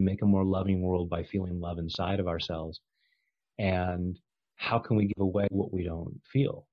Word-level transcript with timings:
we 0.00 0.06
make 0.06 0.22
a 0.22 0.26
more 0.26 0.44
loving 0.44 0.80
world 0.80 1.10
by 1.10 1.22
feeling 1.22 1.60
love 1.60 1.78
inside 1.78 2.20
of 2.20 2.28
ourselves? 2.28 2.80
And 3.58 4.18
how 4.56 4.78
can 4.78 4.96
we 4.96 5.06
give 5.06 5.20
away 5.20 5.46
what 5.50 5.72
we 5.72 5.84
don't 5.84 6.18
feel? 6.32 6.66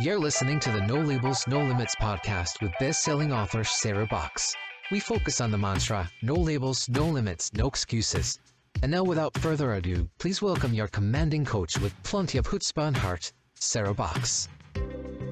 You're 0.00 0.18
listening 0.18 0.60
to 0.60 0.70
the 0.70 0.86
No 0.86 0.96
Labels, 0.96 1.46
No 1.46 1.60
Limits 1.60 1.94
podcast 1.94 2.60
with 2.60 2.72
best-selling 2.78 3.32
author 3.32 3.64
Sarah 3.64 4.06
Boxx. 4.06 4.54
We 4.90 5.00
focus 5.00 5.40
on 5.40 5.50
the 5.50 5.58
mantra, 5.58 6.10
no 6.22 6.34
labels, 6.34 6.88
no 6.88 7.06
limits, 7.06 7.52
no 7.54 7.68
excuses. 7.68 8.38
And 8.82 8.92
now 8.92 9.04
without 9.04 9.36
further 9.38 9.74
ado, 9.74 10.08
please 10.18 10.42
welcome 10.42 10.74
your 10.74 10.88
commanding 10.88 11.44
coach 11.44 11.78
with 11.78 11.94
plenty 12.02 12.38
of 12.38 12.46
chutzpah 12.46 12.88
and 12.88 12.96
heart, 12.96 13.32
Sarah 13.54 13.94
Boxx. 13.94 14.48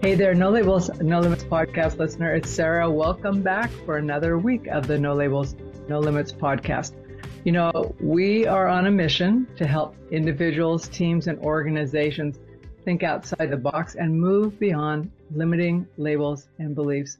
Hey 0.00 0.14
there, 0.14 0.32
No 0.32 0.50
Labels, 0.50 0.90
No 1.00 1.18
Limits 1.18 1.42
podcast 1.42 1.98
listener. 1.98 2.32
It's 2.32 2.48
Sarah. 2.48 2.88
Welcome 2.88 3.42
back 3.42 3.68
for 3.84 3.96
another 3.96 4.38
week 4.38 4.68
of 4.68 4.86
the 4.86 4.96
No 4.96 5.12
Labels, 5.12 5.56
No 5.88 5.98
Limits 5.98 6.30
podcast. 6.30 6.92
You 7.44 7.50
know, 7.50 7.96
we 7.98 8.46
are 8.46 8.68
on 8.68 8.86
a 8.86 8.92
mission 8.92 9.48
to 9.56 9.66
help 9.66 9.96
individuals, 10.12 10.88
teams, 10.88 11.26
and 11.26 11.36
organizations 11.40 12.38
think 12.84 13.02
outside 13.02 13.50
the 13.50 13.56
box 13.56 13.96
and 13.96 14.20
move 14.20 14.56
beyond 14.60 15.10
limiting 15.34 15.84
labels 15.96 16.48
and 16.60 16.76
beliefs. 16.76 17.18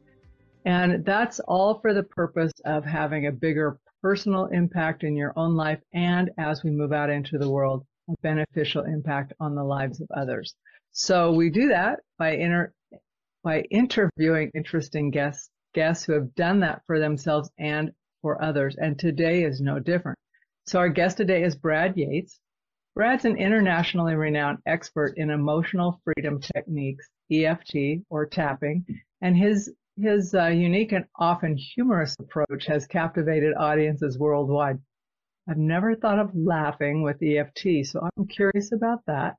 And 0.64 1.04
that's 1.04 1.40
all 1.40 1.80
for 1.80 1.92
the 1.92 2.04
purpose 2.04 2.52
of 2.64 2.84
having 2.84 3.26
a 3.26 3.32
bigger 3.32 3.80
personal 4.02 4.46
impact 4.46 5.02
in 5.02 5.16
your 5.16 5.32
own 5.34 5.56
life 5.56 5.80
and 5.94 6.30
as 6.38 6.62
we 6.62 6.70
move 6.70 6.92
out 6.92 7.10
into 7.10 7.38
the 7.38 7.50
world, 7.50 7.84
a 8.08 8.14
beneficial 8.22 8.84
impact 8.84 9.32
on 9.40 9.56
the 9.56 9.64
lives 9.64 10.00
of 10.00 10.08
others. 10.12 10.54
So 10.92 11.32
we 11.32 11.50
do 11.50 11.68
that 11.68 12.00
by 12.18 12.32
inter- 12.32 12.72
by 13.44 13.62
interviewing 13.70 14.50
interesting 14.54 15.10
guests 15.10 15.50
guests 15.74 16.04
who 16.04 16.12
have 16.12 16.34
done 16.34 16.60
that 16.60 16.82
for 16.86 16.98
themselves 16.98 17.50
and 17.58 17.92
for 18.22 18.42
others. 18.42 18.76
And 18.76 18.98
today 18.98 19.44
is 19.44 19.60
no 19.60 19.78
different. 19.78 20.18
So 20.66 20.78
our 20.78 20.88
guest 20.88 21.16
today 21.16 21.44
is 21.44 21.56
Brad 21.56 21.96
Yates. 21.96 22.40
Brad's 22.94 23.24
an 23.24 23.36
internationally 23.36 24.16
renowned 24.16 24.58
expert 24.66 25.14
in 25.16 25.30
emotional 25.30 26.00
freedom 26.04 26.40
techniques, 26.40 27.08
EFT 27.30 28.02
or 28.10 28.26
tapping, 28.26 28.84
and 29.20 29.36
his 29.36 29.72
his 29.96 30.34
uh, 30.34 30.46
unique 30.46 30.92
and 30.92 31.04
often 31.16 31.56
humorous 31.56 32.14
approach 32.20 32.66
has 32.66 32.86
captivated 32.86 33.54
audiences 33.56 34.18
worldwide. 34.18 34.78
I've 35.48 35.58
never 35.58 35.94
thought 35.96 36.18
of 36.18 36.34
laughing 36.34 37.02
with 37.02 37.22
EFT, 37.22 37.84
so 37.86 38.08
I'm 38.16 38.26
curious 38.26 38.72
about 38.72 39.00
that. 39.06 39.36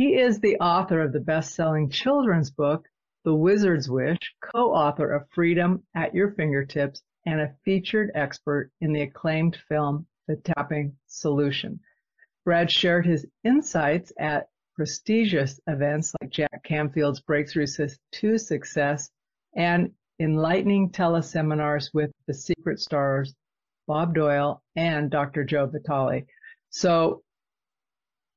He 0.00 0.18
is 0.18 0.40
the 0.40 0.56
author 0.60 1.02
of 1.02 1.12
the 1.12 1.20
best-selling 1.20 1.90
children's 1.90 2.50
book, 2.50 2.88
The 3.22 3.34
Wizard's 3.34 3.90
Wish, 3.90 4.34
co-author 4.40 5.12
of 5.12 5.28
Freedom 5.28 5.82
at 5.94 6.14
Your 6.14 6.30
Fingertips, 6.30 7.02
and 7.26 7.38
a 7.38 7.54
featured 7.66 8.10
expert 8.14 8.70
in 8.80 8.94
the 8.94 9.02
acclaimed 9.02 9.58
film, 9.68 10.06
The 10.26 10.36
Tapping 10.36 10.96
Solution. 11.06 11.80
Brad 12.46 12.70
shared 12.70 13.04
his 13.04 13.26
insights 13.44 14.10
at 14.18 14.48
prestigious 14.74 15.60
events 15.66 16.14
like 16.22 16.30
Jack 16.30 16.64
Canfield's 16.64 17.20
Breakthrough 17.20 17.66
to 18.12 18.38
Success 18.38 19.10
and 19.54 19.92
enlightening 20.18 20.92
teleseminars 20.92 21.92
with 21.92 22.10
the 22.26 22.32
secret 22.32 22.80
stars 22.80 23.34
Bob 23.86 24.14
Doyle 24.14 24.62
and 24.76 25.10
Dr. 25.10 25.44
Joe 25.44 25.66
Vitale. 25.66 26.24
So 26.70 27.22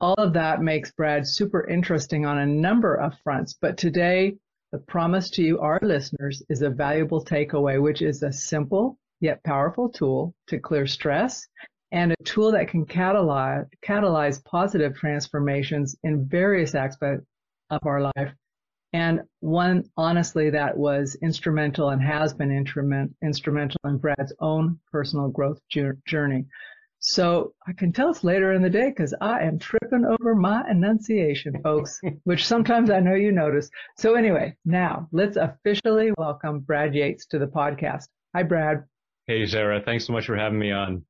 all 0.03 0.15
of 0.15 0.33
that 0.33 0.61
makes 0.61 0.91
Brad 0.91 1.25
super 1.25 1.65
interesting 1.69 2.25
on 2.25 2.39
a 2.39 2.45
number 2.45 2.95
of 2.95 3.17
fronts. 3.23 3.53
But 3.53 3.77
today, 3.77 4.35
the 4.73 4.79
promise 4.79 5.29
to 5.31 5.41
you, 5.41 5.59
our 5.59 5.79
listeners, 5.81 6.43
is 6.49 6.61
a 6.61 6.69
valuable 6.69 7.23
takeaway, 7.23 7.81
which 7.81 8.01
is 8.01 8.21
a 8.21 8.31
simple 8.33 8.97
yet 9.21 9.41
powerful 9.45 9.87
tool 9.87 10.35
to 10.47 10.59
clear 10.59 10.85
stress 10.85 11.47
and 11.93 12.11
a 12.11 12.23
tool 12.25 12.51
that 12.51 12.67
can 12.67 12.85
catalyze, 12.85 13.65
catalyze 13.81 14.43
positive 14.43 14.93
transformations 14.93 15.95
in 16.03 16.27
various 16.27 16.75
aspects 16.75 17.25
of 17.69 17.79
our 17.85 18.01
life 18.01 18.33
and 18.93 19.21
one, 19.39 19.89
honestly, 19.97 20.51
that 20.51 20.77
was 20.77 21.17
instrumental 21.23 21.89
and 21.89 22.01
has 22.01 22.31
been 22.31 22.51
instrument, 22.51 23.11
instrumental 23.23 23.79
in 23.85 23.97
Brad's 23.97 24.33
own 24.39 24.79
personal 24.91 25.29
growth 25.29 25.59
journey. 26.05 26.45
So 27.05 27.53
I 27.67 27.73
can 27.73 27.91
tell 27.91 28.07
us 28.07 28.23
later 28.23 28.53
in 28.53 28.61
the 28.61 28.69
day 28.69 28.87
because 28.87 29.13
I 29.19 29.41
am 29.41 29.59
tripping 29.59 30.05
over 30.05 30.35
my 30.35 30.63
enunciation, 30.71 31.61
folks, 31.61 31.99
which 32.23 32.47
sometimes 32.47 32.89
I 32.89 33.01
know 33.01 33.13
you 33.13 33.33
notice. 33.33 33.69
So 33.97 34.15
anyway, 34.15 34.55
now 34.63 35.09
let's 35.11 35.35
officially 35.35 36.13
welcome 36.17 36.61
Brad 36.61 36.95
Yates 36.95 37.25
to 37.25 37.39
the 37.39 37.45
podcast. 37.45 38.07
Hi, 38.33 38.43
Brad. 38.43 38.85
Hey, 39.27 39.45
Sarah. 39.45 39.81
Thanks 39.83 40.07
so 40.07 40.13
much 40.13 40.27
for 40.27 40.37
having 40.37 40.57
me 40.57 40.71
on. 40.71 41.03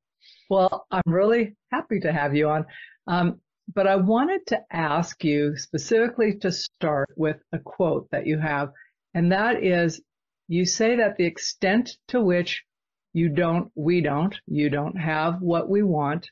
Well, 0.50 0.88
I'm 0.90 1.14
really 1.14 1.56
happy 1.72 2.00
to 2.00 2.12
have 2.12 2.36
you 2.36 2.50
on. 2.50 2.66
Um, 3.06 3.40
but 3.72 3.86
I 3.86 3.96
wanted 3.98 4.48
to 4.48 4.62
ask 4.72 5.24
you 5.24 5.56
specifically 5.58 6.40
to 6.40 6.52
start 6.52 7.10
with 7.16 7.38
a 7.52 7.60
quote 7.60 8.10
that 8.10 8.26
you 8.26 8.40
have, 8.40 8.72
and 9.14 9.32
that 9.32 9.64
is 9.64 10.02
you 10.48 10.66
say 10.66 10.96
that 10.96 11.18
the 11.18 11.26
extent 11.26 11.98
to 12.08 12.20
which 12.20 12.64
you 13.14 13.30
don't, 13.30 13.72
we 13.76 14.02
don't, 14.02 14.36
you 14.48 14.70
don't 14.70 14.98
have 14.98 15.42
what 15.42 15.70
we 15.70 15.84
want, 15.84 16.30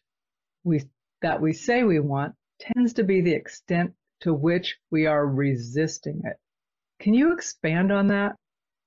we, 0.63 0.83
that 1.21 1.39
we 1.39 1.53
say 1.53 1.83
we 1.83 1.99
want, 1.99 2.33
tends 2.59 2.93
to 2.93 3.03
be 3.03 3.21
the 3.21 3.33
extent 3.33 3.93
to 4.21 4.33
which 4.33 4.77
we 4.89 5.05
are 5.05 5.25
resisting 5.25 6.21
it. 6.25 6.37
Can 6.99 7.13
you 7.13 7.33
expand 7.33 7.91
on 7.91 8.07
that? 8.07 8.35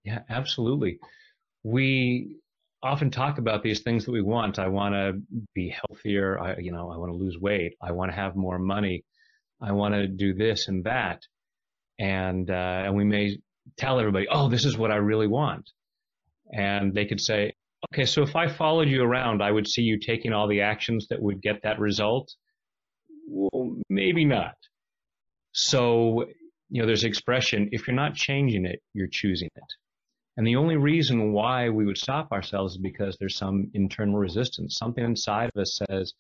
Yeah, 0.05 0.21
absolutely. 0.29 0.99
We 1.63 2.37
often 2.83 3.11
talk 3.11 3.39
about 3.39 3.63
these 3.63 3.81
things 3.81 4.05
that 4.05 4.13
we 4.13 4.23
want. 4.23 4.59
I 4.59 4.69
want 4.69 4.95
to 4.95 5.21
be 5.55 5.75
healthier. 5.89 6.39
I, 6.39 6.59
you 6.59 6.71
know, 6.71 6.91
I 6.91 6.97
want 6.99 7.11
to 7.13 7.17
lose 7.17 7.39
weight. 7.39 7.75
I 7.83 7.93
want 7.93 8.11
to 8.11 8.17
have 8.17 8.37
more 8.37 8.59
money. 8.59 9.05
I 9.61 9.73
want 9.73 9.95
to 9.95 10.07
do 10.07 10.35
this 10.35 10.69
and 10.69 10.85
that. 10.85 11.23
And, 11.99 12.51
uh, 12.51 12.83
and 12.85 12.95
we 12.95 13.05
may 13.05 13.39
tell 13.79 13.99
everybody, 13.99 14.27
oh, 14.31 14.49
this 14.49 14.65
is 14.65 14.77
what 14.77 14.91
I 14.91 14.97
really 14.97 15.27
want. 15.27 15.71
And 16.53 16.93
they 16.93 17.07
could 17.07 17.21
say, 17.21 17.55
okay, 17.93 18.05
so 18.05 18.23
if 18.23 18.37
I 18.37 18.49
followed 18.49 18.89
you 18.89 19.03
around, 19.03 19.43
I 19.43 19.51
would 19.51 19.67
see 19.67 19.83
you 19.83 19.99
taking 19.99 20.33
all 20.33 20.49
the 20.49 20.61
actions 20.61 21.07
that 21.09 21.21
would 21.21 21.43
get 21.43 21.63
that 21.63 21.79
result. 21.79 22.33
Well, 23.29 23.77
maybe 23.89 24.25
not. 24.25 24.55
So, 25.53 26.27
you 26.69 26.81
know, 26.81 26.87
there's 26.87 27.05
expression, 27.05 27.69
if 27.73 27.87
you're 27.87 27.97
not 27.97 28.15
changing 28.15 28.67
it, 28.67 28.81
you're 28.93 29.09
choosing 29.11 29.49
it. 29.55 29.63
And 30.37 30.47
the 30.47 30.57
only 30.57 30.77
reason 30.77 31.33
why 31.33 31.69
we 31.69 31.87
would 31.87 31.97
stop 31.97 32.33
ourselves 32.33 32.75
is 32.75 32.79
because 32.79 33.17
there's 33.19 33.37
some 33.37 33.71
internal 33.73 34.17
resistance. 34.17 34.77
Something 34.77 35.05
inside 35.05 35.51
of 35.55 35.61
us 35.61 35.81
says, 35.89 36.13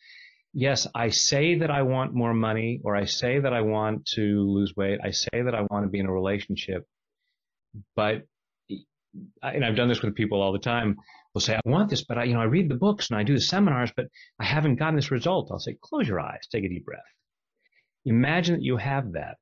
yes, 0.53 0.87
I 0.95 1.09
say 1.09 1.57
that 1.59 1.71
I 1.71 1.83
want 1.83 2.15
more 2.15 2.33
money, 2.33 2.81
or 2.85 2.95
I 2.95 3.07
say 3.07 3.41
that 3.41 3.53
I 3.53 3.63
want 3.63 4.07
to 4.15 4.23
lose 4.49 4.73
weight. 4.77 5.01
I 5.03 5.11
say 5.11 5.43
that 5.43 5.55
I 5.55 5.63
want 5.69 5.85
to 5.85 5.91
be 5.91 5.99
in 5.99 6.07
a 6.07 6.13
relationship. 6.13 6.87
But, 7.97 8.23
and 9.43 9.65
I've 9.65 9.75
done 9.75 9.89
this 9.89 10.01
with 10.01 10.15
people 10.15 10.41
all 10.41 10.53
the 10.53 10.61
time. 10.61 10.97
They'll 11.35 11.41
say, 11.41 11.57
I 11.57 11.69
want 11.69 11.91
this, 11.91 12.05
but 12.05 12.19
I, 12.19 12.25
you 12.25 12.35
know, 12.35 12.41
I 12.41 12.45
read 12.45 12.69
the 12.69 12.77
books 12.77 13.11
and 13.11 13.19
I 13.19 13.25
do 13.25 13.35
the 13.35 13.41
seminars, 13.41 13.93
but 13.97 14.07
I 14.39 14.45
haven't 14.45 14.77
gotten 14.77 14.97
this 14.97 15.11
result. 15.11 15.51
I'll 15.51 15.59
say, 15.59 15.77
close 15.83 16.07
your 16.07 16.21
eyes, 16.21 16.47
take 16.51 16.65
a 16.65 16.69
deep 16.69 16.85
breath. 16.85 17.01
Imagine 18.05 18.55
that 18.57 18.63
you 18.63 18.77
have 18.77 19.13
that. 19.13 19.37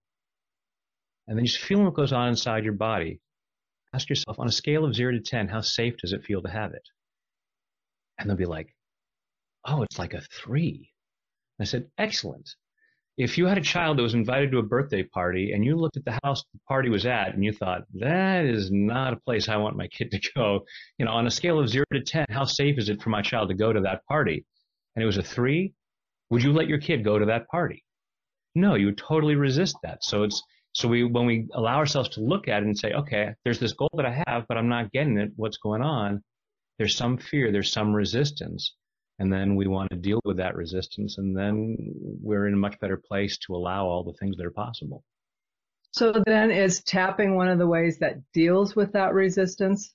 And 1.28 1.36
then 1.36 1.44
just 1.44 1.58
feel 1.58 1.82
what 1.82 1.94
goes 1.94 2.12
on 2.12 2.28
inside 2.28 2.64
your 2.64 2.72
body 2.72 3.20
ask 3.94 4.08
yourself 4.08 4.38
on 4.38 4.46
a 4.46 4.52
scale 4.52 4.84
of 4.84 4.94
zero 4.94 5.12
to 5.12 5.20
10, 5.20 5.48
how 5.48 5.60
safe 5.60 5.96
does 5.98 6.12
it 6.12 6.24
feel 6.24 6.42
to 6.42 6.50
have 6.50 6.72
it? 6.72 6.88
And 8.18 8.28
they'll 8.28 8.36
be 8.36 8.46
like, 8.46 8.74
oh, 9.64 9.82
it's 9.82 9.98
like 9.98 10.14
a 10.14 10.20
three. 10.20 10.90
I 11.60 11.64
said, 11.64 11.90
excellent. 11.98 12.54
If 13.18 13.36
you 13.36 13.46
had 13.46 13.58
a 13.58 13.62
child 13.62 13.98
that 13.98 14.02
was 14.02 14.14
invited 14.14 14.50
to 14.52 14.58
a 14.58 14.62
birthday 14.62 15.02
party 15.02 15.52
and 15.52 15.64
you 15.64 15.76
looked 15.76 15.98
at 15.98 16.04
the 16.04 16.18
house 16.24 16.42
the 16.52 16.58
party 16.66 16.88
was 16.88 17.04
at 17.04 17.34
and 17.34 17.44
you 17.44 17.52
thought, 17.52 17.82
that 17.94 18.46
is 18.46 18.70
not 18.72 19.12
a 19.12 19.20
place 19.20 19.48
I 19.48 19.56
want 19.58 19.76
my 19.76 19.86
kid 19.88 20.10
to 20.12 20.32
go, 20.34 20.64
you 20.98 21.04
know, 21.04 21.12
on 21.12 21.26
a 21.26 21.30
scale 21.30 21.58
of 21.58 21.68
zero 21.68 21.84
to 21.92 22.00
10, 22.00 22.26
how 22.30 22.44
safe 22.44 22.78
is 22.78 22.88
it 22.88 23.02
for 23.02 23.10
my 23.10 23.20
child 23.20 23.50
to 23.50 23.54
go 23.54 23.72
to 23.72 23.80
that 23.82 24.04
party? 24.06 24.46
And 24.96 25.02
it 25.02 25.06
was 25.06 25.18
a 25.18 25.22
three. 25.22 25.74
Would 26.30 26.42
you 26.42 26.52
let 26.52 26.68
your 26.68 26.78
kid 26.78 27.04
go 27.04 27.18
to 27.18 27.26
that 27.26 27.48
party? 27.48 27.84
No, 28.54 28.74
you 28.74 28.86
would 28.86 28.98
totally 28.98 29.34
resist 29.34 29.76
that. 29.82 30.02
So 30.02 30.22
it's, 30.22 30.42
so 30.72 30.88
we, 30.88 31.04
when 31.04 31.26
we 31.26 31.48
allow 31.52 31.76
ourselves 31.76 32.08
to 32.10 32.22
look 32.22 32.48
at 32.48 32.62
it 32.62 32.66
and 32.66 32.78
say, 32.78 32.92
okay, 32.92 33.34
there's 33.44 33.58
this 33.60 33.74
goal 33.74 33.90
that 33.94 34.06
I 34.06 34.22
have, 34.26 34.46
but 34.48 34.56
I'm 34.56 34.68
not 34.68 34.90
getting 34.90 35.18
it. 35.18 35.32
What's 35.36 35.58
going 35.58 35.82
on? 35.82 36.22
There's 36.78 36.96
some 36.96 37.18
fear. 37.18 37.52
There's 37.52 37.70
some 37.70 37.94
resistance. 37.94 38.74
And 39.22 39.32
then 39.32 39.54
we 39.54 39.68
want 39.68 39.88
to 39.90 39.96
deal 39.96 40.20
with 40.24 40.38
that 40.38 40.56
resistance. 40.56 41.16
And 41.16 41.36
then 41.36 41.76
we're 42.20 42.48
in 42.48 42.54
a 42.54 42.56
much 42.56 42.80
better 42.80 42.96
place 42.96 43.38
to 43.46 43.54
allow 43.54 43.86
all 43.86 44.02
the 44.02 44.14
things 44.14 44.36
that 44.36 44.44
are 44.44 44.50
possible. 44.50 45.04
So 45.92 46.12
then 46.26 46.50
is 46.50 46.82
tapping 46.82 47.36
one 47.36 47.46
of 47.46 47.60
the 47.60 47.66
ways 47.68 47.98
that 48.00 48.16
deals 48.32 48.74
with 48.74 48.92
that 48.94 49.14
resistance? 49.14 49.94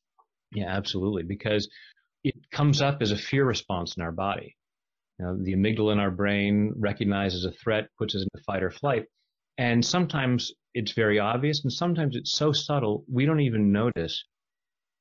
Yeah, 0.53 0.69
absolutely. 0.69 1.23
Because 1.23 1.67
it 2.23 2.35
comes 2.53 2.81
up 2.81 3.01
as 3.01 3.11
a 3.11 3.17
fear 3.17 3.43
response 3.43 3.97
in 3.97 4.01
our 4.01 4.13
body. 4.13 4.55
You 5.19 5.25
know, 5.25 5.37
the 5.43 5.55
amygdala 5.55 5.91
in 5.91 5.99
our 5.99 6.11
brain 6.11 6.71
recognizes 6.77 7.43
a 7.43 7.51
threat, 7.51 7.89
puts 7.97 8.15
us 8.15 8.21
into 8.21 8.45
fight 8.45 8.63
or 8.63 8.71
flight. 8.71 9.07
And 9.57 9.83
sometimes 9.83 10.53
it's 10.73 10.93
very 10.93 11.19
obvious, 11.19 11.65
and 11.65 11.73
sometimes 11.73 12.15
it's 12.15 12.31
so 12.31 12.53
subtle 12.53 13.03
we 13.11 13.25
don't 13.25 13.41
even 13.41 13.73
notice 13.73 14.23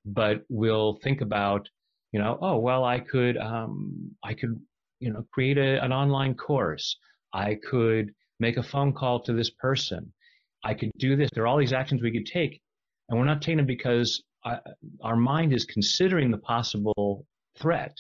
but 0.06 0.43
we'll 0.49 0.99
think 1.02 1.20
about, 1.20 1.69
you 2.16 2.22
know, 2.22 2.38
oh 2.40 2.56
well, 2.56 2.82
I 2.82 2.98
could, 2.98 3.36
um, 3.36 4.10
I 4.24 4.32
could, 4.32 4.58
you 5.00 5.12
know, 5.12 5.26
create 5.34 5.58
a, 5.58 5.84
an 5.84 5.92
online 5.92 6.34
course. 6.34 6.96
I 7.34 7.58
could 7.68 8.10
make 8.40 8.56
a 8.56 8.62
phone 8.62 8.94
call 8.94 9.20
to 9.24 9.34
this 9.34 9.50
person. 9.50 10.10
I 10.64 10.72
could 10.72 10.90
do 10.96 11.14
this. 11.14 11.28
There 11.34 11.44
are 11.44 11.46
all 11.46 11.58
these 11.58 11.74
actions 11.74 12.00
we 12.00 12.10
could 12.10 12.24
take, 12.24 12.58
and 13.10 13.18
we're 13.18 13.26
not 13.26 13.42
taking 13.42 13.58
them 13.58 13.66
because 13.66 14.22
I, 14.46 14.52
uh, 14.52 14.60
our 15.02 15.16
mind 15.16 15.52
is 15.52 15.66
considering 15.66 16.30
the 16.30 16.38
possible 16.38 17.26
threat 17.58 17.94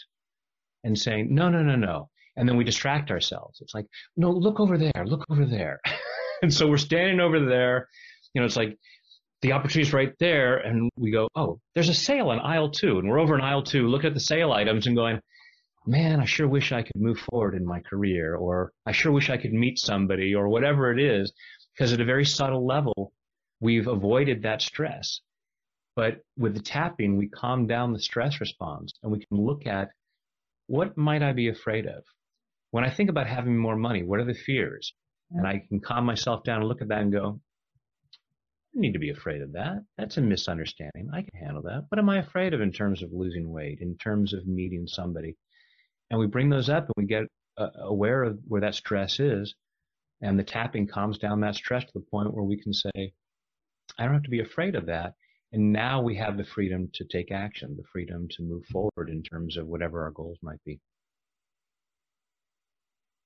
and 0.82 0.98
saying, 0.98 1.28
no, 1.30 1.50
no, 1.50 1.62
no, 1.62 1.76
no. 1.76 2.08
And 2.36 2.48
then 2.48 2.56
we 2.56 2.64
distract 2.64 3.10
ourselves. 3.10 3.60
It's 3.60 3.74
like, 3.74 3.86
no, 4.16 4.30
look 4.30 4.60
over 4.60 4.78
there, 4.78 5.04
look 5.04 5.26
over 5.28 5.44
there. 5.44 5.78
and 6.42 6.52
so 6.52 6.66
we're 6.66 6.78
standing 6.78 7.20
over 7.20 7.44
there. 7.44 7.86
You 8.32 8.40
know, 8.40 8.46
it's 8.46 8.56
like 8.56 8.78
the 9.42 9.52
opportunity's 9.52 9.92
right 9.92 10.12
there. 10.18 10.58
And 10.58 10.90
we 10.96 11.10
go, 11.10 11.28
oh, 11.34 11.60
there's 11.74 11.88
a 11.88 11.94
sale 11.94 12.30
in 12.32 12.38
aisle 12.38 12.70
two. 12.70 12.98
And 12.98 13.08
we're 13.08 13.20
over 13.20 13.34
in 13.34 13.42
aisle 13.42 13.62
two, 13.62 13.88
look 13.88 14.04
at 14.04 14.14
the 14.14 14.20
sale 14.20 14.52
items 14.52 14.86
and 14.86 14.96
going, 14.96 15.20
man, 15.86 16.20
I 16.20 16.24
sure 16.24 16.48
wish 16.48 16.72
I 16.72 16.82
could 16.82 16.96
move 16.96 17.18
forward 17.18 17.54
in 17.54 17.64
my 17.64 17.80
career, 17.80 18.34
or 18.34 18.72
I 18.84 18.92
sure 18.92 19.12
wish 19.12 19.30
I 19.30 19.36
could 19.36 19.52
meet 19.52 19.78
somebody, 19.78 20.34
or 20.34 20.48
whatever 20.48 20.90
it 20.90 21.00
is. 21.00 21.32
Because 21.74 21.92
at 21.92 22.00
a 22.00 22.04
very 22.04 22.24
subtle 22.24 22.66
level, 22.66 23.12
we've 23.60 23.86
avoided 23.86 24.42
that 24.42 24.62
stress. 24.62 25.20
But 25.94 26.20
with 26.36 26.54
the 26.54 26.60
tapping, 26.60 27.16
we 27.16 27.28
calm 27.28 27.66
down 27.66 27.92
the 27.92 28.00
stress 28.00 28.40
response 28.40 28.92
and 29.02 29.12
we 29.12 29.18
can 29.18 29.38
look 29.38 29.66
at 29.66 29.90
what 30.66 30.96
might 30.96 31.22
I 31.22 31.32
be 31.32 31.48
afraid 31.48 31.86
of? 31.86 32.04
When 32.70 32.84
I 32.84 32.90
think 32.90 33.08
about 33.08 33.26
having 33.26 33.56
more 33.56 33.76
money, 33.76 34.02
what 34.02 34.20
are 34.20 34.24
the 34.24 34.34
fears? 34.34 34.92
And 35.30 35.46
I 35.46 35.62
can 35.68 35.80
calm 35.80 36.04
myself 36.04 36.44
down 36.44 36.60
and 36.60 36.68
look 36.68 36.82
at 36.82 36.88
that 36.88 37.00
and 37.00 37.12
go, 37.12 37.40
need 38.76 38.92
to 38.92 38.98
be 38.98 39.10
afraid 39.10 39.42
of 39.42 39.52
that. 39.52 39.84
That's 39.98 40.16
a 40.16 40.20
misunderstanding. 40.20 41.08
I 41.12 41.22
can 41.22 41.38
handle 41.40 41.62
that. 41.62 41.86
What 41.88 41.98
am 41.98 42.08
I 42.08 42.18
afraid 42.18 42.54
of 42.54 42.60
in 42.60 42.72
terms 42.72 43.02
of 43.02 43.12
losing 43.12 43.50
weight, 43.50 43.80
in 43.80 43.96
terms 43.98 44.32
of 44.32 44.46
meeting 44.46 44.86
somebody? 44.86 45.36
And 46.10 46.20
we 46.20 46.26
bring 46.26 46.48
those 46.48 46.68
up 46.68 46.84
and 46.84 46.94
we 46.96 47.06
get 47.06 47.24
uh, 47.58 47.68
aware 47.80 48.22
of 48.22 48.38
where 48.46 48.60
that 48.60 48.74
stress 48.74 49.18
is. 49.20 49.54
And 50.22 50.38
the 50.38 50.44
tapping 50.44 50.86
calms 50.86 51.18
down 51.18 51.40
that 51.40 51.56
stress 51.56 51.84
to 51.84 51.92
the 51.94 52.04
point 52.10 52.32
where 52.32 52.44
we 52.44 52.60
can 52.60 52.72
say, 52.72 53.12
I 53.98 54.04
don't 54.04 54.14
have 54.14 54.22
to 54.22 54.30
be 54.30 54.40
afraid 54.40 54.74
of 54.74 54.86
that. 54.86 55.14
And 55.52 55.72
now 55.72 56.02
we 56.02 56.16
have 56.16 56.36
the 56.36 56.44
freedom 56.44 56.90
to 56.94 57.04
take 57.04 57.30
action, 57.30 57.76
the 57.76 57.84
freedom 57.92 58.28
to 58.30 58.42
move 58.42 58.64
forward 58.66 59.08
in 59.08 59.22
terms 59.22 59.56
of 59.56 59.66
whatever 59.66 60.02
our 60.02 60.10
goals 60.10 60.38
might 60.42 60.62
be. 60.64 60.80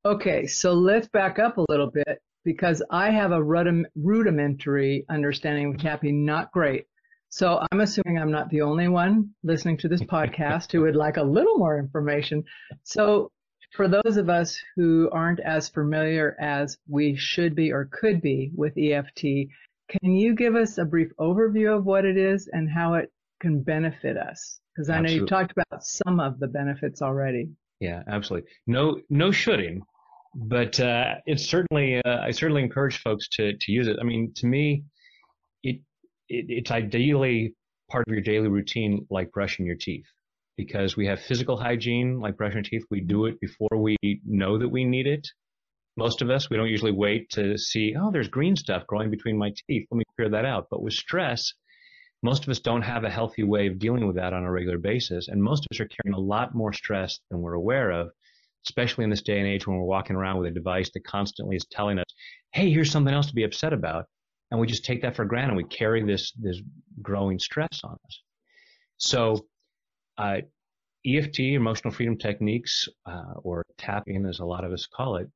Okay, 0.05 0.47
so 0.47 0.73
let's 0.73 1.09
back 1.09 1.39
up 1.39 1.59
a 1.59 1.65
little 1.69 1.91
bit 1.91 2.21
because 2.45 2.83
I 2.91 3.11
have 3.11 3.33
a 3.33 3.43
rudimentary 3.43 5.05
understanding 5.09 5.75
of 5.75 5.81
tapping, 5.81 6.25
not 6.25 6.53
great. 6.53 6.87
So 7.29 7.65
I'm 7.71 7.81
assuming 7.81 8.19
I'm 8.19 8.33
not 8.33 8.51
the 8.51 8.63
only 8.63 8.89
one 8.89 9.31
listening 9.43 9.77
to 9.79 9.89
this 9.89 10.03
podcast 10.13 10.73
who 10.73 10.83
would 10.83 10.97
like 10.97 11.17
a 11.17 11.23
little 11.23 11.59
more 11.59 11.79
information. 11.79 12.45
So 12.83 13.31
for 13.73 13.87
those 13.87 14.17
of 14.17 14.29
us 14.29 14.61
who 14.77 15.09
aren't 15.13 15.41
as 15.41 15.69
familiar 15.69 16.37
as 16.41 16.77
we 16.89 17.17
should 17.17 17.55
be 17.55 17.73
or 17.73 17.89
could 17.93 18.21
be 18.21 18.51
with 18.55 18.77
EFT, 18.77 19.23
can 19.89 20.15
you 20.15 20.35
give 20.35 20.57
us 20.57 20.79
a 20.79 20.85
brief 20.85 21.11
overview 21.21 21.77
of 21.77 21.85
what 21.85 22.05
it 22.05 22.17
is 22.17 22.49
and 22.53 22.69
how 22.69 22.95
it 22.95 23.13
can 23.41 23.63
benefit 23.63 24.17
us? 24.17 24.61
Because 24.75 24.91
I 24.91 25.01
know 25.01 25.11
you've 25.11 25.29
talked 25.29 25.53
about 25.53 25.85
some 25.85 26.21
of 26.21 26.39
the 26.39 26.49
benefits 26.49 27.03
already. 27.03 27.51
Yeah, 27.81 28.03
absolutely. 28.07 28.51
No, 28.67 29.01
no 29.09 29.31
shoulding, 29.31 29.83
but 30.35 30.79
uh, 30.81 31.15
it's 31.27 31.45
certainly. 31.45 32.01
Uh, 32.05 32.21
I 32.21 32.31
certainly 32.31 32.63
encourage 32.63 32.99
folks 32.99 33.29
to 33.33 33.57
to 33.57 33.73
use 33.73 33.89
it. 33.89 33.97
I 34.01 34.05
mean, 34.05 34.33
to 34.37 34.47
me, 34.47 34.85
it, 35.63 35.77
it 36.29 36.47
it's 36.49 36.71
ideally 36.71 37.55
part 37.91 38.05
of 38.07 38.13
your 38.13 38.23
daily 38.23 38.49
routine, 38.49 39.07
like 39.11 39.33
brushing 39.33 39.67
your 39.67 39.77
teeth, 39.77 40.07
because 40.57 40.97
we 40.97 41.07
have 41.07 41.21
physical 41.21 41.57
hygiene, 41.57 42.21
like 42.21 42.37
brushing 42.37 42.63
teeth. 42.63 42.85
We 42.91 43.01
do 43.01 43.27
it 43.27 43.41
before 43.41 43.77
we 43.77 43.97
know 44.25 44.59
that 44.59 44.69
we 44.69 44.85
need 44.85 45.07
it, 45.07 45.27
most 45.97 46.23
of 46.23 46.31
us, 46.31 46.49
we 46.49 46.57
don't 46.57 46.69
usually 46.69 46.93
wait 46.93 47.29
to 47.31 47.59
see, 47.59 47.95
oh, 47.95 48.11
there's 48.11 48.29
green 48.29 48.57
stuff 48.57 48.87
growing 48.87 49.11
between 49.11 49.37
my 49.37 49.53
teeth. 49.69 49.87
Let 49.91 49.99
me 49.99 50.05
clear 50.17 50.31
that 50.31 50.45
out. 50.45 50.69
But 50.71 50.83
with 50.83 50.95
stress, 50.95 51.53
most 52.23 52.43
of 52.45 52.49
us 52.49 52.61
don't 52.61 52.83
have 52.83 53.05
a 53.05 53.11
healthy 53.11 53.43
way 53.43 53.67
of 53.67 53.79
dealing 53.79 54.07
with 54.07 54.17
that 54.17 54.33
on 54.33 54.45
a 54.45 54.51
regular 54.51 54.79
basis. 54.79 55.29
And 55.29 55.43
most 55.43 55.67
of 55.67 55.75
us 55.75 55.81
are 55.81 55.89
carrying 55.89 56.15
a 56.15 56.21
lot 56.21 56.55
more 56.55 56.73
stress 56.73 57.21
than 57.31 57.41
we're 57.41 57.55
aware 57.55 57.91
of, 57.91 58.13
especially 58.67 59.05
in 59.05 59.11
this 59.11 59.23
day 59.23 59.39
and 59.39 59.47
age 59.47 59.67
when 59.67 59.77
we're 59.77 59.85
walking 59.85 60.17
around 60.17 60.39
with 60.39 60.49
a 60.49 60.55
device 60.55 60.91
that 60.93 61.05
constantly 61.05 61.57
is 61.57 61.67
telling 61.71 61.99
us, 61.99 62.07
hey, 62.53 62.71
here's 62.71 62.91
something 62.91 63.15
else 63.15 63.29
to 63.29 63.35
be 63.35 63.45
upset 63.45 63.73
about. 63.73 64.07
And 64.51 64.61
we 64.61 64.67
just 64.67 64.85
take 64.85 65.03
that 65.03 65.17
for 65.17 65.25
granted. 65.25 65.57
We 65.57 65.65
carry 65.65 66.05
this, 66.05 66.33
this 66.33 66.61
growing 67.01 67.39
stress 67.39 67.81
on 67.85 67.97
us. 68.05 68.23
So, 68.99 69.47
uh, 70.19 70.39
EFT, 71.07 71.41
emotional 71.41 71.95
freedom 71.95 72.19
techniques, 72.19 72.87
uh, 73.07 73.35
or 73.43 73.65
tapping, 73.79 74.27
as 74.27 74.41
a 74.41 74.45
lot 74.45 74.65
of 74.65 74.73
us 74.73 74.87
call 74.87 75.17
it, 75.17 75.29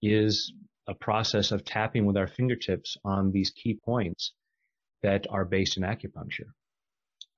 is 0.00 0.54
a 0.88 0.94
process 0.94 1.52
of 1.52 1.64
tapping 1.64 2.06
with 2.06 2.16
our 2.16 2.26
fingertips 2.26 2.96
on 3.04 3.30
these 3.30 3.50
key 3.50 3.78
points 3.84 4.32
that 5.02 5.26
are 5.28 5.44
based 5.44 5.76
in 5.76 5.82
acupuncture 5.82 6.48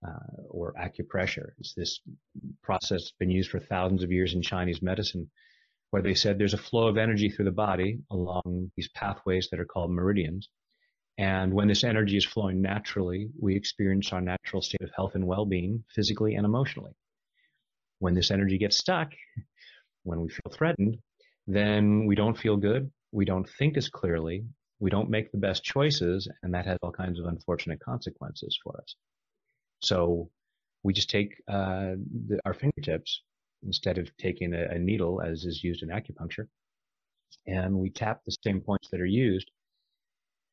uh, 0.07 0.43
or 0.51 0.75
acupressure. 0.75 1.51
It's 1.59 1.75
this 1.75 2.01
process 2.63 3.03
that's 3.03 3.15
been 3.19 3.31
used 3.31 3.51
for 3.51 3.61
thousands 3.61 4.03
of 4.03 4.13
years 4.13 4.35
in 4.35 4.43
Chinese 4.43 4.83
medicine, 4.83 5.31
where 5.91 6.03
they 6.03 6.15
said 6.15 6.39
there's 6.39 6.55
a 6.55 6.59
flow 6.59 6.89
of 6.89 6.99
energy 6.99 7.31
through 7.31 7.47
the 7.47 7.53
body 7.53 8.01
along 8.11 8.71
these 8.77 8.89
pathways 8.95 9.49
that 9.51 9.61
are 9.61 9.65
called 9.65 9.91
meridians. 9.91 10.49
And 11.17 11.55
when 11.55 11.69
this 11.69 11.85
energy 11.85 12.17
is 12.17 12.25
flowing 12.25 12.61
naturally, 12.61 13.29
we 13.41 13.55
experience 13.55 14.13
our 14.13 14.21
natural 14.21 14.63
state 14.63 14.83
of 14.83 14.91
health 14.97 15.15
and 15.15 15.27
well-being 15.27 15.85
physically 15.95 16.35
and 16.35 16.45
emotionally. 16.45 16.93
When 18.01 18.15
this 18.15 18.33
energy 18.33 18.59
gets 18.59 18.77
stuck, 18.77 19.13
when 20.03 20.21
we 20.21 20.29
feel 20.29 20.53
threatened, 20.53 20.99
then 21.47 22.07
we 22.07 22.17
don't 22.17 22.37
feel 22.37 22.57
good. 22.57 22.91
We 23.13 23.25
don't 23.25 23.49
think 23.59 23.77
as 23.77 23.89
clearly. 23.89 24.45
We 24.81 24.91
don't 24.91 25.09
make 25.09 25.31
the 25.31 25.39
best 25.39 25.63
choices, 25.63 26.29
and 26.43 26.53
that 26.53 26.67
has 26.67 26.79
all 26.83 26.91
kinds 26.91 27.21
of 27.21 27.27
unfortunate 27.27 27.79
consequences 27.79 28.59
for 28.63 28.77
us. 28.77 28.97
So 29.85 30.31
we 30.83 30.93
just 30.93 31.11
take 31.11 31.35
uh, 31.49 31.95
the, 32.29 32.41
our 32.45 32.55
fingertips 32.55 33.23
instead 33.63 33.99
of 33.99 34.15
taking 34.17 34.55
a, 34.55 34.65
a 34.71 34.79
needle, 34.79 35.21
as 35.21 35.45
is 35.45 35.63
used 35.63 35.83
in 35.83 35.89
acupuncture, 35.89 36.47
and 37.47 37.75
we 37.75 37.91
tap 37.91 38.21
the 38.25 38.37
same 38.45 38.61
points 38.61 38.89
that 38.91 39.01
are 39.01 39.07
used 39.07 39.51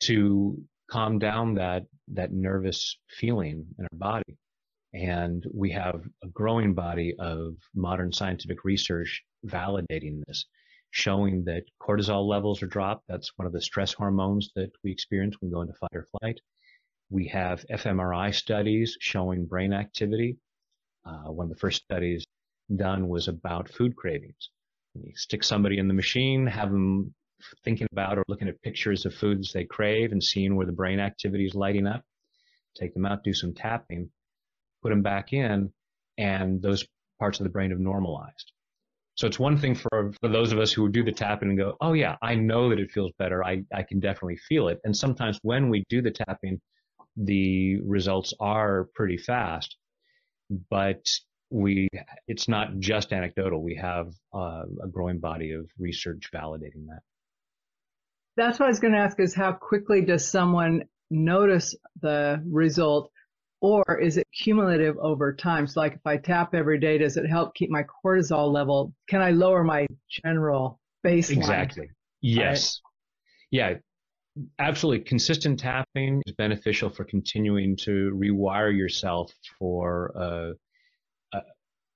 to 0.01 0.61
calm 0.89 1.19
down 1.19 1.55
that 1.55 1.83
that 2.09 2.33
nervous 2.33 2.97
feeling 3.09 3.65
in 3.79 3.85
our 3.85 3.97
body. 3.97 4.37
And 4.93 5.45
we 5.53 5.71
have 5.71 6.01
a 6.23 6.27
growing 6.27 6.73
body 6.73 7.13
of 7.17 7.55
modern 7.73 8.11
scientific 8.11 8.65
research 8.65 9.23
validating 9.45 10.21
this 10.27 10.45
showing 10.91 11.45
that 11.45 11.63
cortisol 11.81 12.27
levels 12.27 12.61
are 12.61 12.67
dropped. 12.67 13.05
That's 13.07 13.31
one 13.37 13.45
of 13.45 13.53
the 13.53 13.61
stress 13.61 13.93
hormones 13.93 14.51
that 14.55 14.71
we 14.83 14.91
experience 14.91 15.35
when 15.39 15.49
we 15.49 15.53
go 15.53 15.61
into 15.61 15.73
fight 15.73 15.95
or 15.95 16.05
flight. 16.19 16.41
We 17.11 17.27
have 17.27 17.65
fMRI 17.69 18.33
studies 18.33 18.97
showing 19.01 19.45
brain 19.45 19.73
activity. 19.73 20.37
Uh, 21.05 21.31
one 21.31 21.47
of 21.47 21.49
the 21.49 21.59
first 21.59 21.83
studies 21.83 22.25
done 22.77 23.09
was 23.09 23.27
about 23.27 23.67
food 23.67 23.97
cravings. 23.97 24.49
You 24.93 25.11
stick 25.15 25.43
somebody 25.43 25.77
in 25.77 25.89
the 25.89 25.93
machine, 25.93 26.47
have 26.47 26.71
them 26.71 27.13
thinking 27.65 27.87
about 27.91 28.17
or 28.17 28.23
looking 28.29 28.47
at 28.47 28.61
pictures 28.61 29.05
of 29.05 29.13
foods 29.13 29.51
they 29.51 29.65
crave 29.65 30.13
and 30.13 30.23
seeing 30.23 30.55
where 30.55 30.65
the 30.65 30.71
brain 30.71 31.01
activity 31.01 31.45
is 31.45 31.53
lighting 31.53 31.85
up. 31.85 32.01
Take 32.77 32.93
them 32.93 33.05
out, 33.05 33.25
do 33.25 33.33
some 33.33 33.53
tapping, 33.53 34.09
put 34.81 34.89
them 34.89 35.01
back 35.01 35.33
in, 35.33 35.69
and 36.17 36.61
those 36.61 36.85
parts 37.19 37.41
of 37.41 37.43
the 37.43 37.49
brain 37.49 37.71
have 37.71 37.79
normalized. 37.79 38.53
So 39.15 39.27
it's 39.27 39.39
one 39.39 39.57
thing 39.57 39.75
for, 39.75 40.13
for 40.21 40.29
those 40.29 40.53
of 40.53 40.59
us 40.59 40.71
who 40.71 40.87
do 40.87 41.03
the 41.03 41.11
tapping 41.11 41.49
and 41.49 41.57
go, 41.57 41.75
oh 41.81 41.91
yeah, 41.91 42.15
I 42.21 42.35
know 42.35 42.69
that 42.69 42.79
it 42.79 42.89
feels 42.89 43.11
better. 43.19 43.43
I, 43.43 43.63
I 43.73 43.83
can 43.83 43.99
definitely 43.99 44.37
feel 44.37 44.69
it. 44.69 44.79
And 44.85 44.95
sometimes 44.95 45.37
when 45.41 45.67
we 45.67 45.83
do 45.89 46.01
the 46.01 46.11
tapping, 46.11 46.61
the 47.17 47.79
results 47.81 48.33
are 48.39 48.87
pretty 48.95 49.17
fast, 49.17 49.75
but 50.69 51.05
we, 51.49 51.89
it's 52.27 52.47
not 52.47 52.79
just 52.79 53.11
anecdotal. 53.11 53.61
We 53.61 53.75
have 53.75 54.13
uh, 54.33 54.63
a 54.83 54.87
growing 54.89 55.19
body 55.19 55.51
of 55.51 55.69
research 55.77 56.29
validating 56.33 56.87
that. 56.87 57.01
That's 58.37 58.59
what 58.59 58.67
I 58.67 58.69
was 58.69 58.79
going 58.79 58.93
to 58.93 58.99
ask 58.99 59.19
is 59.19 59.35
how 59.35 59.51
quickly 59.51 60.01
does 60.01 60.25
someone 60.25 60.85
notice 61.09 61.75
the 62.01 62.41
result 62.49 63.11
or 63.61 63.99
is 63.99 64.17
it 64.17 64.27
cumulative 64.33 64.97
over 64.97 65.33
time? 65.33 65.67
So 65.67 65.81
like 65.81 65.93
if 65.93 66.05
I 66.05 66.17
tap 66.17 66.55
every 66.55 66.79
day, 66.79 66.97
does 66.97 67.17
it 67.17 67.27
help 67.27 67.53
keep 67.53 67.69
my 67.69 67.83
cortisol 68.03 68.51
level? 68.51 68.93
Can 69.07 69.21
I 69.21 69.31
lower 69.31 69.63
my 69.63 69.85
general 70.09 70.79
baseline? 71.05 71.37
Exactly. 71.37 71.89
Yes. 72.21 72.81
Right? 73.53 73.73
Yeah. 73.73 73.73
Absolutely. 74.59 75.03
Consistent 75.05 75.59
tapping 75.59 76.21
is 76.25 76.33
beneficial 76.35 76.89
for 76.89 77.03
continuing 77.03 77.75
to 77.77 78.11
rewire 78.15 78.75
yourself 78.75 79.33
for 79.59 80.07
a, 80.15 80.53
a, 81.37 81.41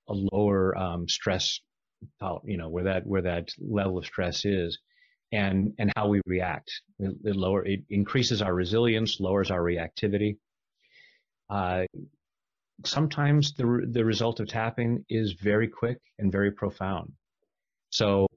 a 0.09 0.13
lower 0.13 0.77
um, 0.77 1.07
stress, 1.07 1.59
you 2.45 2.57
know, 2.57 2.69
where 2.69 2.83
that 2.85 3.05
where 3.07 3.21
that 3.21 3.49
level 3.59 3.97
of 3.97 4.05
stress 4.05 4.45
is, 4.45 4.77
and 5.31 5.73
and 5.79 5.91
how 5.95 6.07
we 6.07 6.21
react. 6.25 6.71
It, 6.99 7.15
it 7.23 7.35
lower 7.35 7.65
it 7.65 7.81
increases 7.89 8.41
our 8.41 8.53
resilience, 8.53 9.19
lowers 9.19 9.51
our 9.51 9.61
reactivity 9.61 10.37
uh, 11.49 11.85
sometimes 12.85 13.53
the 13.55 13.87
the 13.91 14.03
result 14.05 14.39
of 14.39 14.47
tapping 14.47 15.05
is 15.09 15.33
very 15.33 15.67
quick 15.67 15.99
and 16.19 16.31
very 16.31 16.51
profound. 16.51 17.11
So 17.89 18.27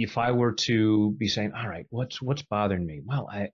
if 0.00 0.16
I 0.16 0.32
were 0.32 0.52
to 0.52 1.10
be 1.12 1.28
saying, 1.28 1.52
all 1.52 1.68
right, 1.68 1.86
what's 1.90 2.22
what's 2.22 2.42
bothering 2.42 2.86
me? 2.86 3.02
Well, 3.04 3.28
I 3.30 3.50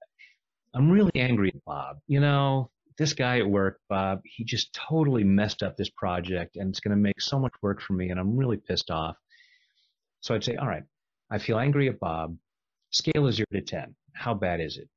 I'm 0.74 0.90
really 0.90 1.10
angry 1.16 1.48
at 1.48 1.64
Bob. 1.64 1.96
You 2.06 2.20
know, 2.20 2.70
this 2.98 3.14
guy 3.14 3.38
at 3.38 3.48
work, 3.48 3.80
Bob, 3.88 4.20
he 4.24 4.44
just 4.44 4.72
totally 4.72 5.24
messed 5.24 5.64
up 5.64 5.76
this 5.76 5.90
project 5.90 6.56
and 6.56 6.70
it's 6.70 6.80
going 6.80 6.96
to 6.96 7.02
make 7.02 7.20
so 7.20 7.40
much 7.40 7.52
work 7.62 7.82
for 7.82 7.94
me 7.94 8.10
and 8.10 8.20
I'm 8.20 8.36
really 8.36 8.58
pissed 8.58 8.90
off. 8.90 9.16
So 10.20 10.34
I'd 10.34 10.44
say, 10.44 10.54
all 10.54 10.68
right, 10.68 10.84
I 11.30 11.38
feel 11.38 11.58
angry 11.58 11.88
at 11.88 11.98
Bob. 11.98 12.36
Scale 12.90 13.26
is 13.26 13.36
zero 13.36 13.46
to 13.52 13.60
10. 13.60 13.94
How 14.14 14.32
bad 14.32 14.60
is 14.60 14.78
it? 14.78 14.88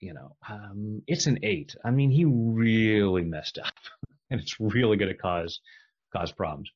You 0.00 0.14
know, 0.14 0.36
um, 0.48 1.02
it's 1.06 1.26
an 1.26 1.38
eight. 1.42 1.76
I 1.84 1.90
mean, 1.90 2.10
he 2.10 2.24
really 2.24 3.24
messed 3.24 3.58
up 3.58 3.74
and 4.30 4.40
it's 4.40 4.58
really 4.58 4.96
going 4.96 5.12
to 5.12 5.18
cause, 5.18 5.60
cause 6.14 6.32
problems. 6.32 6.70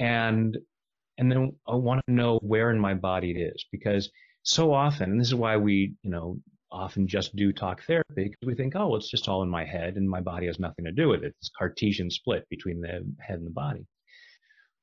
And, 0.00 0.56
and 1.18 1.30
then 1.30 1.52
I 1.66 1.74
want 1.74 2.02
to 2.06 2.12
know 2.12 2.38
where 2.42 2.70
in 2.70 2.78
my 2.78 2.94
body 2.94 3.30
it 3.30 3.40
is 3.40 3.64
because 3.72 4.10
so 4.42 4.72
often, 4.72 5.10
and 5.10 5.20
this 5.20 5.28
is 5.28 5.34
why 5.34 5.56
we, 5.56 5.94
you 6.02 6.10
know, 6.10 6.38
often 6.70 7.06
just 7.06 7.34
do 7.36 7.52
talk 7.52 7.82
therapy 7.84 8.04
because 8.24 8.46
we 8.46 8.54
think, 8.54 8.74
oh, 8.76 8.88
well, 8.88 8.96
it's 8.96 9.10
just 9.10 9.28
all 9.28 9.42
in 9.42 9.48
my 9.48 9.64
head 9.64 9.96
and 9.96 10.08
my 10.08 10.20
body 10.20 10.46
has 10.46 10.60
nothing 10.60 10.84
to 10.84 10.92
do 10.92 11.08
with 11.08 11.22
it. 11.24 11.34
It's 11.40 11.50
Cartesian 11.58 12.10
split 12.10 12.46
between 12.48 12.80
the 12.80 13.04
head 13.20 13.38
and 13.38 13.46
the 13.46 13.50
body. 13.50 13.86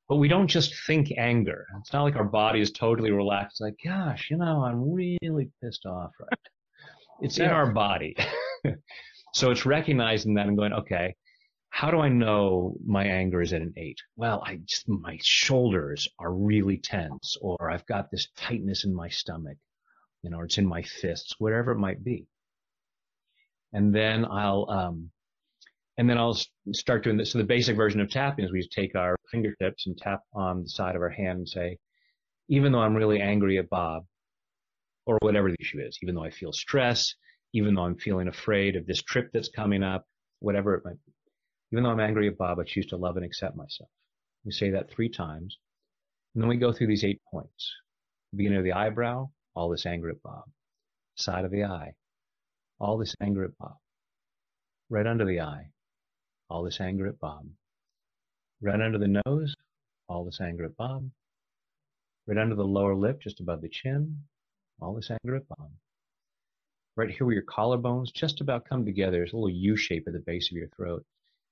But 0.10 0.18
we 0.18 0.28
don't 0.28 0.48
just 0.48 0.74
think 0.86 1.14
anger. 1.18 1.66
It's 1.80 1.94
not 1.94 2.04
like 2.04 2.16
our 2.16 2.26
body 2.26 2.60
is 2.60 2.72
totally 2.72 3.12
relaxed, 3.12 3.62
like, 3.62 3.76
gosh, 3.84 4.30
you 4.30 4.38
know, 4.38 4.64
I'm 4.64 4.94
really 4.94 5.50
pissed 5.62 5.86
off 5.86 6.12
right 6.20 6.40
It's 7.22 7.38
yeah. 7.38 7.46
in 7.46 7.52
our 7.52 7.72
body. 7.72 8.16
so 9.34 9.52
it's 9.52 9.66
recognizing 9.66 10.34
that 10.34 10.48
and 10.48 10.58
going, 10.58 10.74
okay, 10.74 11.16
how 11.76 11.90
do 11.92 12.00
I 12.00 12.10
know 12.10 12.76
my 12.86 13.04
anger 13.04 13.42
is 13.42 13.52
at 13.54 13.62
an 13.62 13.74
eight? 13.78 14.00
Well, 14.16 14.44
I 14.46 14.60
just, 14.66 14.88
my 14.88 15.18
shoulders 15.22 16.08
are 16.20 16.32
really 16.34 16.78
tense, 16.78 17.38
or 17.42 17.72
I've 17.72 17.86
got 17.88 18.12
this 18.12 18.28
tightness 18.38 18.86
in 18.86 18.94
my 18.94 19.10
stomach 19.10 19.58
you 20.24 20.30
know, 20.30 20.40
or 20.40 20.46
it's 20.46 20.58
in 20.58 20.66
my 20.66 20.82
fists, 20.82 21.36
whatever 21.38 21.72
it 21.72 21.78
might 21.78 22.04
be. 22.04 22.26
And 23.74 23.94
then 23.94 24.26
I'll, 24.26 24.66
um, 24.70 25.12
and 25.98 26.10
then 26.10 26.18
I'll 26.18 26.38
start 26.72 27.04
doing 27.04 27.18
this. 27.18 27.32
So 27.32 27.38
the 27.38 27.44
basic 27.44 27.76
version 27.76 28.00
of 28.00 28.10
tapping 28.10 28.46
is 28.46 28.52
we 28.52 28.68
take 28.68 28.96
our 28.96 29.16
fingertips 29.30 29.86
and 29.86 29.98
tap 29.98 30.22
on 30.34 30.64
the 30.64 30.70
side 30.70 30.96
of 30.96 31.02
our 31.02 31.10
hand 31.10 31.40
and 31.40 31.50
say, 31.50 31.78
even 32.48 32.72
though 32.72 32.80
I'm 32.80 32.96
really 32.96 33.22
angry 33.22 33.58
at 33.60 33.70
Bob, 33.70 34.06
or 35.06 35.18
whatever 35.22 35.52
the 35.52 35.58
issue 35.60 35.80
is, 35.82 36.00
even 36.02 36.16
though 36.16 36.24
I 36.24 36.30
feel 36.30 36.54
stress, 36.54 37.14
even 37.54 37.76
though 37.76 37.84
I'm 37.84 37.98
feeling 37.98 38.30
afraid 38.30 38.76
of 38.78 38.86
this 38.86 39.02
trip 39.02 39.30
that's 39.34 39.50
coming 39.50 39.84
up, 39.84 40.06
whatever 40.40 40.76
it 40.76 40.86
might 40.86 40.98
be, 41.06 41.13
even 41.74 41.86
though 41.86 41.90
I'm 41.90 42.00
angry 42.00 42.28
at 42.28 42.38
Bob, 42.38 42.60
I 42.60 42.66
choose 42.66 42.86
to 42.88 42.98
love 42.98 43.18
and 43.18 43.26
accept 43.26 43.58
myself. 43.58 43.90
We 44.46 44.52
say 44.52 44.70
that 44.70 44.92
three 44.92 45.10
times. 45.10 45.58
And 46.36 46.44
then 46.44 46.48
we 46.48 46.58
go 46.58 46.72
through 46.72 46.86
these 46.86 47.04
eight 47.04 47.20
points. 47.32 47.74
Beginning 48.36 48.60
of 48.60 48.64
the 48.64 48.74
eyebrow, 48.74 49.32
all 49.56 49.70
this 49.70 49.88
anger 49.88 50.12
at 50.12 50.22
Bob. 50.22 50.44
Side 51.16 51.46
of 51.46 51.52
the 51.52 51.64
eye, 51.64 51.94
all 52.80 53.00
this 53.00 53.16
anger 53.20 53.44
at 53.44 53.58
Bob. 53.58 53.78
Right 54.92 55.08
under 55.08 55.26
the 55.26 55.42
eye, 55.42 55.72
all 56.48 56.64
this 56.64 56.80
anger 56.80 57.08
at 57.08 57.20
Bob. 57.20 57.48
Right 58.62 58.80
under 58.80 59.00
the 59.00 59.22
nose, 59.26 59.56
all 60.08 60.26
this 60.26 60.42
anger 60.42 60.66
at 60.66 60.78
Bob. 60.78 61.10
Right 62.28 62.38
under 62.38 62.54
the 62.54 62.64
lower 62.64 62.94
lip, 62.94 63.20
just 63.20 63.40
above 63.40 63.62
the 63.64 63.70
chin, 63.70 64.20
all 64.80 64.94
this 64.94 65.10
anger 65.10 65.38
at 65.38 65.48
Bob. 65.48 65.72
Right 66.96 67.10
here 67.10 67.26
where 67.26 67.34
your 67.34 67.46
collarbones 67.46 68.14
just 68.14 68.42
about 68.42 68.70
come 68.70 68.86
together, 68.86 69.14
there's 69.14 69.34
a 69.34 69.38
little 69.38 69.50
U 69.50 69.76
shape 69.76 70.04
at 70.06 70.14
the 70.14 70.20
base 70.20 70.52
of 70.52 70.58
your 70.58 70.68
throat. 70.68 71.04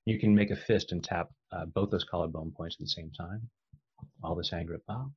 You 0.06 0.20
can 0.20 0.36
make 0.36 0.52
a 0.52 0.56
fist 0.56 0.92
and 0.92 1.04
tap 1.04 1.30
uh, 1.52 1.66
both 1.66 1.92
those 1.92 2.04
collarbone 2.04 2.52
points 2.52 2.76
at 2.76 2.80
the 2.80 2.88
same 2.88 3.12
time. 3.12 3.50
All 4.24 4.36
this 4.36 4.52
anger 4.54 4.74
at 4.74 4.86
Bob 4.88 5.12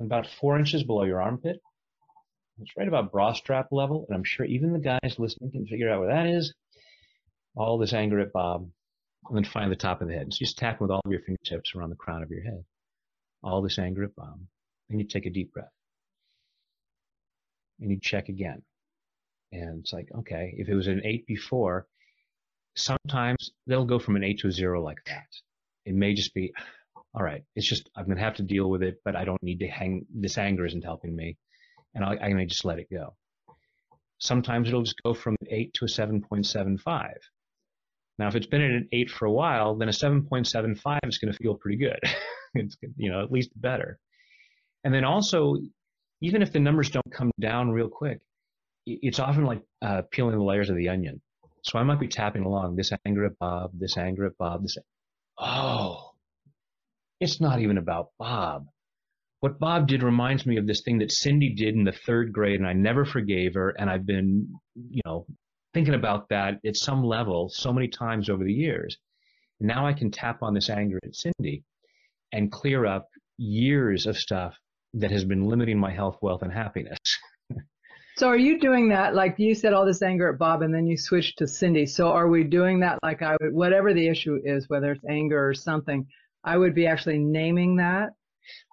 about 0.00 0.26
four 0.40 0.58
inches 0.58 0.82
below 0.82 1.04
your 1.04 1.22
armpit. 1.22 1.60
It's 2.60 2.76
right 2.76 2.88
about 2.88 3.12
bra 3.12 3.32
strap 3.32 3.68
level, 3.72 4.06
and 4.08 4.16
I'm 4.16 4.24
sure 4.24 4.46
even 4.46 4.72
the 4.72 4.78
guys 4.78 5.18
listening 5.18 5.50
can 5.50 5.66
figure 5.66 5.90
out 5.90 6.00
where 6.00 6.14
that 6.14 6.26
is. 6.26 6.54
All 7.56 7.78
this 7.78 7.92
anger 7.92 8.20
at 8.20 8.32
Bob, 8.32 8.68
and 9.28 9.36
then 9.36 9.44
find 9.44 9.70
the 9.70 9.76
top 9.76 10.00
of 10.00 10.08
the 10.08 10.14
head. 10.14 10.32
So 10.32 10.38
just 10.38 10.58
tap 10.58 10.80
with 10.80 10.90
all 10.90 11.02
of 11.04 11.10
your 11.10 11.20
fingertips 11.20 11.74
around 11.74 11.90
the 11.90 11.96
crown 11.96 12.22
of 12.22 12.30
your 12.30 12.42
head. 12.42 12.64
All 13.42 13.62
this 13.62 13.78
anger 13.78 14.04
at 14.04 14.14
Bob. 14.14 14.40
And 14.90 15.00
you 15.00 15.06
take 15.06 15.26
a 15.26 15.30
deep 15.30 15.52
breath. 15.52 15.72
And 17.80 17.90
you 17.90 17.98
check 18.00 18.28
again. 18.28 18.62
And 19.52 19.80
it's 19.80 19.92
like, 19.92 20.08
okay, 20.18 20.54
if 20.56 20.68
it 20.68 20.74
was 20.74 20.86
an 20.86 21.02
eight 21.04 21.26
before, 21.26 21.86
sometimes 22.76 23.50
they'll 23.66 23.84
go 23.84 23.98
from 23.98 24.16
an 24.16 24.24
eight 24.24 24.40
to 24.40 24.48
a 24.48 24.52
zero 24.52 24.82
like 24.82 25.04
that. 25.06 25.26
It 25.84 25.94
may 25.94 26.14
just 26.14 26.34
be, 26.34 26.52
all 27.14 27.22
right, 27.22 27.44
it's 27.54 27.66
just, 27.66 27.88
I'm 27.96 28.06
going 28.06 28.16
to 28.16 28.22
have 28.22 28.36
to 28.36 28.42
deal 28.42 28.68
with 28.68 28.82
it, 28.82 29.00
but 29.04 29.16
I 29.16 29.24
don't 29.24 29.42
need 29.42 29.60
to 29.60 29.68
hang, 29.68 30.06
this 30.12 30.38
anger 30.38 30.66
isn't 30.66 30.84
helping 30.84 31.14
me. 31.14 31.36
And 31.94 32.04
I, 32.04 32.16
going 32.16 32.38
to 32.38 32.46
just 32.46 32.64
let 32.64 32.78
it 32.78 32.88
go. 32.90 33.14
Sometimes 34.18 34.68
it'll 34.68 34.82
just 34.82 35.02
go 35.04 35.14
from 35.14 35.36
an 35.40 35.48
8 35.50 35.74
to 35.74 35.84
a 35.84 35.88
7.75. 35.88 37.12
Now, 38.18 38.28
if 38.28 38.34
it's 38.34 38.46
been 38.46 38.62
at 38.62 38.70
an 38.70 38.88
8 38.92 39.10
for 39.10 39.26
a 39.26 39.32
while, 39.32 39.76
then 39.76 39.88
a 39.88 39.92
7.75 39.92 40.98
is 41.04 41.18
going 41.18 41.32
to 41.32 41.38
feel 41.38 41.54
pretty 41.54 41.78
good. 41.78 41.98
it's, 42.54 42.76
you 42.96 43.10
know, 43.10 43.22
at 43.22 43.30
least 43.30 43.50
better. 43.56 43.98
And 44.84 44.92
then 44.92 45.04
also, 45.04 45.56
even 46.20 46.42
if 46.42 46.52
the 46.52 46.60
numbers 46.60 46.90
don't 46.90 47.12
come 47.12 47.30
down 47.40 47.70
real 47.70 47.88
quick, 47.88 48.20
it's 48.86 49.18
often 49.18 49.44
like 49.44 49.62
uh, 49.82 50.02
peeling 50.10 50.36
the 50.36 50.44
layers 50.44 50.70
of 50.70 50.76
the 50.76 50.88
onion. 50.88 51.20
So 51.64 51.78
I 51.78 51.82
might 51.82 52.00
be 52.00 52.08
tapping 52.08 52.44
along 52.44 52.76
this 52.76 52.92
anger 53.06 53.24
at 53.24 53.38
Bob, 53.38 53.72
this 53.74 53.96
anger 53.96 54.26
at 54.26 54.36
Bob, 54.38 54.62
this. 54.62 54.76
Oh, 55.38 56.10
it's 57.20 57.40
not 57.40 57.60
even 57.60 57.78
about 57.78 58.10
Bob. 58.18 58.66
What 59.40 59.58
Bob 59.58 59.88
did 59.88 60.02
reminds 60.02 60.46
me 60.46 60.56
of 60.58 60.66
this 60.66 60.82
thing 60.82 60.98
that 60.98 61.12
Cindy 61.12 61.54
did 61.54 61.74
in 61.74 61.84
the 61.84 61.92
third 61.92 62.32
grade, 62.32 62.60
and 62.60 62.68
I 62.68 62.72
never 62.74 63.04
forgave 63.04 63.54
her. 63.54 63.70
And 63.70 63.90
I've 63.90 64.06
been, 64.06 64.54
you 64.74 65.00
know, 65.04 65.26
thinking 65.72 65.94
about 65.94 66.28
that 66.28 66.60
at 66.66 66.76
some 66.76 67.02
level 67.02 67.48
so 67.48 67.72
many 67.72 67.88
times 67.88 68.30
over 68.30 68.44
the 68.44 68.52
years. 68.52 68.96
Now 69.60 69.86
I 69.86 69.92
can 69.92 70.10
tap 70.10 70.42
on 70.42 70.54
this 70.54 70.68
anger 70.70 70.98
at 71.02 71.14
Cindy 71.14 71.64
and 72.32 72.52
clear 72.52 72.84
up 72.84 73.08
years 73.38 74.06
of 74.06 74.18
stuff 74.18 74.54
that 74.94 75.10
has 75.10 75.24
been 75.24 75.46
limiting 75.46 75.78
my 75.78 75.92
health, 75.92 76.18
wealth, 76.20 76.42
and 76.42 76.52
happiness. 76.52 76.98
so 78.16 78.28
are 78.28 78.36
you 78.36 78.60
doing 78.60 78.88
that? 78.90 79.14
Like 79.14 79.38
you 79.38 79.54
said, 79.54 79.72
all 79.72 79.84
this 79.84 80.02
anger 80.02 80.28
at 80.28 80.38
Bob, 80.38 80.62
and 80.62 80.72
then 80.72 80.86
you 80.86 80.96
switched 80.96 81.38
to 81.38 81.46
Cindy. 81.46 81.86
So 81.86 82.08
are 82.08 82.28
we 82.28 82.44
doing 82.44 82.80
that? 82.80 82.98
Like 83.02 83.22
I 83.22 83.36
would, 83.40 83.52
whatever 83.52 83.92
the 83.92 84.06
issue 84.06 84.38
is, 84.44 84.68
whether 84.68 84.92
it's 84.92 85.04
anger 85.08 85.48
or 85.48 85.54
something, 85.54 86.06
I 86.44 86.56
would 86.56 86.74
be 86.74 86.86
actually 86.86 87.18
naming 87.18 87.76
that. 87.76 88.10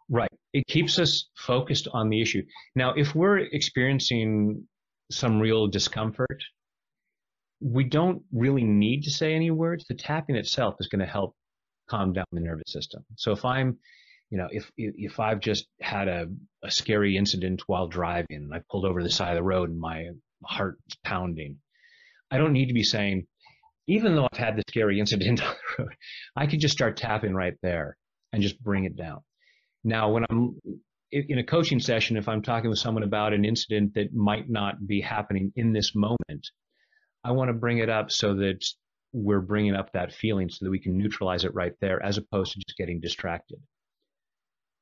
Right. 0.10 0.30
It 0.54 0.68
keeps 0.68 1.00
us 1.00 1.30
focused 1.38 1.88
on 1.94 2.10
the 2.10 2.22
issue. 2.22 2.44
Now, 2.76 2.94
if 2.94 3.16
we're 3.16 3.40
experiencing 3.40 4.68
some 5.10 5.40
real 5.40 5.68
discomfort, 5.68 6.44
we 7.62 7.84
don't 7.84 8.22
really 8.34 8.64
need 8.64 9.04
to 9.04 9.12
say 9.12 9.34
any 9.34 9.52
words. 9.52 9.86
The 9.88 9.96
tapping 9.96 10.36
itself 10.36 10.76
is 10.80 10.88
going 10.88 11.00
to 11.00 11.06
help 11.06 11.36
calm 11.90 12.12
down 12.14 12.26
the 12.32 12.42
nervous 12.42 12.72
system. 12.72 13.06
So 13.16 13.32
if 13.32 13.46
I'm, 13.46 13.78
you 14.32 14.38
know, 14.38 14.48
if 14.50 14.72
if 14.78 15.20
I've 15.20 15.42
just 15.42 15.68
had 15.82 16.08
a, 16.08 16.28
a 16.64 16.72
scary 16.72 17.18
incident 17.18 17.64
while 17.68 17.88
driving 17.88 18.28
and 18.38 18.54
I 18.54 18.62
pulled 18.72 18.86
over 18.86 19.00
to 19.00 19.04
the 19.04 19.12
side 19.12 19.32
of 19.32 19.36
the 19.36 19.44
road 19.44 19.70
and 19.70 19.80
my 19.80 20.08
heart's 20.44 20.96
pounding, 21.04 21.58
I 22.32 22.38
don't 22.38 22.54
need 22.54 22.68
to 22.68 22.74
be 22.74 22.84
saying, 22.84 23.28
even 23.88 24.16
though 24.16 24.30
I've 24.32 24.40
had 24.40 24.56
the 24.56 24.64
scary 24.70 25.02
incident 25.02 25.44
on 25.46 25.54
the 25.54 25.84
road, 25.84 25.96
I 26.36 26.48
could 26.48 26.62
just 26.62 26.74
start 26.74 26.96
tapping 26.96 27.36
right 27.36 27.56
there 27.62 27.98
and 28.32 28.42
just 28.42 28.64
bring 28.64 28.86
it 28.86 28.96
down. 28.96 29.20
Now, 29.84 30.12
when 30.12 30.26
I'm 30.30 30.56
in 31.12 31.40
a 31.40 31.44
coaching 31.44 31.82
session, 31.82 32.16
if 32.16 32.30
I'm 32.30 32.42
talking 32.42 32.70
with 32.70 32.80
someone 32.80 33.04
about 33.04 33.34
an 33.34 33.44
incident 33.44 33.96
that 33.96 34.14
might 34.14 34.50
not 34.50 34.88
be 34.88 35.02
happening 35.02 35.52
in 35.58 35.74
this 35.74 35.94
moment, 35.94 36.48
I 37.26 37.32
want 37.32 37.50
to 37.50 37.54
bring 37.54 37.80
it 37.80 37.90
up 37.90 38.12
so 38.12 38.36
that 38.36 38.64
we're 39.12 39.42
bringing 39.42 39.76
up 39.76 39.92
that 39.92 40.14
feeling 40.14 40.50
so 40.50 40.64
that 40.64 40.72
we 40.72 40.80
can 40.80 40.98
neutralize 40.98 41.44
it 41.44 41.54
right 41.54 41.74
there 41.82 42.02
as 42.02 42.18
opposed 42.18 42.54
to 42.54 42.60
just 42.60 42.78
getting 42.78 43.02
distracted. 43.02 43.60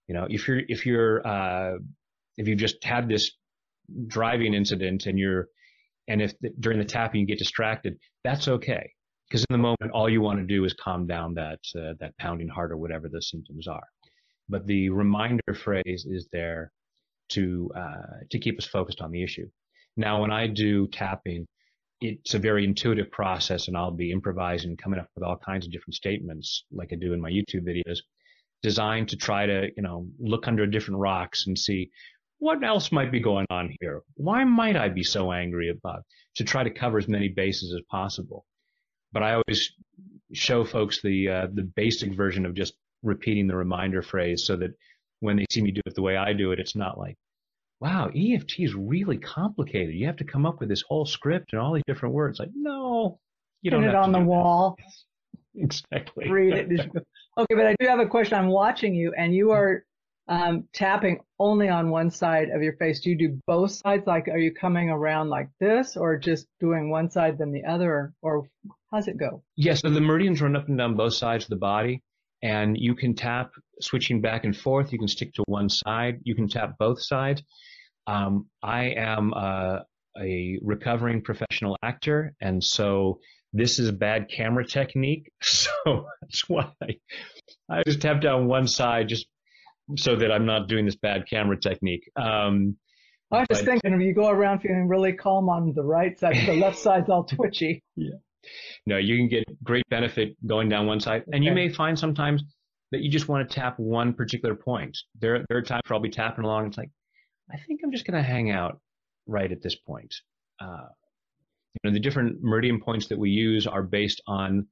You 0.10 0.16
know, 0.16 0.28
if 0.30 0.48
you're, 0.48 0.62
if 0.68 0.86
you're, 0.86 1.26
uh, 1.26 1.78
if 2.36 2.48
you've 2.48 2.58
just 2.58 2.84
had 2.84 3.08
this 3.08 3.32
driving 4.08 4.54
incident 4.54 5.06
and 5.06 5.18
you're 5.18 5.48
and 6.10 6.22
if 6.22 6.34
the, 6.40 6.50
during 6.60 6.80
the 6.80 6.86
tapping 6.86 7.22
you 7.22 7.28
get 7.28 7.38
distracted, 7.38 7.98
that's 8.24 8.48
okay. 8.48 8.92
Because 9.28 9.46
in 9.50 9.54
the 9.54 9.60
moment, 9.60 9.92
all 9.94 10.10
you 10.10 10.22
want 10.22 10.40
to 10.40 10.46
do 10.46 10.66
is 10.66 10.74
calm 10.74 11.06
down 11.06 11.36
that, 11.36 11.60
uh, 11.78 11.94
that 12.00 12.18
pounding 12.18 12.48
heart 12.48 12.72
or 12.72 12.78
whatever 12.78 13.08
the 13.08 13.22
symptoms 13.22 13.68
are. 13.68 13.88
But 14.50 14.66
the 14.66 14.90
reminder 14.90 15.54
phrase 15.54 16.08
is 16.10 16.28
there 16.34 16.72
to, 17.30 17.70
uh, 17.76 18.26
to 18.32 18.40
keep 18.40 18.58
us 18.58 18.66
focused 18.66 19.02
on 19.02 19.12
the 19.12 19.24
issue. 19.24 19.48
Now, 19.96 20.22
when 20.22 20.32
I 20.32 20.48
do 20.48 20.88
tapping, 20.88 21.46
it's 22.02 22.34
a 22.34 22.40
very 22.40 22.64
intuitive 22.66 23.12
process 23.12 23.68
and 23.68 23.78
I'll 23.78 23.92
be 23.92 24.12
improvising, 24.12 24.78
coming 24.78 25.00
up 25.00 25.10
with 25.14 25.24
all 25.24 25.38
kinds 25.38 25.68
of 25.68 25.72
different 25.72 25.94
statements 25.94 26.64
like 26.72 26.90
I 26.92 26.96
do 26.96 27.14
in 27.14 27.22
my 27.22 27.30
YouTube 27.30 27.68
videos 27.68 28.00
designed 28.62 29.10
to 29.10 29.18
try 29.18 29.46
to, 29.46 29.70
you 29.76 29.84
know, 29.84 30.08
look 30.20 30.48
under 30.48 30.66
different 30.66 31.00
rocks 31.00 31.48
and 31.48 31.58
see 31.58 31.90
what 32.40 32.64
else 32.64 32.92
might 32.92 33.12
be 33.12 33.20
going 33.20 33.46
on 33.50 33.76
here? 33.82 34.02
Why 34.16 34.44
might 34.46 34.78
I 34.78 34.90
be 34.90 35.04
so 35.04 35.32
angry 35.32 35.70
about 35.70 36.04
to 36.36 36.44
try 36.44 36.64
to 36.64 36.70
cover 36.70 36.98
as 36.98 37.08
many 37.08 37.28
bases 37.28 37.74
as 37.74 37.82
possible? 37.92 38.46
But 39.12 39.24
I 39.24 39.34
always 39.34 39.74
show 40.34 40.64
folks 40.64 41.02
the 41.02 41.30
uh, 41.30 41.48
the 41.54 41.64
basic 41.64 42.14
version 42.14 42.46
of 42.46 42.54
just 42.54 42.74
repeating 43.04 43.48
the 43.48 43.56
reminder 43.56 44.02
phrase 44.02 44.46
so 44.46 44.56
that 44.58 44.72
when 45.20 45.36
they 45.36 45.46
see 45.52 45.62
me 45.62 45.72
do 45.72 45.82
it 45.86 45.96
the 45.96 46.02
way 46.02 46.16
I 46.16 46.34
do 46.34 46.52
it, 46.52 46.60
it's 46.60 46.76
not 46.76 46.98
like, 46.98 47.16
wow, 47.82 48.10
EFT 48.16 48.60
is 48.60 48.74
really 48.74 49.18
complicated. 49.18 49.96
You 49.96 50.06
have 50.08 50.18
to 50.18 50.24
come 50.24 50.46
up 50.46 50.60
with 50.60 50.70
this 50.70 50.84
whole 50.88 51.06
script 51.06 51.52
and 51.52 51.62
all 51.62 51.74
these 51.74 51.84
different 51.88 52.16
words. 52.16 52.40
Like, 52.40 52.52
no, 52.56 53.20
you 53.62 53.72
don't. 53.72 53.82
Pin 53.82 53.90
it 53.90 53.96
on 53.96 54.12
the 54.12 54.20
that. 54.20 54.26
wall. 54.26 54.78
Exactly. 55.64 56.30
Read 56.30 56.54
it. 56.54 56.80
okay, 57.38 57.56
but 57.56 57.66
I 57.66 57.76
do 57.80 57.88
have 57.88 58.00
a 58.00 58.08
question. 58.08 58.38
I'm 58.38 58.48
watching 58.48 58.96
you, 58.96 59.14
and 59.18 59.34
you 59.34 59.52
are 59.52 59.84
um, 60.30 60.68
tapping 60.74 61.20
only 61.40 61.68
on 61.68 61.90
one 61.90 62.10
side 62.10 62.50
of 62.50 62.62
your 62.62 62.74
face. 62.74 63.02
Do 63.02 63.10
you 63.10 63.18
do 63.18 63.40
both 63.46 63.72
sides? 63.72 64.08
Like, 64.08 64.28
are 64.28 64.38
you 64.38 64.54
coming 64.54 64.90
around 64.90 65.30
like 65.30 65.50
this, 65.60 65.98
or 65.98 66.18
just 66.18 66.48
doing 66.60 66.90
one 66.90 67.10
side 67.10 67.38
then 67.38 67.52
the 67.52 67.66
other, 67.66 68.14
or 68.22 68.48
how's 68.92 69.08
it 69.08 69.18
go? 69.18 69.44
Yes, 69.56 69.82
yeah, 69.84 69.90
so 69.90 69.94
the 69.94 70.02
meridians 70.02 70.42
run 70.42 70.56
up 70.56 70.68
and 70.68 70.78
down 70.78 70.96
both 70.96 71.14
sides 71.14 71.46
of 71.46 71.50
the 71.50 71.58
body, 71.58 72.02
and 72.42 72.78
you 72.78 72.96
can 72.96 73.16
tap 73.16 73.52
switching 73.82 74.22
back 74.22 74.46
and 74.46 74.56
forth. 74.56 74.94
You 74.94 75.00
can 75.00 75.08
stick 75.08 75.34
to 75.34 75.44
one 75.48 75.70
side. 75.70 76.20
You 76.24 76.36
can 76.36 76.48
tap 76.48 76.76
both 76.80 77.02
sides. 77.02 77.44
Um, 78.08 78.48
I 78.64 78.94
am 78.96 79.34
uh, 79.34 79.80
a 80.20 80.58
recovering 80.62 81.22
professional 81.22 81.78
actor, 81.84 82.34
and 82.42 82.64
so 82.64 83.20
this 83.54 83.80
is 83.80 83.90
a 83.90 83.94
bad 83.94 84.30
camera 84.30 84.66
technique. 84.66 85.32
So 85.42 86.08
that's 86.22 86.48
why 86.50 86.72
I 87.70 87.84
just 87.86 88.02
tap 88.02 88.22
down 88.22 88.48
one 88.48 88.68
side 88.68 89.08
just 89.08 89.28
so 89.98 90.16
that 90.16 90.32
I'm 90.32 90.46
not 90.46 90.68
doing 90.68 90.86
this 90.86 90.96
bad 90.96 91.28
camera 91.30 91.60
technique. 91.60 92.10
Um, 92.16 92.78
I 93.32 93.40
was 93.40 93.48
just 93.50 93.66
thinking 93.66 93.94
if 93.94 94.02
you 94.02 94.14
go 94.14 94.30
around 94.30 94.60
feeling 94.60 94.88
really 94.88 95.14
calm 95.14 95.50
on 95.50 95.74
the 95.74 95.84
right 95.84 96.18
side, 96.20 96.36
the 96.48 96.54
left 96.54 96.78
side's 96.88 97.10
all 97.10 97.24
twitchy. 97.24 97.84
Yeah. 97.96 98.16
No, 98.86 98.98
you 98.98 99.18
can 99.18 99.28
get 99.28 99.44
great 99.64 99.84
benefit 99.90 100.36
going 100.46 100.70
down 100.70 100.88
one 100.88 101.00
side. 101.00 101.24
And 101.32 101.44
you 101.44 101.52
may 101.52 101.70
find 101.70 101.98
sometimes 101.98 102.44
that 102.92 103.02
you 103.02 103.12
just 103.12 103.28
want 103.28 103.48
to 103.48 103.56
tap 103.56 103.78
one 103.78 104.14
particular 104.14 104.56
point. 104.56 104.98
There, 105.20 105.46
there 105.48 105.58
are 105.60 105.62
times 105.62 105.84
where 105.88 105.96
I'll 105.96 106.02
be 106.02 106.10
tapping 106.10 106.44
along. 106.44 106.68
It's 106.68 106.78
like, 106.78 106.90
I 107.52 107.58
think 107.68 107.82
I'm 107.84 107.92
just 107.92 108.06
going 108.06 108.22
to 108.22 108.28
hang 108.28 108.50
out 108.50 108.80
right 109.28 109.52
at 109.52 109.62
this 109.62 109.76
point. 109.76 110.16
Uh, 110.60 110.88
you 111.74 111.90
know, 111.90 111.94
the 111.94 112.00
different 112.00 112.42
meridian 112.42 112.80
points 112.80 113.08
that 113.08 113.20
we 113.20 113.30
use 113.30 113.68
are 113.68 113.84
based 113.84 114.22
on 114.28 114.68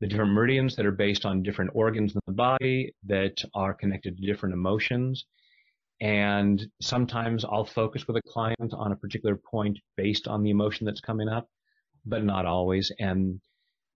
the 0.00 0.06
different 0.06 0.32
meridians 0.32 0.76
that 0.76 0.86
are 0.86 0.92
based 0.92 1.24
on 1.24 1.42
different 1.42 1.70
organs 1.74 2.14
in 2.14 2.20
the 2.26 2.32
body 2.32 2.94
that 3.06 3.42
are 3.54 3.74
connected 3.74 4.16
to 4.16 4.26
different 4.26 4.54
emotions. 4.54 5.24
And 6.00 6.62
sometimes 6.82 7.44
I'll 7.44 7.64
focus 7.64 8.06
with 8.06 8.16
a 8.16 8.22
client 8.28 8.74
on 8.74 8.92
a 8.92 8.96
particular 8.96 9.36
point 9.36 9.78
based 9.96 10.28
on 10.28 10.42
the 10.42 10.50
emotion 10.50 10.84
that's 10.84 11.00
coming 11.00 11.28
up, 11.28 11.48
but 12.04 12.22
not 12.22 12.44
always. 12.44 12.92
And 12.98 13.40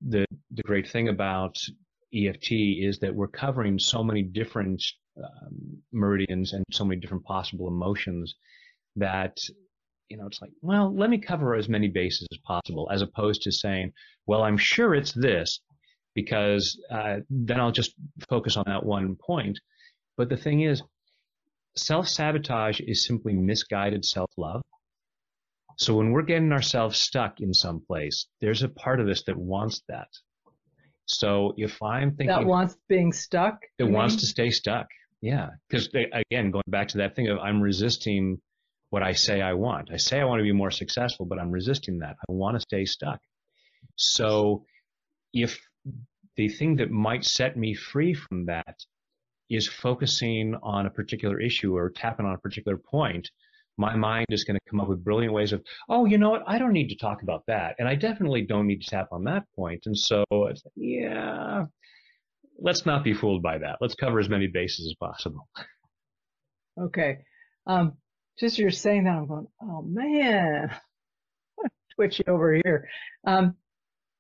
the, 0.01 0.25
the 0.51 0.63
great 0.63 0.89
thing 0.89 1.09
about 1.09 1.57
EFT 2.15 2.53
is 2.53 2.99
that 3.01 3.15
we're 3.15 3.29
covering 3.29 3.79
so 3.79 4.03
many 4.03 4.23
different 4.23 4.83
um, 5.19 5.83
meridians 5.93 6.55
and 6.55 6.65
so 6.73 6.85
many 6.85 7.01
different 7.01 7.25
possible 7.25 7.69
emotions 7.69 8.35
that 8.97 9.37
you 10.11 10.17
know, 10.17 10.27
it's 10.27 10.43
like, 10.43 10.51
well, 10.61 10.95
let 10.95 11.09
me 11.09 11.19
cover 11.19 11.55
as 11.55 11.69
many 11.69 11.89
bases 11.89 12.27
as 12.33 12.39
possible, 12.39 12.91
as 12.93 13.01
opposed 13.01 13.43
to 13.43 13.53
saying, 13.53 13.93
well, 14.27 14.43
I'm 14.43 14.59
sure 14.59 14.95
it's 14.95 15.13
this, 15.13 15.61
because 16.15 16.79
uh, 16.91 17.19
then 17.31 17.61
I'll 17.61 17.71
just 17.71 17.95
focus 18.29 18.57
on 18.57 18.65
that 18.67 18.85
one 18.85 19.17
point. 19.17 19.59
But 20.17 20.29
the 20.29 20.37
thing 20.37 20.63
is, 20.63 20.83
self 21.77 22.09
sabotage 22.09 22.81
is 22.81 23.07
simply 23.07 23.33
misguided 23.33 24.05
self 24.05 24.31
love. 24.37 24.63
So 25.77 25.95
when 25.95 26.11
we're 26.11 26.23
getting 26.23 26.53
ourselves 26.53 27.01
stuck 27.01 27.41
in 27.41 27.55
some 27.55 27.81
place, 27.81 28.27
there's 28.41 28.63
a 28.65 28.69
part 28.69 29.01
of 29.01 29.09
us 29.09 29.23
that 29.23 29.37
wants 29.37 29.83
that. 29.89 30.09
So 31.07 31.55
if 31.57 31.83
I'm 31.83 32.11
thinking 32.11 32.27
that 32.27 32.45
wants 32.45 32.77
being 32.89 33.13
stuck, 33.13 33.61
that 33.79 33.87
wants 33.87 34.17
to 34.17 34.27
stay 34.27 34.51
stuck, 34.51 34.89
yeah. 35.21 35.51
Because 35.69 35.89
again, 36.13 36.51
going 36.51 36.65
back 36.67 36.89
to 36.89 36.99
that 36.99 37.15
thing 37.15 37.29
of 37.29 37.39
I'm 37.39 37.63
resisting 37.63 38.41
what 38.91 39.03
I 39.03 39.13
say 39.13 39.41
I 39.41 39.55
want. 39.55 39.91
I 39.93 39.97
say 39.97 40.21
I 40.21 40.25
want 40.25 40.41
to 40.41 40.45
be 40.45 40.53
more 40.53 40.71
successful, 40.71 41.27
but 41.27 41.39
I'm 41.39 41.51
resisting 41.51 42.01
that. 42.01 42.17
I 42.29 42.33
want 42.33 42.57
to 42.57 42.61
stay 42.61 42.85
stuck. 42.85 43.21
So 43.97 44.65
if 45.33 45.59
the 46.37 46.49
thing 46.49 46.77
that 46.77 46.91
might 46.91 47.25
set 47.25 47.57
me 47.57 47.75
free 47.75 48.15
from 48.15 48.47
that 48.47 48.77
is 49.49 49.69
focusing 49.69 50.55
on 50.63 50.87
a 50.87 50.91
particular 50.91 51.41
issue 51.41 51.77
or 51.77 51.91
tapping 51.91 52.27
on 52.27 52.35
a 52.35 52.39
particular 52.39 52.77
point, 52.77 53.31
my 53.77 53.97
mind 53.97 54.27
is 54.31 54.45
going 54.45 54.57
to 54.57 54.71
come 54.71 54.81
up 54.81 54.89
with 54.89 55.03
brilliant 55.03 55.33
ways 55.33 55.53
of, 55.53 55.63
oh, 55.89 56.05
you 56.05 56.19
know 56.19 56.31
what? 56.31 56.43
I 56.47 56.59
don't 56.59 56.73
need 56.73 56.89
to 56.89 56.97
talk 56.97 57.23
about 57.23 57.45
that. 57.47 57.77
And 57.79 57.89
I 57.89 57.95
definitely 57.95 58.43
don't 58.43 58.67
need 58.67 58.83
to 58.83 58.91
tap 58.91 59.09
on 59.13 59.25
that 59.25 59.45
point. 59.57 59.85
And 59.87 59.99
so 59.99 60.25
it's 60.31 60.63
yeah, 60.77 61.65
let's 62.59 62.85
not 62.85 63.03
be 63.05 63.15
fooled 63.15 63.43
by 63.43 63.59
that. 63.59 63.79
Let's 63.81 63.95
cover 63.95 64.21
as 64.21 64.29
many 64.29 64.49
bases 64.49 64.87
as 64.87 64.95
possible. 64.95 65.49
Okay. 66.81 67.19
Um, 67.67 67.95
just 68.41 68.59
you're 68.59 68.71
saying 68.71 69.05
that, 69.05 69.17
I'm 69.17 69.27
going, 69.27 69.47
oh 69.63 69.83
man, 69.83 70.75
twitchy 71.95 72.25
over 72.27 72.59
here. 72.65 72.89
Um, 73.27 73.55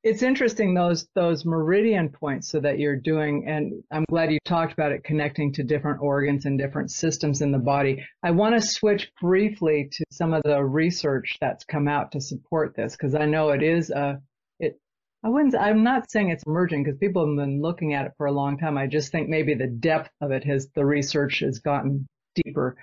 it's 0.02 0.22
interesting 0.22 0.72
those 0.72 1.08
those 1.14 1.44
meridian 1.44 2.08
points 2.08 2.48
so 2.48 2.58
that 2.58 2.78
you're 2.78 2.96
doing 2.96 3.44
and 3.46 3.82
i'm 3.92 4.04
glad 4.08 4.32
you 4.32 4.38
talked 4.46 4.72
about 4.72 4.92
it 4.92 5.04
connecting 5.04 5.52
to 5.52 5.62
different 5.62 6.00
organs 6.00 6.46
and 6.46 6.58
different 6.58 6.90
systems 6.90 7.42
in 7.42 7.52
the 7.52 7.58
body. 7.58 8.02
I 8.22 8.30
want 8.30 8.54
to 8.54 8.66
switch 8.66 9.12
briefly 9.20 9.90
to 9.92 10.04
some 10.10 10.32
of 10.32 10.42
the 10.42 10.64
research 10.64 11.36
that's 11.40 11.64
come 11.64 11.86
out 11.86 12.12
to 12.12 12.20
support 12.20 12.74
this 12.74 12.96
because 12.96 13.14
i 13.14 13.26
know 13.26 13.50
it 13.50 13.62
is 13.62 13.90
a 13.90 14.20
it 14.58 14.80
i 15.22 15.28
wouldn't 15.28 15.54
i'm 15.54 15.82
not 15.82 16.10
saying 16.10 16.30
it's 16.30 16.44
emerging 16.46 16.82
because 16.82 16.98
people 16.98 17.26
have 17.26 17.36
been 17.36 17.60
looking 17.60 17.92
at 17.92 18.06
it 18.06 18.12
for 18.16 18.26
a 18.26 18.32
long 18.32 18.56
time. 18.56 18.78
I 18.78 18.86
just 18.86 19.12
think 19.12 19.28
maybe 19.28 19.54
the 19.54 19.66
depth 19.66 20.10
of 20.22 20.30
it 20.30 20.44
has 20.44 20.68
the 20.74 20.84
research 20.84 21.40
has 21.40 21.58
gotten 21.58 22.06
deeper. 22.34 22.76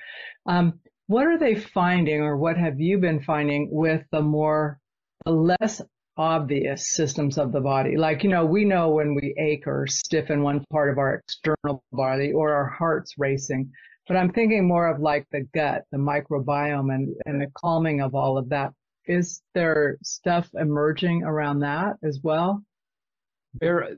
Um, 0.46 0.80
what 1.08 1.26
are 1.26 1.40
they 1.40 1.56
finding 1.56 2.22
or 2.22 2.38
what 2.38 2.58
have 2.58 2.80
you 2.80 2.98
been 3.00 3.22
finding 3.22 3.70
with 3.72 4.04
the 4.12 4.22
more, 4.22 4.80
the 5.26 5.32
less 5.32 5.82
obvious 6.18 6.90
systems 6.90 7.38
of 7.38 7.52
the 7.52 7.62
body? 7.62 7.96
Like, 7.96 8.24
you 8.24 8.30
know, 8.30 8.46
we 8.46 8.66
know 8.66 8.90
when 8.90 9.16
we 9.16 9.34
ache 9.38 9.68
or 9.68 9.88
stiffen 9.88 10.44
one 10.44 10.66
part 10.72 10.90
of 10.92 10.98
our 10.98 11.16
external 11.16 11.84
body 11.92 12.34
or 12.34 12.54
our 12.54 12.68
heart's 12.68 13.14
racing, 13.18 13.72
but 14.08 14.18
I'm 14.18 14.32
thinking 14.32 14.68
more 14.68 14.88
of 14.88 15.02
like 15.02 15.26
the 15.32 15.48
gut, 15.54 15.84
the 15.92 15.98
microbiome 15.98 16.94
and, 16.94 17.16
and 17.26 17.42
the 17.42 17.52
calming 17.56 18.02
of 18.02 18.14
all 18.14 18.38
of 18.38 18.50
that. 18.50 18.74
Is 19.06 19.42
there 19.54 19.98
stuff 20.04 20.50
emerging 20.60 21.24
around 21.24 21.60
that 21.60 21.96
as 22.04 22.20
well? 22.22 22.64
There, 23.54 23.96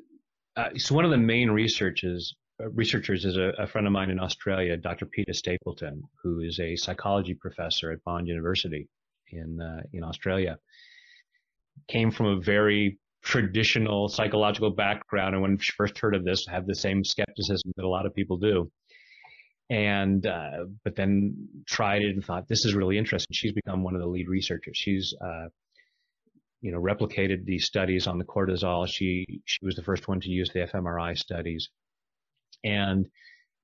uh, 0.55 0.69
so 0.77 0.93
one 0.93 1.05
of 1.05 1.11
the 1.11 1.17
main 1.17 1.49
researches 1.49 2.35
researchers 2.59 3.25
is 3.25 3.37
a, 3.37 3.53
a, 3.57 3.67
friend 3.67 3.87
of 3.87 3.93
mine 3.93 4.09
in 4.09 4.19
Australia, 4.19 4.75
Dr. 4.77 5.05
Peta 5.05 5.33
Stapleton, 5.33 6.03
who 6.21 6.41
is 6.41 6.59
a 6.59 6.75
psychology 6.75 7.33
professor 7.33 7.91
at 7.91 8.03
Bond 8.03 8.27
University 8.27 8.87
in 9.31 9.61
uh, 9.61 9.81
in 9.93 10.03
Australia. 10.03 10.57
Came 11.87 12.11
from 12.11 12.25
a 12.27 12.39
very 12.39 12.99
traditional 13.23 14.09
psychological 14.09 14.71
background, 14.71 15.35
and 15.35 15.41
when 15.41 15.57
she 15.57 15.71
first 15.71 15.97
heard 15.97 16.15
of 16.15 16.25
this, 16.25 16.45
had 16.47 16.67
the 16.67 16.75
same 16.75 17.03
skepticism 17.03 17.71
that 17.75 17.85
a 17.85 17.89
lot 17.89 18.05
of 18.05 18.13
people 18.13 18.37
do. 18.37 18.69
And 19.69 20.25
uh, 20.25 20.65
but 20.83 20.95
then 20.95 21.47
tried 21.67 22.01
it 22.01 22.15
and 22.15 22.25
thought 22.25 22.47
this 22.47 22.65
is 22.65 22.73
really 22.73 22.97
interesting. 22.97 23.33
She's 23.33 23.53
become 23.53 23.83
one 23.83 23.95
of 23.95 24.01
the 24.01 24.07
lead 24.07 24.27
researchers. 24.27 24.75
She's 24.75 25.13
uh, 25.23 25.47
you 26.61 26.71
know 26.71 26.79
replicated 26.79 27.45
these 27.45 27.65
studies 27.65 28.07
on 28.07 28.17
the 28.17 28.25
cortisol. 28.25 28.87
She 28.87 29.41
she 29.45 29.59
was 29.63 29.75
the 29.75 29.83
first 29.83 30.07
one 30.07 30.19
to 30.21 30.29
use 30.29 30.49
the 30.53 30.61
fMRI 30.61 31.17
studies 31.17 31.69
and 32.63 33.07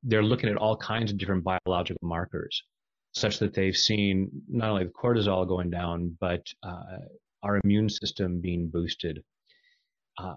they're 0.04 0.24
looking 0.24 0.50
at 0.50 0.58
all 0.58 0.78
kinds 0.78 1.12
of 1.12 1.18
different 1.18 1.44
biological 1.44 2.08
markers, 2.08 2.62
such 3.14 3.40
that 3.40 3.54
they've 3.54 3.78
seen 3.78 4.30
not 4.48 4.70
only 4.70 4.86
the 4.86 4.92
cortisol 4.92 5.48
going 5.48 5.70
down, 5.70 6.16
but 6.20 6.46
uh, 6.64 7.00
our 7.44 7.60
immune 7.64 7.90
system 7.90 8.40
being 8.42 8.68
boosted, 8.68 9.24
uh, 10.18 10.36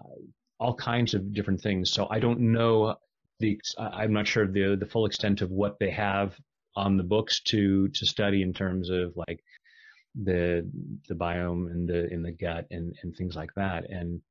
all 0.59 0.73
kinds 0.73 1.13
of 1.13 1.33
different 1.33 1.61
things. 1.61 1.91
So 1.91 2.07
I 2.09 2.19
don't 2.19 2.39
know 2.39 2.95
the, 3.39 3.59
I'm 3.77 4.13
not 4.13 4.27
sure 4.27 4.47
the 4.47 4.75
the 4.75 4.85
full 4.85 5.05
extent 5.05 5.41
of 5.41 5.49
what 5.49 5.79
they 5.79 5.91
have 5.91 6.35
on 6.75 6.97
the 6.97 7.03
books 7.03 7.41
to 7.41 7.87
to 7.89 8.05
study 8.05 8.41
in 8.41 8.53
terms 8.53 8.89
of 8.89 9.13
like 9.15 9.39
the 10.23 10.69
the 11.07 11.15
biome 11.15 11.71
in 11.71 11.85
the 11.85 12.11
in 12.11 12.21
the 12.21 12.31
gut 12.31 12.65
and 12.71 12.95
and 13.01 13.15
things 13.15 13.35
like 13.35 13.53
that. 13.55 13.89
And 13.89 14.21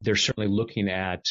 they're 0.00 0.16
certainly 0.16 0.48
looking 0.48 0.88
at 0.88 1.24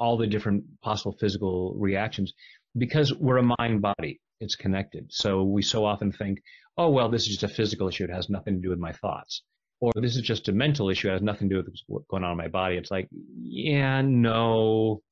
all 0.00 0.16
the 0.16 0.26
different 0.26 0.64
possible 0.80 1.16
physical 1.20 1.74
reactions 1.76 2.32
because 2.76 3.14
we're 3.14 3.36
a 3.36 3.54
mind 3.58 3.82
body. 3.82 4.20
It's 4.40 4.56
connected. 4.56 5.06
So 5.10 5.42
we 5.42 5.60
so 5.60 5.84
often 5.84 6.10
think, 6.10 6.42
oh, 6.78 6.88
well, 6.88 7.10
this 7.10 7.22
is 7.22 7.36
just 7.36 7.42
a 7.42 7.54
physical 7.54 7.88
issue. 7.88 8.04
It 8.04 8.10
has 8.10 8.30
nothing 8.30 8.54
to 8.54 8.60
do 8.60 8.70
with 8.70 8.78
my 8.78 8.92
thoughts. 8.92 9.42
Or 9.80 9.92
this 9.94 10.16
is 10.16 10.22
just 10.22 10.48
a 10.48 10.52
mental 10.52 10.88
issue. 10.88 11.08
It 11.08 11.12
has 11.12 11.22
nothing 11.22 11.48
to 11.50 11.54
do 11.54 11.62
with 11.62 11.74
what's 11.86 12.06
going 12.08 12.24
on 12.24 12.32
in 12.32 12.36
my 12.38 12.48
body. 12.48 12.76
It's 12.76 12.90
like, 12.90 13.08
yeah, 13.42 14.00
no, 14.02 15.02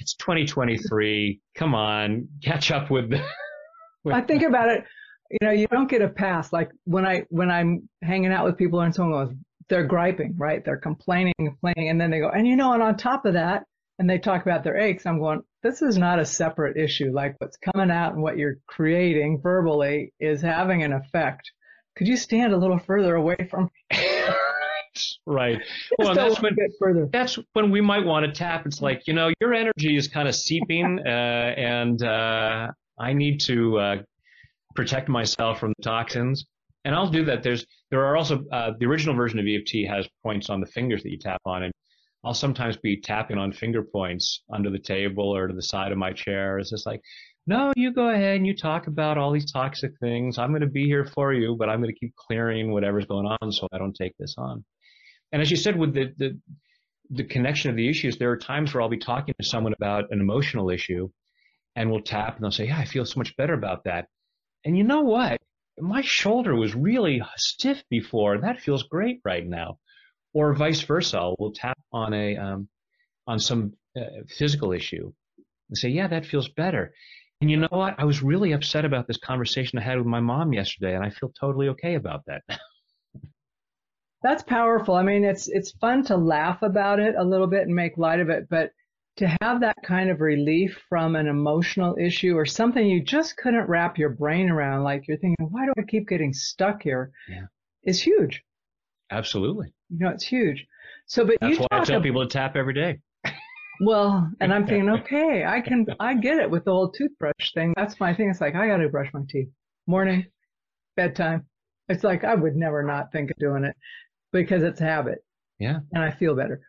it's 0.00 0.14
2023. 0.14 1.40
Come 1.56 1.74
on, 1.74 2.28
catch 2.42 2.70
up 2.70 2.90
with. 2.90 3.10
The, 3.10 3.24
I 4.12 4.20
think 4.20 4.42
about 4.42 4.68
it. 4.68 4.84
You 5.30 5.46
know, 5.46 5.52
you 5.52 5.66
don't 5.68 5.88
get 5.88 6.02
a 6.02 6.08
pass. 6.08 6.52
Like 6.52 6.70
when 6.84 7.06
I 7.06 7.24
when 7.28 7.50
I'm 7.50 7.88
hanging 8.02 8.32
out 8.32 8.44
with 8.44 8.56
people 8.56 8.80
and 8.80 8.94
someone 8.94 9.26
goes, 9.26 9.36
they're 9.68 9.86
griping, 9.86 10.34
right? 10.36 10.64
They're 10.64 10.78
complaining, 10.78 11.34
complaining, 11.38 11.88
and 11.88 12.00
then 12.00 12.10
they 12.10 12.18
go, 12.18 12.28
and 12.30 12.46
you 12.46 12.56
know, 12.56 12.72
and 12.72 12.82
on 12.82 12.96
top 12.96 13.24
of 13.24 13.34
that, 13.34 13.64
and 14.00 14.08
they 14.08 14.18
talk 14.18 14.40
about 14.40 14.64
their 14.64 14.78
aches. 14.78 15.04
I'm 15.04 15.18
going, 15.18 15.42
this 15.62 15.82
is 15.82 15.98
not 15.98 16.18
a 16.18 16.24
separate 16.24 16.78
issue. 16.78 17.12
Like 17.12 17.36
what's 17.36 17.58
coming 17.58 17.90
out 17.90 18.14
and 18.14 18.22
what 18.22 18.38
you're 18.38 18.56
creating 18.66 19.40
verbally 19.42 20.14
is 20.18 20.40
having 20.40 20.82
an 20.82 20.94
effect. 20.94 21.52
Could 21.96 22.08
you 22.08 22.16
stand 22.16 22.54
a 22.54 22.56
little 22.56 22.78
further 22.78 23.14
away 23.14 23.36
from? 23.50 23.68
me? 23.92 23.98
right. 25.26 25.58
Well, 25.98 26.14
that's 26.14 26.40
when 26.40 26.56
that's 27.12 27.38
when 27.52 27.70
we 27.70 27.82
might 27.82 28.06
want 28.06 28.24
to 28.24 28.32
tap. 28.32 28.64
It's 28.64 28.80
like 28.80 29.06
you 29.06 29.12
know, 29.12 29.30
your 29.38 29.52
energy 29.52 29.96
is 29.96 30.08
kind 30.08 30.26
of 30.26 30.34
seeping, 30.34 30.98
uh, 31.06 31.08
and 31.10 32.02
uh, 32.02 32.68
I 32.98 33.12
need 33.12 33.40
to 33.40 33.78
uh, 33.78 33.96
protect 34.74 35.10
myself 35.10 35.60
from 35.60 35.74
the 35.76 35.82
toxins. 35.82 36.46
And 36.86 36.94
I'll 36.94 37.10
do 37.10 37.26
that. 37.26 37.42
There's 37.42 37.66
there 37.90 38.06
are 38.06 38.16
also 38.16 38.44
uh, 38.50 38.70
the 38.80 38.86
original 38.86 39.14
version 39.14 39.38
of 39.38 39.44
EFT 39.46 39.86
has 39.90 40.08
points 40.22 40.48
on 40.48 40.60
the 40.60 40.66
fingers 40.66 41.02
that 41.02 41.10
you 41.10 41.18
tap 41.18 41.42
on, 41.44 41.64
and 41.64 41.72
I'll 42.24 42.34
sometimes 42.34 42.76
be 42.76 43.00
tapping 43.00 43.38
on 43.38 43.52
finger 43.52 43.82
points 43.82 44.42
under 44.52 44.70
the 44.70 44.78
table 44.78 45.34
or 45.34 45.46
to 45.46 45.54
the 45.54 45.62
side 45.62 45.90
of 45.90 45.98
my 45.98 46.12
chair. 46.12 46.58
It's 46.58 46.70
just 46.70 46.86
like, 46.86 47.00
no, 47.46 47.72
you 47.74 47.92
go 47.92 48.10
ahead 48.10 48.36
and 48.36 48.46
you 48.46 48.54
talk 48.54 48.86
about 48.86 49.16
all 49.16 49.32
these 49.32 49.50
toxic 49.50 49.92
things. 50.00 50.38
I'm 50.38 50.50
going 50.50 50.60
to 50.60 50.66
be 50.66 50.84
here 50.84 51.06
for 51.06 51.32
you, 51.32 51.56
but 51.58 51.70
I'm 51.70 51.80
going 51.80 51.92
to 51.92 51.98
keep 51.98 52.14
clearing 52.14 52.72
whatever's 52.72 53.06
going 53.06 53.26
on 53.26 53.52
so 53.52 53.66
I 53.72 53.78
don't 53.78 53.94
take 53.94 54.12
this 54.18 54.34
on. 54.36 54.64
And 55.32 55.40
as 55.40 55.50
you 55.50 55.56
said, 55.56 55.76
with 55.76 55.94
the, 55.94 56.12
the, 56.18 56.38
the 57.08 57.24
connection 57.24 57.70
of 57.70 57.76
the 57.76 57.88
issues, 57.88 58.18
there 58.18 58.30
are 58.30 58.36
times 58.36 58.74
where 58.74 58.82
I'll 58.82 58.90
be 58.90 58.98
talking 58.98 59.34
to 59.40 59.46
someone 59.46 59.72
about 59.72 60.04
an 60.10 60.20
emotional 60.20 60.68
issue 60.68 61.08
and 61.74 61.90
we'll 61.90 62.02
tap 62.02 62.36
and 62.36 62.44
they'll 62.44 62.50
say, 62.50 62.66
yeah, 62.66 62.78
I 62.78 62.84
feel 62.84 63.06
so 63.06 63.18
much 63.18 63.34
better 63.36 63.54
about 63.54 63.84
that. 63.84 64.06
And 64.64 64.76
you 64.76 64.84
know 64.84 65.00
what? 65.00 65.40
My 65.78 66.02
shoulder 66.02 66.54
was 66.54 66.74
really 66.74 67.22
stiff 67.36 67.82
before. 67.88 68.38
That 68.38 68.60
feels 68.60 68.82
great 68.82 69.20
right 69.24 69.46
now 69.46 69.78
or 70.32 70.54
vice 70.54 70.80
versa. 70.82 71.34
We'll 71.38 71.52
tap 71.52 71.78
on 71.92 72.12
a 72.14 72.36
um, 72.36 72.68
on 73.26 73.38
some 73.38 73.74
uh, 73.96 74.22
physical 74.28 74.72
issue 74.72 75.12
and 75.68 75.78
say, 75.78 75.88
"Yeah, 75.88 76.08
that 76.08 76.26
feels 76.26 76.48
better." 76.48 76.92
And 77.40 77.50
you 77.50 77.56
know 77.56 77.68
what? 77.70 77.94
I 77.98 78.04
was 78.04 78.22
really 78.22 78.52
upset 78.52 78.84
about 78.84 79.06
this 79.06 79.16
conversation 79.16 79.78
I 79.78 79.82
had 79.82 79.96
with 79.96 80.06
my 80.06 80.20
mom 80.20 80.52
yesterday, 80.52 80.94
and 80.94 81.04
I 81.04 81.10
feel 81.10 81.32
totally 81.40 81.68
okay 81.68 81.94
about 81.94 82.22
that. 82.26 82.42
That's 84.22 84.42
powerful. 84.42 84.94
I 84.94 85.02
mean, 85.02 85.24
it's 85.24 85.48
it's 85.48 85.72
fun 85.72 86.04
to 86.04 86.16
laugh 86.16 86.62
about 86.62 87.00
it 87.00 87.14
a 87.16 87.24
little 87.24 87.46
bit 87.46 87.62
and 87.62 87.74
make 87.74 87.96
light 87.96 88.20
of 88.20 88.28
it, 88.28 88.48
but 88.50 88.72
to 89.16 89.36
have 89.40 89.60
that 89.60 89.76
kind 89.82 90.10
of 90.10 90.20
relief 90.20 90.78
from 90.88 91.16
an 91.16 91.26
emotional 91.26 91.96
issue 91.98 92.36
or 92.36 92.46
something 92.46 92.86
you 92.86 93.02
just 93.02 93.36
couldn't 93.36 93.68
wrap 93.68 93.98
your 93.98 94.10
brain 94.10 94.48
around, 94.48 94.82
like 94.82 95.06
you're 95.08 95.18
thinking, 95.18 95.48
why 95.50 95.66
do 95.66 95.72
I 95.78 95.82
keep 95.82 96.08
getting 96.08 96.32
stuck 96.32 96.82
here? 96.82 97.10
Yeah. 97.28 97.46
Is 97.82 98.02
huge. 98.02 98.42
Absolutely. 99.10 99.72
You 99.88 99.98
know, 99.98 100.10
it's 100.10 100.24
huge. 100.24 100.66
So, 101.06 101.24
but 101.24 101.36
that's 101.40 101.58
why 101.58 101.66
I 101.72 101.84
tell 101.84 101.96
about, 101.96 102.02
people 102.04 102.22
to 102.22 102.28
tap 102.28 102.56
every 102.56 102.74
day. 102.74 103.00
Well, 103.80 104.30
and 104.40 104.52
I'm 104.52 104.66
thinking, 104.66 104.90
okay, 105.00 105.44
I 105.44 105.60
can, 105.60 105.86
I 105.98 106.14
get 106.14 106.38
it 106.38 106.50
with 106.50 106.64
the 106.64 106.72
whole 106.72 106.90
toothbrush 106.90 107.52
thing. 107.54 107.74
That's 107.76 107.98
my 107.98 108.14
thing. 108.14 108.30
It's 108.30 108.40
like 108.40 108.54
I 108.54 108.66
got 108.66 108.76
to 108.76 108.88
brush 108.88 109.10
my 109.12 109.22
teeth, 109.28 109.48
morning, 109.86 110.26
bedtime. 110.96 111.46
It's 111.88 112.04
like 112.04 112.22
I 112.22 112.34
would 112.34 112.54
never 112.54 112.82
not 112.82 113.10
think 113.10 113.30
of 113.30 113.36
doing 113.38 113.64
it 113.64 113.74
because 114.32 114.62
it's 114.62 114.80
a 114.80 114.84
habit. 114.84 115.18
Yeah. 115.58 115.80
And 115.92 116.04
I 116.04 116.10
feel 116.10 116.36
better. 116.36 116.60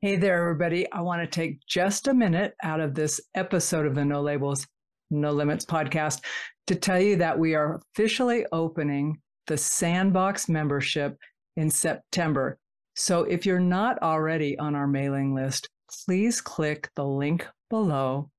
Hey 0.00 0.16
there, 0.16 0.40
everybody. 0.40 0.90
I 0.90 1.00
want 1.00 1.22
to 1.22 1.26
take 1.26 1.60
just 1.66 2.08
a 2.08 2.14
minute 2.14 2.54
out 2.62 2.80
of 2.80 2.94
this 2.94 3.20
episode 3.34 3.86
of 3.86 3.94
the 3.94 4.04
No 4.04 4.20
Labels, 4.20 4.66
No 5.10 5.32
Limits 5.32 5.64
podcast 5.64 6.20
to 6.66 6.74
tell 6.74 7.00
you 7.00 7.16
that 7.16 7.38
we 7.38 7.54
are 7.54 7.80
officially 7.94 8.44
opening 8.52 9.18
the 9.46 9.56
Sandbox 9.56 10.48
membership 10.48 11.16
in 11.56 11.70
September. 11.70 12.58
So 12.96 13.24
if 13.24 13.44
you're 13.44 13.60
not 13.60 14.02
already 14.02 14.58
on 14.58 14.74
our 14.74 14.86
mailing 14.86 15.34
list, 15.34 15.68
please 16.06 16.40
click 16.40 16.88
the 16.96 17.04
link 17.04 17.46
below 17.70 18.30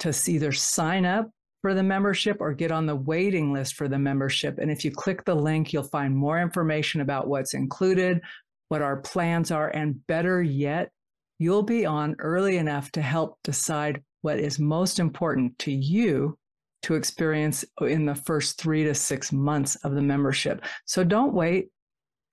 to 0.00 0.14
either 0.26 0.52
sign 0.52 1.04
up 1.04 1.30
for 1.62 1.74
the 1.74 1.82
membership 1.82 2.38
or 2.40 2.54
get 2.54 2.72
on 2.72 2.86
the 2.86 2.96
waiting 2.96 3.52
list 3.52 3.74
for 3.74 3.88
the 3.88 3.98
membership. 3.98 4.58
And 4.58 4.70
if 4.70 4.84
you 4.84 4.90
click 4.90 5.24
the 5.24 5.34
link, 5.34 5.72
you'll 5.72 5.82
find 5.82 6.16
more 6.16 6.40
information 6.40 7.00
about 7.00 7.28
what's 7.28 7.54
included, 7.54 8.20
what 8.68 8.82
our 8.82 8.96
plans 8.96 9.50
are, 9.50 9.68
and 9.68 10.06
better 10.06 10.42
yet, 10.42 10.90
you'll 11.38 11.62
be 11.62 11.84
on 11.84 12.16
early 12.18 12.56
enough 12.56 12.90
to 12.92 13.02
help 13.02 13.38
decide 13.44 14.02
what 14.22 14.38
is 14.38 14.58
most 14.58 14.98
important 14.98 15.58
to 15.58 15.72
you 15.72 16.36
to 16.82 16.94
experience 16.94 17.64
in 17.82 18.06
the 18.06 18.14
first 18.14 18.58
three 18.58 18.84
to 18.84 18.94
six 18.94 19.32
months 19.32 19.76
of 19.76 19.94
the 19.94 20.02
membership. 20.02 20.64
So 20.86 21.04
don't 21.04 21.34
wait. 21.34 21.68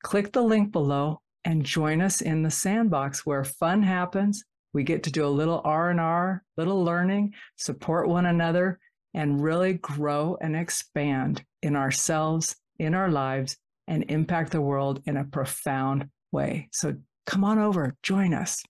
Click 0.07 0.31
the 0.31 0.41
link 0.41 0.71
below 0.71 1.19
and 1.43 1.65
join 1.65 1.99
us 1.99 2.21
in 2.21 2.41
the 2.41 2.49
sandbox 2.49 3.25
where 3.25 3.43
fun 3.43 3.83
happens. 3.83 4.41
We 4.71 4.83
get 4.83 5.03
to 5.03 5.11
do 5.11 5.25
a 5.25 5.27
little 5.27 5.59
R&R, 5.65 6.43
little 6.55 6.81
learning, 6.81 7.33
support 7.57 8.07
one 8.07 8.25
another, 8.25 8.79
and 9.13 9.43
really 9.43 9.73
grow 9.73 10.37
and 10.39 10.55
expand 10.55 11.43
in 11.61 11.75
ourselves, 11.75 12.55
in 12.79 12.93
our 12.93 13.11
lives, 13.11 13.57
and 13.89 14.05
impact 14.07 14.53
the 14.53 14.61
world 14.61 15.01
in 15.07 15.17
a 15.17 15.25
profound 15.25 16.07
way. 16.31 16.69
So 16.71 16.95
come 17.25 17.43
on 17.43 17.59
over, 17.59 17.97
join 18.01 18.33
us. 18.33 18.63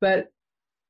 But 0.00 0.28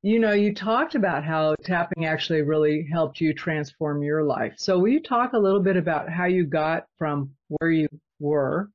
you 0.03 0.21
know, 0.21 0.35
you 0.35 0.55
talked 0.55 0.95
about 0.95 1.25
how 1.25 1.57
tapping 1.65 2.07
actually 2.07 2.43
really 2.43 2.87
helped 2.93 3.21
you 3.21 3.35
transform 3.35 4.05
your 4.05 4.23
life. 4.23 4.55
So 4.57 4.79
will 4.79 4.91
you 4.91 5.03
talk 5.03 5.33
a 5.33 5.39
little 5.39 5.65
bit 5.65 5.77
about 5.77 6.09
how 6.09 6.27
you 6.27 6.47
got 6.47 6.85
from 6.97 7.33
where 7.49 7.73
you 7.73 7.89
were 8.21 8.71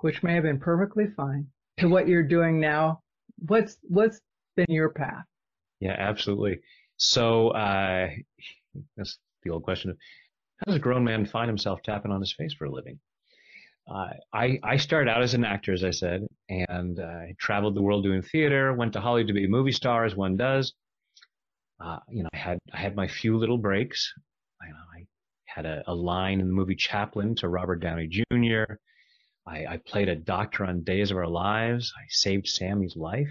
which 0.00 0.22
may 0.22 0.34
have 0.34 0.44
been 0.44 0.58
perfectly 0.60 1.06
fine, 1.16 1.46
to 1.78 1.88
what 1.88 2.08
you're 2.08 2.22
doing 2.22 2.60
now. 2.60 3.00
What's 3.46 3.76
what's 3.82 4.20
been 4.56 4.66
your 4.68 4.90
path? 4.90 5.24
Yeah, 5.80 5.96
absolutely. 5.98 6.60
So 6.96 7.48
uh, 7.50 8.08
that's 8.96 9.18
the 9.42 9.50
old 9.50 9.62
question 9.62 9.96
how 10.60 10.72
does 10.72 10.76
a 10.76 10.80
grown 10.80 11.04
man 11.04 11.24
find 11.24 11.48
himself 11.48 11.82
tapping 11.82 12.12
on 12.12 12.20
his 12.20 12.34
face 12.34 12.52
for 12.52 12.66
a 12.66 12.70
living? 12.70 12.98
Uh, 13.90 14.10
I, 14.32 14.58
I 14.62 14.76
started 14.76 15.10
out 15.10 15.22
as 15.22 15.32
an 15.32 15.44
actor, 15.44 15.72
as 15.72 15.84
I 15.84 15.90
said, 15.90 16.26
and 16.48 17.00
uh, 17.00 17.04
I 17.04 17.34
traveled 17.38 17.74
the 17.74 17.82
world 17.82 18.04
doing 18.04 18.22
theater, 18.22 18.72
went 18.74 18.92
to 18.92 19.00
Hollywood 19.00 19.28
to 19.28 19.34
be 19.34 19.46
a 19.46 19.48
movie 19.48 19.72
star, 19.72 20.04
as 20.04 20.14
one 20.14 20.36
does. 20.36 20.74
Uh, 21.82 21.98
you 22.10 22.22
know, 22.22 22.28
I 22.34 22.36
had 22.36 22.58
I 22.74 22.76
had 22.76 22.94
my 22.94 23.08
few 23.08 23.38
little 23.38 23.56
breaks. 23.56 24.12
I, 24.60 24.66
I 24.66 25.06
had 25.46 25.64
a, 25.64 25.82
a, 25.86 25.94
line 25.94 26.40
in 26.40 26.46
the 26.46 26.52
movie 26.52 26.76
Chaplin 26.76 27.34
to 27.36 27.48
Robert 27.48 27.76
Downey 27.76 28.06
Jr. 28.06 28.74
I, 29.50 29.66
I 29.68 29.76
played 29.78 30.08
a 30.08 30.14
doctor 30.14 30.64
on 30.64 30.82
Days 30.82 31.10
of 31.10 31.16
Our 31.16 31.26
Lives. 31.26 31.92
I 31.96 32.04
saved 32.08 32.46
Sami's 32.46 32.94
life. 32.96 33.30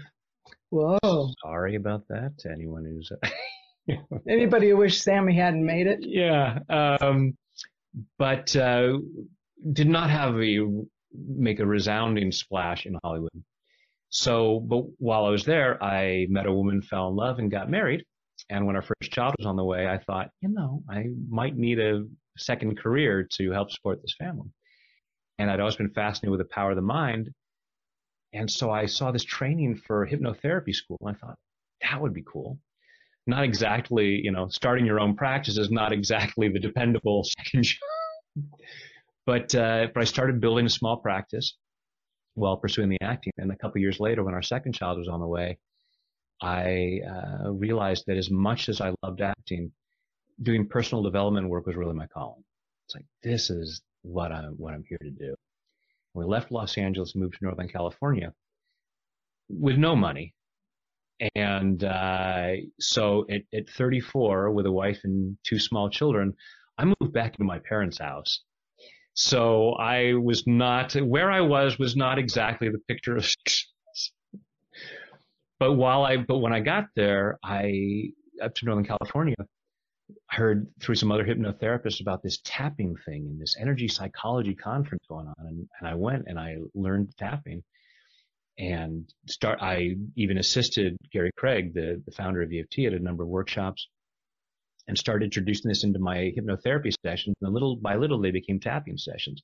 Whoa. 0.68 1.32
Sorry 1.42 1.76
about 1.76 2.06
that 2.08 2.38
to 2.40 2.50
anyone 2.50 2.84
who's. 2.84 3.10
Anybody 4.28 4.68
who 4.68 4.76
wished 4.76 5.02
Sammy 5.02 5.34
hadn't 5.34 5.64
made 5.64 5.86
it. 5.86 6.00
Yeah. 6.02 6.58
Um, 6.68 7.36
but 8.18 8.54
uh, 8.54 8.98
did 9.72 9.88
not 9.88 10.10
have 10.10 10.36
a 10.38 10.66
make 11.12 11.58
a 11.58 11.66
resounding 11.66 12.32
splash 12.32 12.86
in 12.86 12.98
Hollywood. 13.02 13.42
So, 14.10 14.60
but 14.60 14.84
while 14.98 15.24
I 15.24 15.30
was 15.30 15.44
there, 15.44 15.82
I 15.82 16.26
met 16.28 16.46
a 16.46 16.52
woman, 16.52 16.82
fell 16.82 17.08
in 17.08 17.16
love, 17.16 17.38
and 17.38 17.50
got 17.50 17.70
married. 17.70 18.04
And 18.48 18.66
when 18.66 18.76
our 18.76 18.82
first 18.82 19.10
child 19.10 19.34
was 19.38 19.46
on 19.46 19.56
the 19.56 19.64
way, 19.64 19.88
I 19.88 19.98
thought, 19.98 20.30
you 20.40 20.50
know, 20.50 20.82
I 20.88 21.06
might 21.28 21.56
need 21.56 21.78
a 21.78 22.04
second 22.36 22.78
career 22.78 23.26
to 23.32 23.52
help 23.52 23.70
support 23.70 24.02
this 24.02 24.14
family. 24.18 24.50
And 25.40 25.50
I'd 25.50 25.58
always 25.58 25.76
been 25.76 25.88
fascinated 25.88 26.32
with 26.32 26.40
the 26.40 26.54
power 26.54 26.68
of 26.68 26.76
the 26.76 26.82
mind. 26.82 27.32
And 28.34 28.48
so 28.50 28.70
I 28.70 28.84
saw 28.84 29.10
this 29.10 29.24
training 29.24 29.74
for 29.86 30.06
hypnotherapy 30.06 30.74
school. 30.74 30.98
And 31.00 31.16
I 31.16 31.18
thought, 31.18 31.38
that 31.80 31.98
would 31.98 32.12
be 32.12 32.22
cool. 32.30 32.58
Not 33.26 33.44
exactly, 33.44 34.20
you 34.22 34.32
know, 34.32 34.48
starting 34.48 34.84
your 34.84 35.00
own 35.00 35.16
practice 35.16 35.56
is 35.56 35.70
not 35.70 35.92
exactly 35.92 36.50
the 36.50 36.58
dependable 36.58 37.24
second 37.38 37.62
job. 37.62 38.44
but, 39.24 39.54
uh, 39.54 39.86
but 39.94 40.02
I 40.02 40.04
started 40.04 40.42
building 40.42 40.66
a 40.66 40.70
small 40.70 40.98
practice 40.98 41.56
while 42.34 42.58
pursuing 42.58 42.90
the 42.90 42.98
acting. 43.00 43.32
And 43.38 43.50
a 43.50 43.56
couple 43.56 43.80
years 43.80 43.98
later, 43.98 44.22
when 44.22 44.34
our 44.34 44.42
second 44.42 44.74
child 44.74 44.98
was 44.98 45.08
on 45.08 45.20
the 45.20 45.26
way, 45.26 45.56
I 46.42 47.00
uh, 47.08 47.50
realized 47.50 48.04
that 48.08 48.18
as 48.18 48.30
much 48.30 48.68
as 48.68 48.82
I 48.82 48.92
loved 49.02 49.22
acting, 49.22 49.72
doing 50.42 50.68
personal 50.68 51.02
development 51.02 51.48
work 51.48 51.66
was 51.66 51.76
really 51.76 51.94
my 51.94 52.08
calling. 52.08 52.44
It's 52.86 52.94
like, 52.94 53.06
this 53.22 53.48
is 53.48 53.80
what 54.02 54.32
I'm 54.32 54.54
what 54.56 54.74
I'm 54.74 54.84
here 54.88 54.98
to 55.02 55.10
do. 55.10 55.34
We 56.14 56.24
left 56.24 56.50
Los 56.50 56.76
Angeles, 56.76 57.14
moved 57.14 57.34
to 57.34 57.44
Northern 57.44 57.68
California 57.68 58.32
with 59.48 59.76
no 59.76 59.94
money, 59.94 60.34
and 61.34 61.84
uh, 61.84 62.52
so 62.78 63.26
at, 63.30 63.42
at 63.54 63.68
34, 63.68 64.50
with 64.50 64.66
a 64.66 64.72
wife 64.72 65.00
and 65.04 65.36
two 65.44 65.58
small 65.58 65.90
children, 65.90 66.34
I 66.78 66.84
moved 66.84 67.12
back 67.12 67.34
into 67.34 67.44
my 67.44 67.58
parents' 67.58 67.98
house. 67.98 68.42
So 69.14 69.72
I 69.72 70.14
was 70.14 70.46
not 70.46 70.94
where 70.94 71.30
I 71.30 71.42
was 71.42 71.78
was 71.78 71.96
not 71.96 72.18
exactly 72.18 72.68
the 72.68 72.78
picture 72.88 73.16
of 73.16 73.24
success. 73.46 74.12
But 75.58 75.74
while 75.74 76.04
I 76.04 76.16
but 76.16 76.38
when 76.38 76.52
I 76.54 76.60
got 76.60 76.86
there, 76.96 77.38
I 77.44 78.12
up 78.42 78.54
to 78.54 78.64
Northern 78.64 78.86
California, 78.86 79.36
heard 80.28 80.66
through 80.80 80.96
some 80.96 81.12
other 81.12 81.24
hypnotherapists 81.24 82.00
about 82.00 82.22
this 82.22 82.38
tapping 82.44 82.96
thing 83.06 83.26
and 83.26 83.40
this 83.40 83.56
energy 83.58 83.88
psychology 83.88 84.54
conference 84.54 85.04
going 85.08 85.26
on. 85.26 85.46
And, 85.46 85.68
and 85.78 85.88
I 85.88 85.94
went 85.94 86.24
and 86.26 86.38
I 86.38 86.58
learned 86.74 87.16
tapping. 87.18 87.62
and 88.58 89.12
start. 89.26 89.58
I 89.62 89.96
even 90.16 90.38
assisted 90.38 90.96
Gary 91.12 91.30
Craig, 91.36 91.72
the, 91.74 92.02
the 92.04 92.12
founder 92.12 92.42
of 92.42 92.52
EFT, 92.52 92.80
at 92.80 92.92
a 92.92 92.98
number 92.98 93.22
of 93.22 93.28
workshops, 93.28 93.88
and 94.88 94.98
started 94.98 95.24
introducing 95.24 95.68
this 95.68 95.84
into 95.84 95.98
my 95.98 96.32
hypnotherapy 96.36 96.92
sessions. 97.04 97.36
And 97.40 97.52
little 97.54 97.76
by 97.76 97.96
little, 97.96 98.20
they 98.20 98.30
became 98.30 98.60
tapping 98.60 98.98
sessions. 98.98 99.42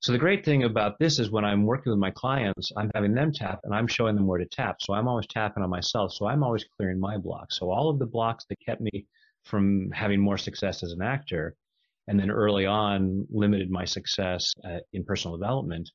So 0.00 0.12
the 0.12 0.18
great 0.18 0.44
thing 0.44 0.64
about 0.64 0.98
this 0.98 1.18
is 1.18 1.30
when 1.30 1.44
I'm 1.44 1.64
working 1.64 1.90
with 1.90 1.98
my 1.98 2.10
clients, 2.10 2.70
I'm 2.76 2.90
having 2.94 3.14
them 3.14 3.32
tap 3.32 3.60
and 3.64 3.74
I'm 3.74 3.88
showing 3.88 4.14
them 4.14 4.26
where 4.26 4.38
to 4.38 4.46
tap. 4.46 4.76
So 4.80 4.94
I'm 4.94 5.08
always 5.08 5.26
tapping 5.26 5.62
on 5.62 5.70
myself. 5.70 6.12
So 6.12 6.26
I'm 6.26 6.42
always 6.42 6.64
clearing 6.76 7.00
my 7.00 7.16
blocks. 7.16 7.58
So 7.58 7.70
all 7.70 7.90
of 7.90 7.98
the 7.98 8.06
blocks 8.06 8.44
that 8.48 8.60
kept 8.64 8.80
me 8.80 9.06
from 9.46 9.90
having 9.92 10.20
more 10.20 10.38
success 10.38 10.82
as 10.82 10.92
an 10.92 11.02
actor, 11.02 11.54
and 12.08 12.18
then 12.18 12.30
early 12.30 12.66
on 12.66 13.26
limited 13.30 13.70
my 13.70 13.84
success 13.84 14.52
uh, 14.64 14.78
in 14.92 15.04
personal 15.04 15.36
development, 15.36 15.90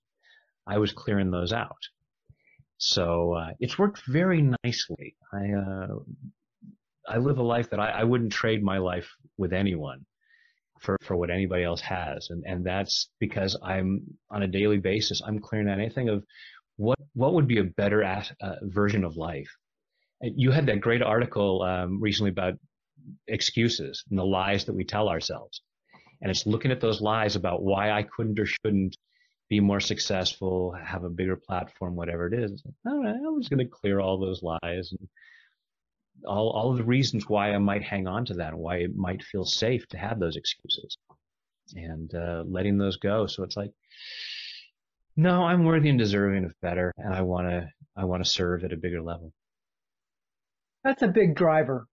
I 0.68 0.78
was 0.78 0.92
clearing 0.92 1.32
those 1.32 1.54
out. 1.54 1.84
So 2.78 3.34
uh, 3.34 3.52
it's 3.60 3.78
worked 3.78 4.02
very 4.08 4.42
nicely. 4.64 5.16
I 5.34 5.52
uh, 5.52 5.96
I 7.08 7.18
live 7.18 7.40
a 7.40 7.44
life 7.44 7.70
that 7.72 7.80
I, 7.80 7.90
I 7.90 8.04
wouldn't 8.04 8.32
trade 8.32 8.64
my 8.64 8.78
life 8.78 9.10
with 9.38 9.54
anyone 9.54 10.06
for, 10.80 10.98
for 11.02 11.16
what 11.16 11.30
anybody 11.30 11.64
else 11.64 11.82
has. 11.82 12.28
And, 12.30 12.44
and 12.46 12.66
that's 12.66 13.10
because 13.20 13.58
I'm 13.64 14.04
on 14.30 14.44
a 14.44 14.48
daily 14.48 14.78
basis, 14.78 15.22
I'm 15.26 15.40
clearing 15.40 15.70
out 15.70 15.80
anything 15.80 16.10
of 16.10 16.24
what, 16.78 16.98
what 17.14 17.34
would 17.34 17.48
be 17.48 17.60
a 17.60 17.64
better 17.64 18.04
at, 18.04 18.32
uh, 18.42 18.56
version 18.64 19.04
of 19.04 19.18
life. 19.18 19.50
You 20.22 20.52
had 20.52 20.68
that 20.68 20.82
great 20.82 21.02
article 21.02 21.64
um, 21.64 22.00
recently 22.00 22.32
about 22.32 22.54
excuses 23.28 24.04
and 24.10 24.20
the 24.20 24.26
lies 24.26 24.66
that 24.66 24.76
we 24.76 24.84
tell 24.84 25.10
ourselves. 25.10 25.62
And 26.22 26.30
it's 26.30 26.46
looking 26.46 26.72
at 26.72 26.82
those 26.82 27.02
lies 27.02 27.36
about 27.36 27.64
why 27.64 27.92
I 27.92 28.04
couldn't 28.04 28.40
or 28.40 28.46
shouldn't 28.46 28.96
be 29.50 29.60
more 29.60 29.80
successful, 29.80 30.74
have 30.82 31.04
a 31.04 31.10
bigger 31.10 31.36
platform, 31.36 31.96
whatever 31.96 32.28
it 32.28 32.34
is. 32.34 32.64
All 32.88 33.04
right, 33.04 33.16
I'm 33.16 33.42
just 33.42 33.50
going 33.50 33.66
to 33.66 33.72
clear 33.72 34.00
all 34.00 34.18
those 34.20 34.42
lies 34.44 34.94
and 34.98 35.10
all, 36.26 36.52
all 36.52 36.72
of 36.72 36.78
the 36.78 36.84
reasons 36.84 37.28
why 37.28 37.54
I 37.54 37.58
might 37.58 37.84
hang 37.84 38.08
on 38.08 38.26
to 38.26 38.36
that 38.36 38.54
why 38.54 38.78
it 38.78 38.96
might 38.96 39.24
feel 39.24 39.46
safe 39.46 39.88
to 39.90 39.98
have 39.98 40.20
those 40.20 40.38
excuses 40.38 40.98
and 41.76 42.14
uh, 42.14 42.44
letting 42.48 42.78
those 42.78 42.98
go. 42.98 43.28
So 43.28 43.44
it's 43.44 43.58
like, 43.58 43.72
no, 45.16 45.44
I'm 45.44 45.66
worthy 45.66 45.90
and 45.90 46.00
deserving 46.00 46.46
of 46.46 46.54
better, 46.62 46.94
and 46.98 47.14
I 47.14 47.22
want 47.22 47.48
to 47.50 47.68
I 47.98 48.06
want 48.06 48.24
to 48.24 48.30
serve 48.30 48.64
at 48.64 48.72
a 48.72 48.78
bigger 48.78 49.02
level. 49.02 49.34
That's 50.84 51.02
a 51.02 51.08
big 51.08 51.36
driver. 51.36 51.88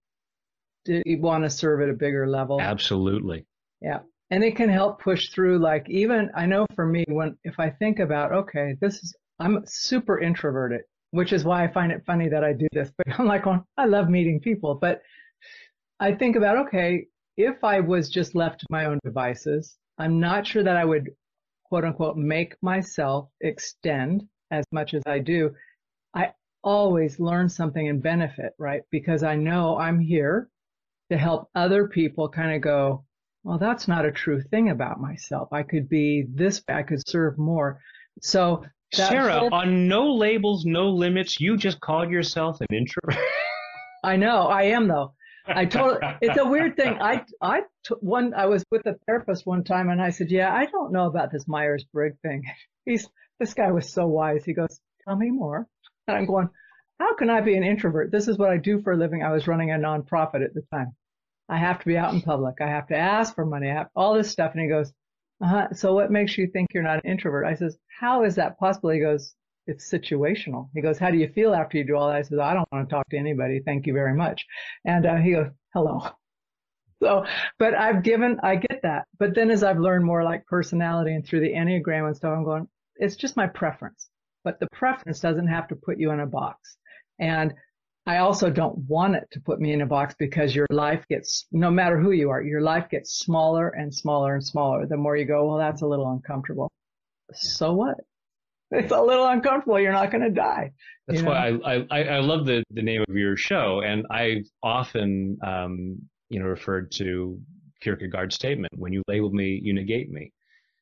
Do 0.85 1.01
you 1.05 1.19
want 1.19 1.43
to 1.43 1.49
serve 1.49 1.81
at 1.81 1.89
a 1.89 1.93
bigger 1.93 2.27
level? 2.27 2.59
Absolutely. 2.61 3.45
Yeah. 3.81 3.99
And 4.31 4.43
it 4.43 4.55
can 4.55 4.69
help 4.69 5.01
push 5.01 5.29
through 5.29 5.59
like 5.59 5.89
even 5.89 6.29
I 6.35 6.45
know 6.45 6.65
for 6.75 6.85
me 6.85 7.03
when 7.07 7.37
if 7.43 7.59
I 7.59 7.69
think 7.69 7.99
about 7.99 8.31
okay, 8.31 8.75
this 8.79 8.95
is 9.03 9.15
I'm 9.39 9.63
super 9.65 10.19
introverted 10.19 10.81
which 11.11 11.33
is 11.33 11.43
why 11.43 11.63
I 11.63 11.71
find 11.71 11.91
it 11.91 12.05
funny 12.05 12.29
that 12.29 12.43
I 12.43 12.53
do 12.53 12.67
this. 12.71 12.91
But 12.97 13.19
I'm 13.19 13.25
like, 13.25 13.45
well, 13.45 13.65
I 13.77 13.85
love 13.85 14.09
meeting 14.09 14.39
people. 14.39 14.75
But 14.75 15.01
I 15.99 16.13
think 16.13 16.35
about, 16.35 16.67
okay, 16.67 17.07
if 17.37 17.63
I 17.63 17.79
was 17.79 18.09
just 18.09 18.35
left 18.35 18.61
to 18.61 18.67
my 18.69 18.85
own 18.85 18.99
devices, 19.03 19.77
I'm 19.97 20.19
not 20.19 20.45
sure 20.47 20.63
that 20.63 20.77
I 20.77 20.85
would, 20.85 21.09
quote 21.65 21.85
unquote, 21.85 22.17
make 22.17 22.55
myself 22.61 23.29
extend 23.41 24.23
as 24.51 24.65
much 24.71 24.93
as 24.93 25.03
I 25.05 25.19
do. 25.19 25.51
I 26.13 26.33
always 26.63 27.19
learn 27.19 27.49
something 27.49 27.87
and 27.87 28.01
benefit, 28.01 28.53
right? 28.57 28.81
Because 28.91 29.23
I 29.23 29.35
know 29.35 29.77
I'm 29.77 29.99
here 29.99 30.49
to 31.11 31.17
help 31.17 31.49
other 31.55 31.87
people 31.87 32.29
kind 32.29 32.55
of 32.55 32.61
go, 32.61 33.03
well, 33.43 33.57
that's 33.57 33.87
not 33.87 34.05
a 34.05 34.11
true 34.11 34.41
thing 34.41 34.69
about 34.69 34.99
myself. 34.99 35.49
I 35.51 35.63
could 35.63 35.89
be 35.89 36.25
this, 36.33 36.61
I 36.67 36.83
could 36.83 37.07
serve 37.07 37.37
more. 37.37 37.79
So 38.21 38.65
Sarah, 38.93 39.39
whole... 39.39 39.53
on 39.53 39.87
no 39.87 40.13
labels, 40.13 40.65
no 40.65 40.89
limits, 40.89 41.39
you 41.39 41.57
just 41.57 41.79
called 41.79 42.09
yourself 42.09 42.59
an 42.61 42.67
introvert. 42.71 43.23
I 44.03 44.15
know, 44.15 44.47
I 44.47 44.63
am 44.63 44.87
though. 44.87 45.13
I 45.47 45.65
told 45.65 45.97
it's 46.21 46.37
a 46.37 46.45
weird 46.45 46.75
thing. 46.75 46.97
I 47.01 47.23
I 47.41 47.61
one 48.01 48.33
I 48.33 48.45
was 48.45 48.63
with 48.71 48.85
a 48.85 48.95
therapist 49.05 49.45
one 49.45 49.63
time 49.63 49.89
and 49.89 50.01
I 50.01 50.09
said, 50.09 50.29
"Yeah, 50.29 50.53
I 50.53 50.65
don't 50.65 50.91
know 50.91 51.07
about 51.07 51.31
this 51.31 51.47
Myers 51.47 51.85
Briggs 51.91 52.19
thing." 52.21 52.43
He's 52.85 53.07
this 53.39 53.53
guy 53.53 53.71
was 53.71 53.91
so 53.91 54.07
wise. 54.07 54.45
He 54.45 54.53
goes, 54.53 54.79
"Tell 55.05 55.15
me 55.15 55.31
more." 55.31 55.67
And 56.07 56.17
I'm 56.17 56.25
going, 56.25 56.49
"How 56.99 57.15
can 57.15 57.29
I 57.29 57.41
be 57.41 57.55
an 57.55 57.63
introvert? 57.63 58.11
This 58.11 58.27
is 58.27 58.37
what 58.37 58.51
I 58.51 58.57
do 58.57 58.81
for 58.81 58.93
a 58.93 58.97
living." 58.97 59.23
I 59.23 59.31
was 59.31 59.47
running 59.47 59.71
a 59.71 59.75
nonprofit 59.75 60.43
at 60.43 60.53
the 60.53 60.63
time. 60.71 60.95
I 61.49 61.57
have 61.57 61.79
to 61.79 61.85
be 61.85 61.97
out 61.97 62.13
in 62.13 62.21
public. 62.21 62.55
I 62.61 62.67
have 62.67 62.87
to 62.87 62.97
ask 62.97 63.33
for 63.33 63.45
money. 63.45 63.69
I 63.69 63.73
have 63.73 63.89
all 63.95 64.13
this 64.13 64.29
stuff. 64.29 64.51
And 64.53 64.61
he 64.61 64.69
goes, 64.69 64.93
uh-huh. 65.41 65.69
So 65.73 65.93
what 65.93 66.11
makes 66.11 66.37
you 66.37 66.47
think 66.47 66.67
you're 66.73 66.83
not 66.83 67.03
an 67.03 67.09
introvert? 67.09 67.45
I 67.45 67.55
says, 67.55 67.77
how 67.99 68.23
is 68.23 68.35
that 68.35 68.59
possible? 68.59 68.89
He 68.89 68.99
goes, 68.99 69.33
it's 69.67 69.89
situational. 69.91 70.69
He 70.73 70.81
goes, 70.81 70.97
how 70.97 71.11
do 71.11 71.17
you 71.17 71.29
feel 71.29 71.53
after 71.53 71.77
you 71.77 71.85
do 71.85 71.95
all 71.95 72.07
that? 72.07 72.17
I 72.17 72.21
says, 72.23 72.39
I 72.39 72.53
don't 72.53 72.67
want 72.71 72.87
to 72.87 72.93
talk 72.93 73.07
to 73.09 73.17
anybody. 73.17 73.61
Thank 73.63 73.87
you 73.87 73.93
very 73.93 74.13
much. 74.13 74.45
And 74.85 75.05
uh, 75.05 75.15
he 75.17 75.31
goes, 75.31 75.47
hello. 75.73 76.01
So, 77.01 77.23
but 77.57 77.75
I've 77.75 78.03
given, 78.03 78.41
I 78.43 78.57
get 78.57 78.81
that. 78.83 79.05
But 79.17 79.33
then 79.33 79.51
as 79.51 79.63
I've 79.63 79.79
learned 79.79 80.03
more 80.03 80.21
like 80.21 80.45
personality 80.47 81.13
and 81.13 81.25
through 81.25 81.39
the 81.39 81.53
Enneagram 81.53 82.07
and 82.07 82.13
stuff, 82.13 82.33
I'm 82.35 82.43
going, 82.43 82.67
it's 82.97 83.15
just 83.15 83.37
my 83.37 83.47
preference. 83.47 84.09
But 84.43 84.59
the 84.59 84.67
preference 84.73 85.21
doesn't 85.21 85.47
have 85.47 85.69
to 85.69 85.77
put 85.77 85.97
you 85.97 86.11
in 86.11 86.19
a 86.19 86.25
box. 86.25 86.75
And 87.17 87.53
I 88.09 88.17
also 88.17 88.49
don't 88.49 88.75
want 88.87 89.13
it 89.13 89.27
to 89.33 89.39
put 89.39 89.61
me 89.61 89.71
in 89.71 89.81
a 89.81 89.85
box 89.85 90.15
because 90.17 90.55
your 90.55 90.65
life 90.71 91.05
gets, 91.09 91.45
no 91.51 91.69
matter 91.69 91.99
who 91.99 92.09
you 92.09 92.31
are, 92.31 92.41
your 92.41 92.59
life 92.59 92.89
gets 92.89 93.19
smaller 93.19 93.69
and 93.69 93.93
smaller 93.93 94.33
and 94.33 94.43
smaller. 94.43 94.87
The 94.87 94.97
more 94.97 95.15
you 95.15 95.25
go, 95.25 95.47
well, 95.47 95.59
that's 95.59 95.83
a 95.83 95.85
little 95.85 96.09
uncomfortable. 96.11 96.71
So 97.33 97.73
what? 97.73 97.97
It's 98.71 98.91
a 98.91 99.01
little 99.01 99.27
uncomfortable. 99.27 99.79
You're 99.79 99.93
not 99.93 100.11
going 100.11 100.23
to 100.23 100.29
die. 100.29 100.71
That's 101.07 101.19
you 101.19 101.25
know? 101.25 101.31
why 101.31 101.73
I, 101.73 101.85
I, 101.89 102.03
I 102.03 102.19
love 102.19 102.45
the, 102.45 102.63
the 102.69 102.83
name 102.83 103.03
of 103.07 103.15
your 103.15 103.35
show. 103.35 103.81
And 103.81 104.05
I've 104.11 104.45
often, 104.61 105.39
um, 105.43 105.97
you 106.29 106.39
know, 106.39 106.45
referred 106.45 106.91
to 106.93 107.39
Kierkegaard's 107.81 108.35
statement, 108.35 108.71
when 108.75 108.93
you 108.93 109.01
label 109.07 109.31
me, 109.31 109.59
you 109.63 109.73
negate 109.73 110.11
me. 110.11 110.31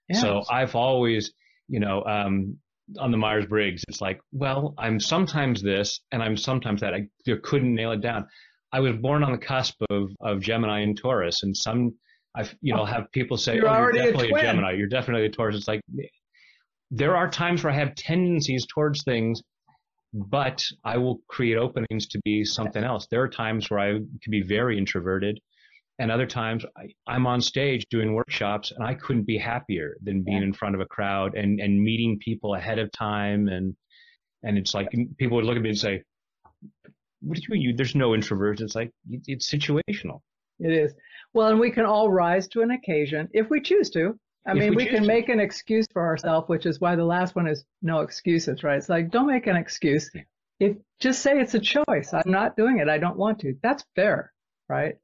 Yes. 0.09 0.19
So 0.19 0.43
I've 0.49 0.75
always, 0.75 1.31
you 1.69 1.79
know, 1.79 2.03
um, 2.03 2.57
on 2.99 3.11
the 3.11 3.17
Myers 3.17 3.45
Briggs, 3.45 3.83
it's 3.87 4.01
like, 4.01 4.19
well, 4.31 4.73
I'm 4.77 4.99
sometimes 4.99 5.61
this 5.61 5.99
and 6.11 6.23
I'm 6.23 6.37
sometimes 6.37 6.81
that. 6.81 6.93
I 6.93 7.07
couldn't 7.43 7.73
nail 7.73 7.91
it 7.91 8.01
down. 8.01 8.27
I 8.71 8.79
was 8.79 8.95
born 8.97 9.23
on 9.23 9.31
the 9.31 9.37
cusp 9.37 9.75
of, 9.89 10.09
of 10.21 10.41
Gemini 10.41 10.79
and 10.81 10.97
Taurus, 10.97 11.43
and 11.43 11.55
some, 11.55 11.93
I 12.35 12.49
you 12.61 12.75
know, 12.75 12.85
have 12.85 13.11
people 13.11 13.37
say, 13.37 13.55
you're, 13.55 13.69
oh, 13.69 13.77
you're 13.77 13.91
definitely 13.93 14.31
a, 14.31 14.35
a, 14.35 14.41
Gemini, 14.41 14.71
you're 14.73 14.87
definitely 14.87 15.25
a 15.25 15.29
Taurus. 15.29 15.55
It's 15.55 15.67
like, 15.67 15.81
there 16.91 17.15
are 17.15 17.29
times 17.29 17.63
where 17.63 17.71
I 17.71 17.75
have 17.77 17.95
tendencies 17.95 18.65
towards 18.73 19.03
things, 19.03 19.41
but 20.13 20.63
I 20.83 20.97
will 20.97 21.19
create 21.27 21.57
openings 21.57 22.07
to 22.07 22.19
be 22.23 22.43
something 22.43 22.83
else. 22.83 23.07
There 23.09 23.21
are 23.21 23.29
times 23.29 23.69
where 23.69 23.79
I 23.79 23.91
can 23.93 24.31
be 24.31 24.41
very 24.41 24.77
introverted 24.77 25.39
and 25.99 26.11
other 26.11 26.27
times 26.27 26.63
I, 26.77 27.15
am 27.15 27.25
on 27.25 27.41
stage 27.41 27.85
doing 27.89 28.13
workshops 28.13 28.71
and 28.71 28.85
I 28.85 28.93
couldn't 28.93 29.23
be 29.23 29.37
happier 29.37 29.97
than 30.03 30.21
being 30.21 30.37
yeah. 30.37 30.43
in 30.43 30.53
front 30.53 30.75
of 30.75 30.81
a 30.81 30.85
crowd 30.85 31.35
and, 31.35 31.59
and 31.59 31.81
meeting 31.81 32.19
people 32.19 32.55
ahead 32.55 32.77
of 32.77 32.91
time. 32.91 33.47
And, 33.47 33.75
and 34.43 34.57
it's 34.57 34.73
like 34.73 34.89
people 35.17 35.37
would 35.37 35.45
look 35.45 35.55
at 35.55 35.61
me 35.61 35.69
and 35.69 35.77
say, 35.77 36.03
what 37.21 37.35
do 37.35 37.41
you 37.41 37.47
mean? 37.49 37.61
You, 37.61 37.73
there's 37.75 37.95
no 37.95 38.11
introverts. 38.11 38.61
It's 38.61 38.75
like, 38.75 38.91
it's 39.25 39.49
situational. 39.49 40.21
It 40.59 40.71
is. 40.71 40.93
Well, 41.33 41.49
and 41.49 41.59
we 41.59 41.71
can 41.71 41.85
all 41.85 42.11
rise 42.11 42.47
to 42.49 42.61
an 42.61 42.71
occasion 42.71 43.27
if 43.33 43.49
we 43.49 43.59
choose 43.59 43.89
to. 43.91 44.17
I 44.45 44.51
if 44.51 44.57
mean, 44.57 44.69
we, 44.69 44.75
we 44.75 44.85
can 44.85 45.01
to. 45.01 45.07
make 45.07 45.29
an 45.29 45.39
excuse 45.39 45.87
for 45.91 46.05
ourselves, 46.05 46.47
which 46.47 46.65
is 46.65 46.79
why 46.79 46.95
the 46.95 47.03
last 47.03 47.35
one 47.35 47.47
is 47.47 47.65
no 47.81 48.01
excuses, 48.01 48.63
right? 48.63 48.77
It's 48.77 48.87
like, 48.87 49.09
don't 49.09 49.27
make 49.27 49.47
an 49.47 49.55
excuse. 49.55 50.09
If 50.59 50.77
just 50.99 51.21
say 51.21 51.39
it's 51.39 51.53
a 51.53 51.59
choice. 51.59 52.13
I'm 52.13 52.31
not 52.31 52.55
doing 52.55 52.79
it. 52.79 52.87
I 52.87 52.97
don't 52.97 53.17
want 53.17 53.39
to. 53.39 53.55
That's 53.61 53.83
fair, 53.95 54.31
right? 54.69 54.95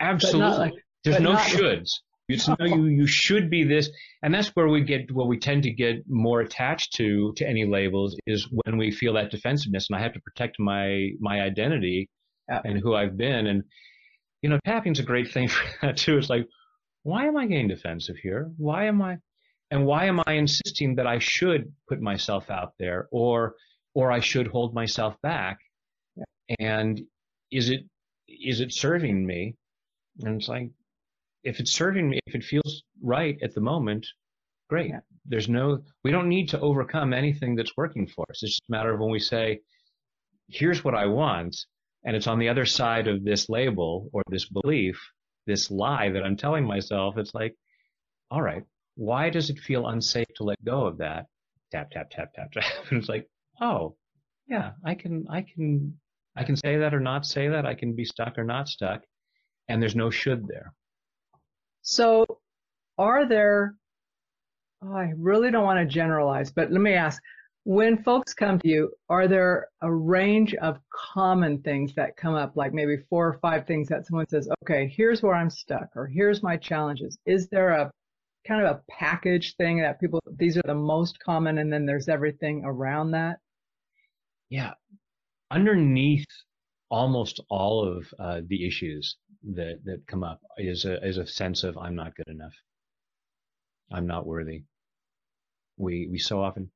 Absolutely. 0.00 0.58
Like, 0.58 0.74
There's 1.04 1.20
no 1.20 1.34
shoulds. 1.36 1.90
It's 2.28 2.48
no, 2.48 2.56
you, 2.60 2.86
you 2.86 3.06
should 3.06 3.50
be 3.50 3.62
this. 3.62 3.88
And 4.22 4.34
that's 4.34 4.48
where 4.48 4.68
we 4.68 4.82
get, 4.82 5.12
what 5.12 5.28
we 5.28 5.38
tend 5.38 5.62
to 5.62 5.70
get 5.70 6.02
more 6.08 6.40
attached 6.40 6.94
to, 6.94 7.32
to 7.36 7.48
any 7.48 7.64
labels 7.64 8.16
is 8.26 8.48
when 8.50 8.76
we 8.76 8.90
feel 8.90 9.14
that 9.14 9.30
defensiveness 9.30 9.88
and 9.88 9.96
I 9.98 10.02
have 10.02 10.12
to 10.14 10.20
protect 10.20 10.58
my, 10.58 11.10
my 11.20 11.40
identity 11.40 12.08
yeah. 12.48 12.62
and 12.64 12.80
who 12.80 12.94
I've 12.94 13.16
been. 13.16 13.46
And, 13.46 13.62
you 14.42 14.50
know, 14.50 14.58
tapping's 14.64 14.98
a 14.98 15.04
great 15.04 15.30
thing 15.30 15.48
for 15.48 15.64
that 15.82 15.98
too. 15.98 16.18
It's 16.18 16.30
like, 16.30 16.46
why 17.04 17.26
am 17.26 17.36
I 17.36 17.46
getting 17.46 17.68
defensive 17.68 18.16
here? 18.16 18.50
Why 18.56 18.86
am 18.86 19.00
I, 19.00 19.18
and 19.70 19.86
why 19.86 20.06
am 20.06 20.20
I 20.26 20.32
insisting 20.32 20.96
that 20.96 21.06
I 21.06 21.20
should 21.20 21.72
put 21.88 22.00
myself 22.00 22.50
out 22.50 22.72
there 22.78 23.06
or, 23.12 23.54
or 23.94 24.10
I 24.10 24.18
should 24.18 24.48
hold 24.48 24.74
myself 24.74 25.14
back? 25.22 25.58
Yeah. 26.16 26.24
And 26.58 27.00
is 27.52 27.70
it, 27.70 27.84
is 28.28 28.60
it 28.60 28.72
serving 28.72 29.24
me? 29.24 29.54
And 30.20 30.40
it's 30.40 30.48
like, 30.48 30.70
if 31.44 31.60
it's 31.60 31.72
serving 31.72 32.08
me, 32.08 32.20
if 32.26 32.34
it 32.34 32.44
feels 32.44 32.82
right 33.02 33.38
at 33.42 33.54
the 33.54 33.60
moment, 33.60 34.06
great. 34.68 34.90
Yeah. 34.90 35.00
There's 35.24 35.48
no, 35.48 35.82
we 36.04 36.10
don't 36.10 36.28
need 36.28 36.48
to 36.50 36.60
overcome 36.60 37.12
anything 37.12 37.56
that's 37.56 37.76
working 37.76 38.06
for 38.06 38.24
us. 38.30 38.42
It's 38.42 38.56
just 38.56 38.68
a 38.68 38.72
matter 38.72 38.94
of 38.94 39.00
when 39.00 39.10
we 39.10 39.18
say, 39.18 39.60
here's 40.48 40.84
what 40.84 40.94
I 40.94 41.06
want, 41.06 41.56
and 42.04 42.14
it's 42.14 42.28
on 42.28 42.38
the 42.38 42.48
other 42.48 42.64
side 42.64 43.08
of 43.08 43.24
this 43.24 43.48
label 43.48 44.08
or 44.12 44.22
this 44.28 44.48
belief, 44.48 45.00
this 45.46 45.70
lie 45.70 46.10
that 46.10 46.22
I'm 46.22 46.36
telling 46.36 46.64
myself, 46.64 47.18
it's 47.18 47.34
like, 47.34 47.54
all 48.30 48.42
right, 48.42 48.62
why 48.94 49.30
does 49.30 49.50
it 49.50 49.58
feel 49.58 49.88
unsafe 49.88 50.28
to 50.36 50.44
let 50.44 50.64
go 50.64 50.86
of 50.86 50.98
that? 50.98 51.26
Tap, 51.72 51.90
tap, 51.90 52.10
tap, 52.10 52.32
tap, 52.34 52.52
tap. 52.52 52.64
And 52.90 52.98
it's 52.98 53.08
like, 53.08 53.28
oh, 53.60 53.96
yeah, 54.48 54.72
I 54.84 54.94
can, 54.94 55.26
I 55.28 55.42
can, 55.42 55.98
I 56.36 56.44
can 56.44 56.56
say 56.56 56.76
that 56.78 56.94
or 56.94 57.00
not 57.00 57.26
say 57.26 57.48
that. 57.48 57.66
I 57.66 57.74
can 57.74 57.94
be 57.94 58.04
stuck 58.04 58.38
or 58.38 58.44
not 58.44 58.68
stuck. 58.68 59.02
And 59.68 59.82
there's 59.82 59.96
no 59.96 60.10
should 60.10 60.46
there. 60.46 60.72
So 61.82 62.26
are 62.98 63.26
there, 63.28 63.74
oh, 64.82 64.94
I 64.94 65.12
really 65.16 65.50
don't 65.50 65.64
want 65.64 65.78
to 65.78 65.92
generalize, 65.92 66.50
but 66.52 66.70
let 66.70 66.80
me 66.80 66.94
ask, 66.94 67.22
when 67.64 68.00
folks 68.04 68.32
come 68.32 68.60
to 68.60 68.68
you, 68.68 68.92
are 69.08 69.26
there 69.26 69.68
a 69.82 69.92
range 69.92 70.54
of 70.54 70.78
common 70.92 71.60
things 71.62 71.92
that 71.96 72.16
come 72.16 72.34
up, 72.34 72.56
like 72.56 72.72
maybe 72.72 72.98
four 73.10 73.26
or 73.26 73.38
five 73.40 73.66
things 73.66 73.88
that 73.88 74.06
someone 74.06 74.28
says, 74.28 74.48
okay, 74.62 74.86
here's 74.86 75.20
where 75.20 75.34
I'm 75.34 75.50
stuck, 75.50 75.88
or 75.96 76.06
here's 76.06 76.44
my 76.44 76.56
challenges? 76.56 77.18
Is 77.26 77.48
there 77.48 77.70
a 77.70 77.90
kind 78.46 78.64
of 78.64 78.76
a 78.76 78.80
package 78.88 79.56
thing 79.56 79.78
that 79.80 79.98
people, 79.98 80.22
these 80.36 80.56
are 80.56 80.62
the 80.64 80.74
most 80.74 81.18
common, 81.18 81.58
and 81.58 81.72
then 81.72 81.86
there's 81.86 82.08
everything 82.08 82.62
around 82.64 83.10
that? 83.10 83.38
Yeah. 84.48 84.74
Underneath 85.50 86.26
almost 86.90 87.40
all 87.50 87.84
of 87.86 88.06
uh, 88.18 88.40
the 88.46 88.66
issues 88.66 89.16
that, 89.54 89.80
that 89.84 90.06
come 90.06 90.22
up 90.22 90.40
is 90.58 90.84
a, 90.84 91.04
is 91.06 91.18
a 91.18 91.26
sense 91.26 91.64
of 91.64 91.76
I'm 91.78 91.94
not 91.94 92.14
good 92.14 92.28
enough. 92.28 92.54
I'm 93.92 94.06
not 94.06 94.26
worthy. 94.26 94.64
We, 95.76 96.08
we 96.10 96.18
so 96.18 96.42
often 96.42 96.70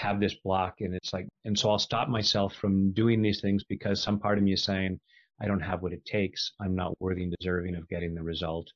have 0.00 0.20
this 0.20 0.34
block 0.34 0.76
and 0.80 0.94
it's 0.94 1.12
like 1.12 1.28
and 1.44 1.58
so 1.58 1.68
i'll 1.68 1.78
stop 1.78 2.08
myself 2.08 2.54
from 2.54 2.90
doing 2.92 3.20
these 3.20 3.42
things 3.42 3.62
because 3.64 4.02
some 4.02 4.18
part 4.18 4.38
of 4.38 4.44
me 4.44 4.54
is 4.54 4.64
saying 4.64 4.98
i 5.42 5.46
don't 5.46 5.60
have 5.60 5.82
what 5.82 5.92
it 5.92 6.02
takes. 6.06 6.52
I'm 6.58 6.74
not 6.74 6.98
worthy 7.00 7.24
and 7.24 7.34
deserving 7.38 7.74
of 7.76 7.88
getting 7.88 8.14
the 8.14 8.22
result. 8.22 8.66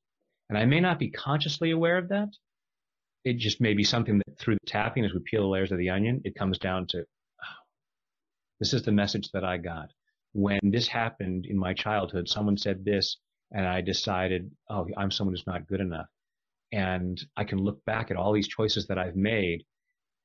And 0.48 0.58
i 0.58 0.66
may 0.66 0.80
not 0.80 0.98
be 0.98 1.10
consciously 1.10 1.70
aware 1.70 1.96
of 1.96 2.08
that. 2.08 2.28
It 3.24 3.38
just 3.38 3.60
may 3.60 3.72
be 3.72 3.84
something 3.84 4.18
that 4.18 4.38
through 4.38 4.56
the 4.56 4.70
tapping 4.70 5.04
as 5.04 5.14
we 5.14 5.20
peel 5.20 5.42
the 5.42 5.48
layers 5.48 5.72
of 5.72 5.78
the 5.78 5.88
onion 5.88 6.20
it 6.24 6.34
comes 6.34 6.58
down 6.58 6.86
to 6.88 6.98
oh, 6.98 7.60
this 8.60 8.74
is 8.74 8.82
the 8.82 8.92
message 8.92 9.30
that 9.32 9.44
i 9.44 9.56
got 9.56 9.88
when 10.34 10.58
this 10.64 10.88
happened 10.88 11.46
in 11.46 11.56
my 11.56 11.72
childhood 11.72 12.28
someone 12.28 12.56
said 12.56 12.84
this 12.84 13.18
and 13.52 13.66
i 13.66 13.80
decided 13.80 14.50
oh 14.68 14.86
i'm 14.96 15.10
someone 15.10 15.32
who's 15.32 15.46
not 15.46 15.66
good 15.66 15.80
enough. 15.80 16.06
And 16.72 17.24
i 17.36 17.44
can 17.44 17.58
look 17.58 17.82
back 17.84 18.10
at 18.10 18.16
all 18.16 18.32
these 18.32 18.48
choices 18.48 18.86
that 18.88 18.98
i've 18.98 19.16
made 19.16 19.64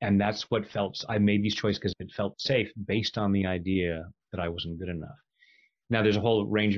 and 0.01 0.19
that's 0.19 0.43
what 0.49 0.69
felt 0.69 1.05
i 1.07 1.17
made 1.17 1.43
these 1.43 1.55
choices 1.55 1.79
because 1.79 1.93
it 1.99 2.11
felt 2.11 2.41
safe 2.41 2.69
based 2.85 3.17
on 3.17 3.31
the 3.31 3.45
idea 3.45 4.03
that 4.31 4.41
i 4.41 4.49
wasn't 4.49 4.79
good 4.79 4.89
enough. 4.89 5.19
Now 5.91 6.03
there's 6.03 6.17
a 6.17 6.21
whole 6.21 6.45
range 6.45 6.77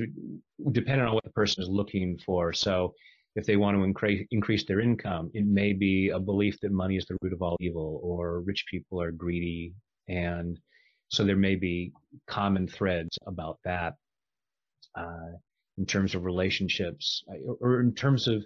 depending 0.71 1.07
on 1.07 1.13
what 1.13 1.23
the 1.23 1.31
person 1.31 1.63
is 1.63 1.69
looking 1.69 2.17
for. 2.25 2.53
So 2.53 2.93
if 3.35 3.45
they 3.45 3.55
want 3.55 3.77
to 3.77 3.83
increase 3.83 4.27
increase 4.31 4.65
their 4.65 4.81
income 4.81 5.31
it 5.33 5.45
may 5.45 5.71
be 5.71 6.09
a 6.09 6.19
belief 6.19 6.59
that 6.61 6.71
money 6.71 6.97
is 6.97 7.05
the 7.05 7.17
root 7.21 7.33
of 7.33 7.41
all 7.41 7.55
evil 7.61 8.01
or 8.03 8.41
rich 8.41 8.65
people 8.69 9.01
are 9.01 9.11
greedy 9.11 9.73
and 10.09 10.59
so 11.11 11.23
there 11.23 11.35
may 11.35 11.55
be 11.55 11.91
common 12.27 12.67
threads 12.67 13.17
about 13.27 13.59
that 13.63 13.93
uh, 14.95 15.31
in 15.77 15.85
terms 15.85 16.15
of 16.15 16.25
relationships 16.25 17.23
or 17.59 17.79
in 17.81 17.93
terms 17.93 18.27
of 18.27 18.43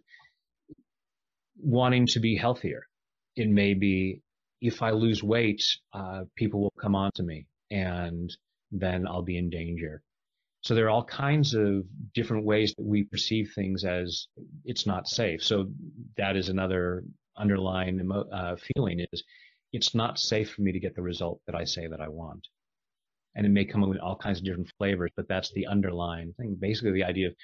wanting 1.62 2.06
to 2.06 2.19
be 2.19 2.36
healthier 2.36 2.88
it 3.36 3.49
may 3.49 3.73
be 3.73 4.21
if 4.62 4.82
I 4.82 4.91
lose 4.91 5.21
weight, 5.23 5.63
uh, 5.93 6.23
people 6.36 6.62
will 6.62 6.73
come 6.80 6.95
on 6.95 7.12
to 7.15 7.23
me 7.23 7.45
and 7.71 8.36
then 8.71 9.08
I'll 9.08 9.21
be 9.21 9.38
in 9.38 9.49
danger. 9.49 10.01
So 10.62 10.73
there 10.73 10.86
are 10.86 10.89
all 10.89 11.04
kinds 11.04 11.54
of 11.54 11.84
different 12.13 12.45
ways 12.45 12.73
that 12.75 12.84
we 12.84 13.04
perceive 13.04 13.51
things 13.54 13.86
as 13.86 14.28
it's 14.63 14.88
not 14.88 15.08
safe. 15.08 15.43
So 15.43 15.69
that 16.17 16.36
is 16.36 16.49
another 16.49 17.04
underlying 17.38 18.10
uh, 18.12 18.56
feeling 18.56 19.06
is 19.12 19.23
it's 19.73 19.93
not 19.93 20.17
safe 20.17 20.51
for 20.51 20.62
me 20.62 20.71
to 20.71 20.80
get 20.80 20.95
the 20.95 21.01
result 21.01 21.41
that 21.45 21.56
I 21.56 21.65
say 21.65 21.86
that 21.88 22.01
I 22.01 22.08
want. 22.08 22.47
And 23.36 23.45
it 23.45 23.50
may 23.50 23.65
come 23.65 23.84
in 23.84 24.00
all 24.00 24.15
kinds 24.15 24.39
of 24.39 24.45
different 24.45 24.71
flavors, 24.78 25.12
but 25.15 25.28
that's 25.28 25.52
the 25.52 25.67
underlying 25.67 26.34
thing. 26.34 26.56
Basically, 26.60 26.91
the 26.91 27.04
idea 27.04 27.28
of 27.28 27.36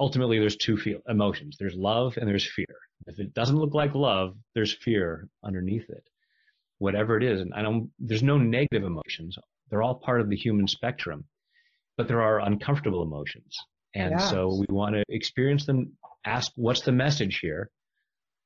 ultimately 0.00 0.38
there's 0.38 0.56
two 0.56 0.76
feel, 0.76 1.00
emotions. 1.08 1.56
There's 1.58 1.74
love 1.74 2.16
and 2.16 2.28
there's 2.28 2.50
fear. 2.50 2.66
If 3.06 3.18
it 3.18 3.34
doesn't 3.34 3.58
look 3.58 3.74
like 3.74 3.94
love, 3.94 4.36
there's 4.54 4.72
fear 4.72 5.28
underneath 5.44 5.88
it 5.90 6.08
whatever 6.78 7.16
it 7.16 7.22
is. 7.22 7.40
And 7.40 7.52
I 7.54 7.62
don't, 7.62 7.90
there's 7.98 8.22
no 8.22 8.38
negative 8.38 8.84
emotions. 8.84 9.36
They're 9.70 9.82
all 9.82 9.96
part 9.96 10.20
of 10.20 10.30
the 10.30 10.36
human 10.36 10.66
spectrum, 10.66 11.24
but 11.96 12.08
there 12.08 12.22
are 12.22 12.40
uncomfortable 12.40 13.02
emotions. 13.02 13.56
And 13.94 14.12
yes. 14.12 14.30
so 14.30 14.54
we 14.54 14.66
want 14.70 14.94
to 14.94 15.04
experience 15.08 15.66
them, 15.66 15.92
ask, 16.24 16.52
what's 16.56 16.82
the 16.82 16.92
message 16.92 17.40
here? 17.40 17.70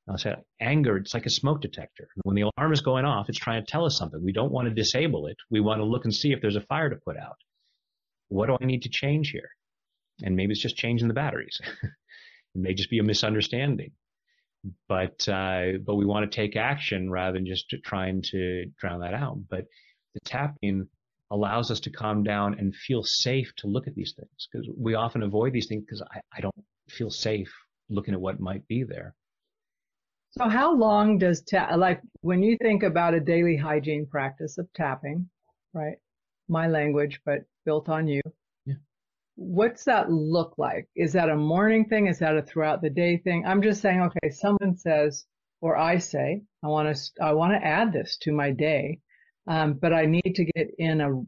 I'll 0.09 0.19
say 0.19 0.35
anger, 0.61 0.97
it's 0.97 1.15
like 1.15 1.27
a 1.27 1.31
smoke 1.31 1.61
detector. 1.61 2.09
When 2.25 2.35
the 2.35 2.51
alarm 2.57 2.73
is 2.73 2.81
going 2.81 3.05
off, 3.05 3.29
it's 3.29 3.39
trying 3.39 3.65
to 3.65 3.71
tell 3.71 3.85
us 3.85 3.97
something. 3.97 4.23
We 4.23 4.33
don't 4.33 4.53
want 4.53 4.69
to 4.69 4.75
disable 4.75 5.27
it. 5.27 5.37
We 5.51 5.61
want 5.61 5.81
to 5.81 5.85
look 5.85 6.05
and 6.05 6.15
see 6.15 6.33
if 6.33 6.41
there's 6.41 6.57
a 6.57 6.61
fire 6.63 6.91
to 6.91 6.97
put 6.97 7.17
out. 7.17 7.37
What 8.29 8.47
do 8.47 8.57
I 8.61 8.65
need 8.65 8.83
to 8.83 8.89
change 8.89 9.31
here? 9.31 9.51
And 10.23 10.35
maybe 10.35 10.53
it's 10.53 10.61
just 10.61 10.77
changing 10.77 11.09
the 11.09 11.15
batteries. 11.15 11.61
it 11.83 11.91
may 12.55 12.75
just 12.75 12.91
be 12.91 12.99
a 12.99 13.05
misunderstanding 13.05 13.93
but 14.89 15.29
uh, 15.29 15.79
but 15.85 15.97
we 15.97 16.05
want 16.05 16.31
to 16.31 16.35
take 16.35 16.57
action 16.57 17.11
rather 17.11 17.39
than 17.39 17.47
just 17.47 17.75
trying 17.85 18.23
to 18.23 18.67
drown 18.79 19.01
that 19.01 19.15
out. 19.15 19.39
But 19.49 19.67
the 20.15 20.21
tapping 20.21 20.89
allows 21.31 21.71
us 21.71 21.81
to 21.81 21.91
calm 21.91 22.23
down 22.23 22.59
and 22.59 22.75
feel 22.75 23.03
safe 23.03 23.53
to 23.57 23.67
look 23.67 23.87
at 23.87 23.95
these 23.95 24.15
things 24.17 24.49
because 24.51 24.69
we 24.77 24.95
often 24.95 25.23
avoid 25.23 25.53
these 25.53 25.67
things 25.67 25.83
because 25.85 26.03
I, 26.03 26.21
I 26.37 26.41
don't 26.41 26.55
feel 26.91 27.11
safe 27.11 27.53
looking 27.89 28.15
at 28.15 28.21
what 28.21 28.39
might 28.39 28.67
be 28.69 28.85
there. 28.85 29.15
So 30.33 30.49
how 30.49 30.75
long 30.75 31.19
does 31.19 31.43
tap 31.43 31.77
like 31.77 32.01
when 32.23 32.43
you 32.43 32.57
think 32.61 32.83
about 32.83 33.15
a 33.15 33.21
daily 33.21 33.57
hygiene 33.57 34.07
practice 34.07 34.59
of 34.59 34.73
tapping, 34.73 35.29
right? 35.75 35.97
My 36.49 36.69
language, 36.69 37.21
but 37.25 37.45
built 37.65 37.89
on 37.89 38.09
you 38.09 38.23
what's 39.37 39.85
that 39.85 40.11
look 40.11 40.55
like? 40.59 40.89
Is 40.95 41.13
that 41.13 41.31
a 41.31 41.37
morning 41.37 41.87
thing? 41.89 42.07
Is 42.07 42.19
that 42.19 42.37
a 42.37 42.43
throughout 42.43 42.83
the 42.83 42.91
day 42.91 43.17
thing? 43.19 43.45
I'm 43.47 43.63
just 43.63 43.81
saying, 43.81 44.01
okay, 44.01 44.31
someone 44.31 44.77
says, 44.77 45.27
or 45.61 45.77
I 45.77 45.99
say, 45.99 46.43
I 46.63 46.69
want 46.69 46.95
to, 46.95 47.23
I 47.23 47.33
want 47.33 47.53
to 47.55 47.67
add 47.67 47.93
this 47.93 48.17
to 48.23 48.33
my 48.33 48.51
day, 48.51 49.01
um, 49.47 49.75
but 49.75 49.93
I 49.93 50.07
need 50.07 50.35
to 50.35 50.45
get 50.45 50.69
in 50.79 51.01
a 51.01 51.23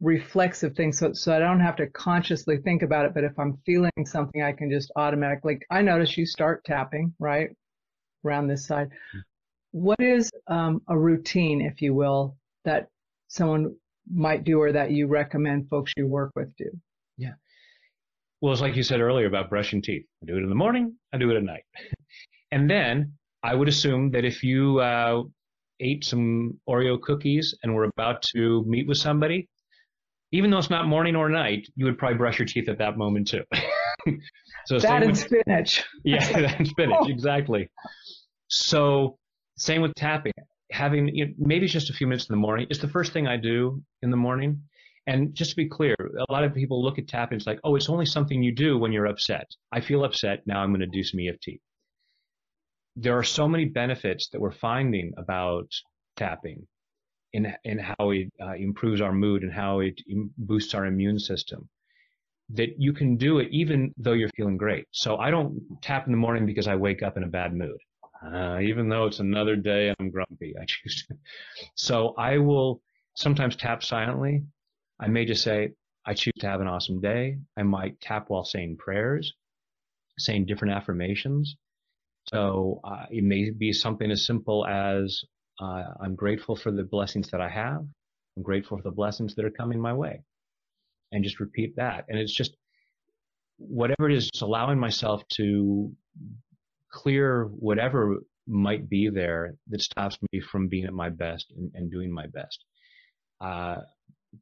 reflexive 0.00 0.74
thing 0.74 0.92
so, 0.92 1.12
so 1.12 1.34
I 1.34 1.38
don't 1.38 1.60
have 1.60 1.76
to 1.76 1.86
consciously 1.86 2.58
think 2.58 2.82
about 2.82 3.06
it. 3.06 3.14
But 3.14 3.24
if 3.24 3.38
I'm 3.38 3.58
feeling 3.64 3.92
something, 4.04 4.42
I 4.42 4.52
can 4.52 4.70
just 4.70 4.90
automatically, 4.96 5.60
I 5.70 5.82
notice 5.82 6.16
you 6.16 6.26
start 6.26 6.64
tapping, 6.64 7.14
right? 7.18 7.50
Around 8.24 8.48
this 8.48 8.66
side. 8.66 8.90
Hmm. 9.12 9.18
What 9.72 10.00
is 10.00 10.30
um, 10.46 10.80
a 10.88 10.98
routine, 10.98 11.60
if 11.60 11.82
you 11.82 11.94
will, 11.94 12.36
that 12.64 12.88
someone 13.28 13.74
might 14.12 14.44
do 14.44 14.60
or 14.60 14.72
that 14.72 14.90
you 14.90 15.06
recommend 15.06 15.68
folks 15.68 15.92
you 15.96 16.06
work 16.06 16.32
with 16.34 16.54
do? 16.56 16.70
Yeah. 17.18 17.34
Well, 18.40 18.52
it's 18.52 18.62
like 18.62 18.76
you 18.76 18.82
said 18.82 19.00
earlier 19.00 19.26
about 19.26 19.50
brushing 19.50 19.82
teeth. 19.82 20.06
I 20.22 20.26
do 20.26 20.36
it 20.36 20.42
in 20.42 20.48
the 20.48 20.54
morning, 20.54 20.94
I 21.12 21.18
do 21.18 21.30
it 21.30 21.36
at 21.36 21.42
night. 21.42 21.64
and 22.52 22.70
then 22.70 23.12
I 23.42 23.54
would 23.54 23.68
assume 23.68 24.10
that 24.12 24.24
if 24.24 24.42
you 24.42 24.80
uh, 24.80 25.22
ate 25.80 26.04
some 26.04 26.58
Oreo 26.68 27.00
cookies 27.00 27.54
and 27.62 27.74
were 27.74 27.84
about 27.84 28.22
to 28.34 28.64
meet 28.66 28.86
with 28.86 28.98
somebody, 28.98 29.48
even 30.32 30.50
though 30.50 30.58
it's 30.58 30.70
not 30.70 30.86
morning 30.86 31.16
or 31.16 31.28
night, 31.28 31.68
you 31.76 31.84
would 31.84 31.98
probably 31.98 32.18
brush 32.18 32.38
your 32.38 32.46
teeth 32.46 32.68
at 32.68 32.78
that 32.78 32.98
moment 32.98 33.28
too. 33.28 33.44
so 34.66 34.78
that 34.78 35.02
and 35.02 35.12
with, 35.12 35.18
spinach. 35.18 35.84
yeah, 36.04 36.40
that 36.40 36.58
and 36.58 36.68
spinach, 36.68 36.96
oh. 37.00 37.08
exactly. 37.08 37.68
So 38.48 39.18
same 39.56 39.82
with 39.82 39.94
tapping. 39.94 40.32
Having 40.72 41.14
you 41.14 41.26
know, 41.26 41.32
maybe 41.38 41.64
it's 41.64 41.72
just 41.72 41.90
a 41.90 41.92
few 41.92 42.06
minutes 42.06 42.28
in 42.28 42.32
the 42.32 42.40
morning. 42.40 42.66
It's 42.70 42.80
the 42.80 42.88
first 42.88 43.12
thing 43.12 43.26
I 43.26 43.36
do 43.36 43.82
in 44.02 44.10
the 44.10 44.16
morning. 44.16 44.62
And 45.08 45.34
just 45.34 45.50
to 45.50 45.56
be 45.56 45.68
clear, 45.68 45.94
a 46.00 46.32
lot 46.32 46.42
of 46.42 46.52
people 46.52 46.82
look 46.82 46.98
at 46.98 47.06
tapping, 47.06 47.36
it's 47.36 47.46
like, 47.46 47.60
oh, 47.62 47.76
it's 47.76 47.88
only 47.88 48.06
something 48.06 48.42
you 48.42 48.52
do 48.52 48.76
when 48.76 48.90
you're 48.90 49.06
upset. 49.06 49.46
I 49.70 49.80
feel 49.80 50.04
upset, 50.04 50.44
now 50.46 50.60
I'm 50.60 50.70
going 50.70 50.80
to 50.80 50.86
do 50.86 51.04
some 51.04 51.20
EFT. 51.20 51.60
There 52.96 53.16
are 53.16 53.22
so 53.22 53.46
many 53.46 53.66
benefits 53.66 54.28
that 54.30 54.40
we're 54.40 54.50
finding 54.50 55.12
about 55.16 55.68
tapping 56.16 56.66
in, 57.32 57.54
in 57.62 57.78
how 57.78 58.10
it 58.10 58.32
uh, 58.42 58.54
improves 58.54 59.00
our 59.00 59.12
mood 59.12 59.44
and 59.44 59.52
how 59.52 59.78
it 59.78 60.00
boosts 60.38 60.74
our 60.74 60.86
immune 60.86 61.20
system 61.20 61.68
that 62.50 62.70
you 62.78 62.92
can 62.92 63.16
do 63.16 63.38
it 63.40 63.48
even 63.50 63.92
though 63.98 64.12
you're 64.12 64.30
feeling 64.36 64.56
great. 64.56 64.86
So 64.92 65.16
I 65.16 65.30
don't 65.30 65.60
tap 65.82 66.06
in 66.06 66.12
the 66.12 66.18
morning 66.18 66.46
because 66.46 66.68
I 66.68 66.76
wake 66.76 67.02
up 67.02 67.16
in 67.16 67.24
a 67.24 67.28
bad 67.28 67.54
mood. 67.54 67.78
Uh, 68.24 68.60
even 68.60 68.88
though 68.88 69.06
it's 69.06 69.20
another 69.20 69.56
day 69.56 69.94
I'm 69.98 70.10
grumpy, 70.10 70.54
I 70.60 70.64
choose 70.66 71.06
to. 71.08 71.16
So 71.74 72.14
I 72.18 72.38
will 72.38 72.80
sometimes 73.16 73.56
tap 73.56 73.82
silently 73.82 74.42
I 75.00 75.08
may 75.08 75.24
just 75.24 75.42
say, 75.42 75.72
I 76.06 76.14
choose 76.14 76.34
to 76.40 76.46
have 76.46 76.60
an 76.60 76.68
awesome 76.68 77.00
day. 77.00 77.38
I 77.56 77.62
might 77.62 78.00
tap 78.00 78.26
while 78.30 78.44
saying 78.44 78.78
prayers, 78.78 79.34
saying 80.18 80.46
different 80.46 80.74
affirmations. 80.74 81.56
So 82.32 82.80
uh, 82.84 83.06
it 83.10 83.24
may 83.24 83.50
be 83.50 83.72
something 83.72 84.10
as 84.10 84.26
simple 84.26 84.66
as 84.66 85.24
uh, 85.60 85.84
I'm 86.00 86.14
grateful 86.14 86.56
for 86.56 86.70
the 86.70 86.84
blessings 86.84 87.30
that 87.30 87.40
I 87.40 87.48
have. 87.48 87.84
I'm 88.36 88.42
grateful 88.42 88.78
for 88.78 88.82
the 88.82 88.90
blessings 88.90 89.34
that 89.34 89.44
are 89.44 89.50
coming 89.50 89.80
my 89.80 89.92
way. 89.92 90.22
And 91.16 91.24
just 91.24 91.40
repeat 91.40 91.74
that. 91.76 92.04
And 92.08 92.18
it's 92.18 92.34
just 92.34 92.54
whatever 93.56 94.10
it 94.10 94.14
is, 94.14 94.30
just 94.30 94.42
allowing 94.42 94.78
myself 94.78 95.26
to 95.28 95.90
clear 96.92 97.44
whatever 97.44 98.18
might 98.46 98.88
be 98.90 99.08
there 99.08 99.54
that 99.68 99.80
stops 99.80 100.18
me 100.30 100.40
from 100.40 100.68
being 100.68 100.84
at 100.84 100.92
my 100.92 101.08
best 101.08 101.46
and, 101.56 101.70
and 101.74 101.90
doing 101.90 102.12
my 102.12 102.26
best. 102.26 102.62
Uh, 103.40 103.76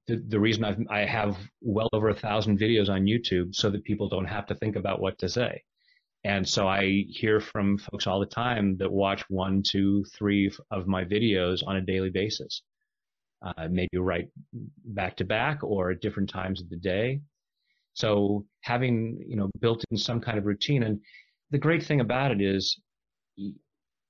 the, 0.08 0.16
the 0.28 0.40
reason 0.40 0.64
I've, 0.64 0.84
I 0.90 1.04
have 1.04 1.36
well 1.62 1.88
over 1.92 2.08
a 2.08 2.14
thousand 2.14 2.58
videos 2.58 2.88
on 2.88 3.04
YouTube 3.04 3.54
so 3.54 3.70
that 3.70 3.84
people 3.84 4.08
don't 4.08 4.24
have 4.24 4.46
to 4.46 4.56
think 4.56 4.74
about 4.74 5.00
what 5.00 5.16
to 5.20 5.28
say. 5.28 5.62
And 6.24 6.48
so 6.48 6.66
I 6.66 7.04
hear 7.08 7.38
from 7.38 7.78
folks 7.78 8.08
all 8.08 8.18
the 8.18 8.26
time 8.26 8.76
that 8.78 8.90
watch 8.90 9.22
one, 9.28 9.62
two, 9.62 10.04
three 10.12 10.50
of 10.72 10.88
my 10.88 11.04
videos 11.04 11.62
on 11.64 11.76
a 11.76 11.82
daily 11.82 12.10
basis. 12.10 12.62
Uh, 13.42 13.68
maybe 13.70 13.98
right 13.98 14.28
back 14.86 15.16
to 15.16 15.24
back 15.24 15.62
or 15.62 15.90
at 15.90 16.00
different 16.00 16.30
times 16.30 16.62
of 16.62 16.68
the 16.70 16.76
day. 16.76 17.20
So 17.92 18.46
having, 18.62 19.22
you 19.26 19.36
know, 19.36 19.50
built 19.60 19.84
in 19.90 19.96
some 19.98 20.20
kind 20.20 20.38
of 20.38 20.46
routine. 20.46 20.82
And 20.84 20.98
the 21.50 21.58
great 21.58 21.84
thing 21.84 22.00
about 22.00 22.30
it 22.30 22.40
is 22.40 22.80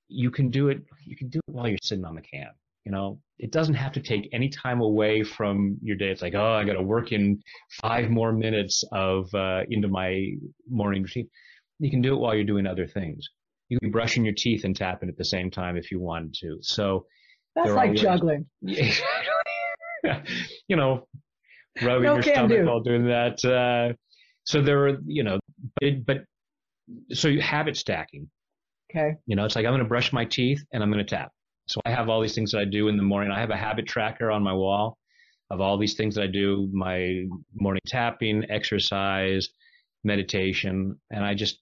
you 0.07 0.31
can 0.31 0.49
do 0.49 0.69
it, 0.69 0.81
you 1.03 1.17
can 1.17 1.29
do 1.29 1.39
it 1.47 1.53
while 1.53 1.67
you're 1.67 1.77
sitting 1.83 2.05
on 2.05 2.15
the 2.15 2.21
can. 2.21 2.49
You 2.85 2.91
know, 2.91 3.19
it 3.39 3.51
doesn't 3.51 3.73
have 3.73 3.91
to 3.93 3.99
take 3.99 4.29
any 4.31 4.47
time 4.47 4.79
away 4.79 5.23
from 5.23 5.77
your 5.81 5.97
day. 5.97 6.11
It's 6.11 6.21
like, 6.21 6.35
oh, 6.35 6.53
I 6.53 6.63
got 6.63 6.73
to 6.73 6.83
work 6.83 7.11
in 7.11 7.41
five 7.81 8.09
more 8.09 8.31
minutes 8.31 8.83
of 8.91 9.33
uh, 9.33 9.63
into 9.69 9.87
my 9.87 10.31
morning 10.69 11.01
routine. 11.01 11.27
You 11.79 11.89
can 11.89 12.01
do 12.01 12.13
it 12.13 12.19
while 12.19 12.35
you're 12.35 12.43
doing 12.43 12.67
other 12.67 12.87
things. 12.87 13.27
You 13.69 13.79
can 13.79 13.89
be 13.89 13.91
brushing 13.91 14.23
your 14.23 14.35
teeth 14.35 14.63
and 14.63 14.75
tapping 14.75 15.09
at 15.09 15.17
the 15.17 15.25
same 15.25 15.49
time 15.49 15.75
if 15.75 15.91
you 15.91 15.99
wanted 15.99 16.35
to. 16.35 16.59
So 16.61 17.05
that's 17.55 17.71
like 17.71 17.93
juggling. 17.93 18.45
you 20.67 20.75
know, 20.75 21.07
rubbing 21.81 22.03
no 22.03 22.13
your 22.15 22.23
stomach 22.23 22.57
do. 22.57 22.65
while 22.65 22.81
doing 22.81 23.05
that. 23.05 23.43
Uh, 23.43 23.93
so 24.43 24.61
there 24.61 24.87
are, 24.87 24.97
you 25.05 25.23
know, 25.23 25.39
but, 25.79 26.05
but 26.05 26.17
so 27.13 27.27
you 27.27 27.41
habit 27.41 27.77
stacking. 27.77 28.29
Okay. 28.91 29.15
You 29.25 29.35
know, 29.35 29.45
it's 29.45 29.55
like 29.55 29.65
I'm 29.65 29.71
going 29.71 29.79
to 29.79 29.87
brush 29.87 30.13
my 30.13 30.25
teeth 30.25 30.63
and 30.71 30.83
I'm 30.83 30.91
going 30.91 31.03
to 31.03 31.09
tap. 31.09 31.31
So 31.67 31.81
I 31.85 31.89
have 31.91 32.09
all 32.09 32.21
these 32.21 32.35
things 32.35 32.51
that 32.51 32.59
I 32.59 32.65
do 32.65 32.87
in 32.87 32.97
the 32.97 33.03
morning. 33.03 33.31
I 33.31 33.39
have 33.39 33.49
a 33.49 33.57
habit 33.57 33.87
tracker 33.87 34.29
on 34.29 34.43
my 34.43 34.53
wall 34.53 34.97
of 35.51 35.61
all 35.61 35.77
these 35.77 35.95
things 35.95 36.15
that 36.15 36.23
I 36.23 36.27
do, 36.27 36.69
my 36.73 37.25
morning 37.53 37.81
tapping, 37.87 38.43
exercise, 38.49 39.49
meditation, 40.03 40.99
and 41.11 41.23
I 41.23 41.33
just 41.33 41.59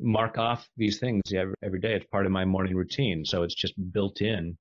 mark 0.00 0.38
off 0.38 0.66
these 0.76 0.98
things 0.98 1.22
every, 1.34 1.54
every 1.62 1.80
day. 1.80 1.94
It's 1.94 2.06
part 2.10 2.26
of 2.26 2.32
my 2.32 2.44
morning 2.44 2.74
routine. 2.74 3.24
So 3.24 3.42
it's 3.42 3.54
just 3.54 3.74
built 3.92 4.20
in. 4.20 4.56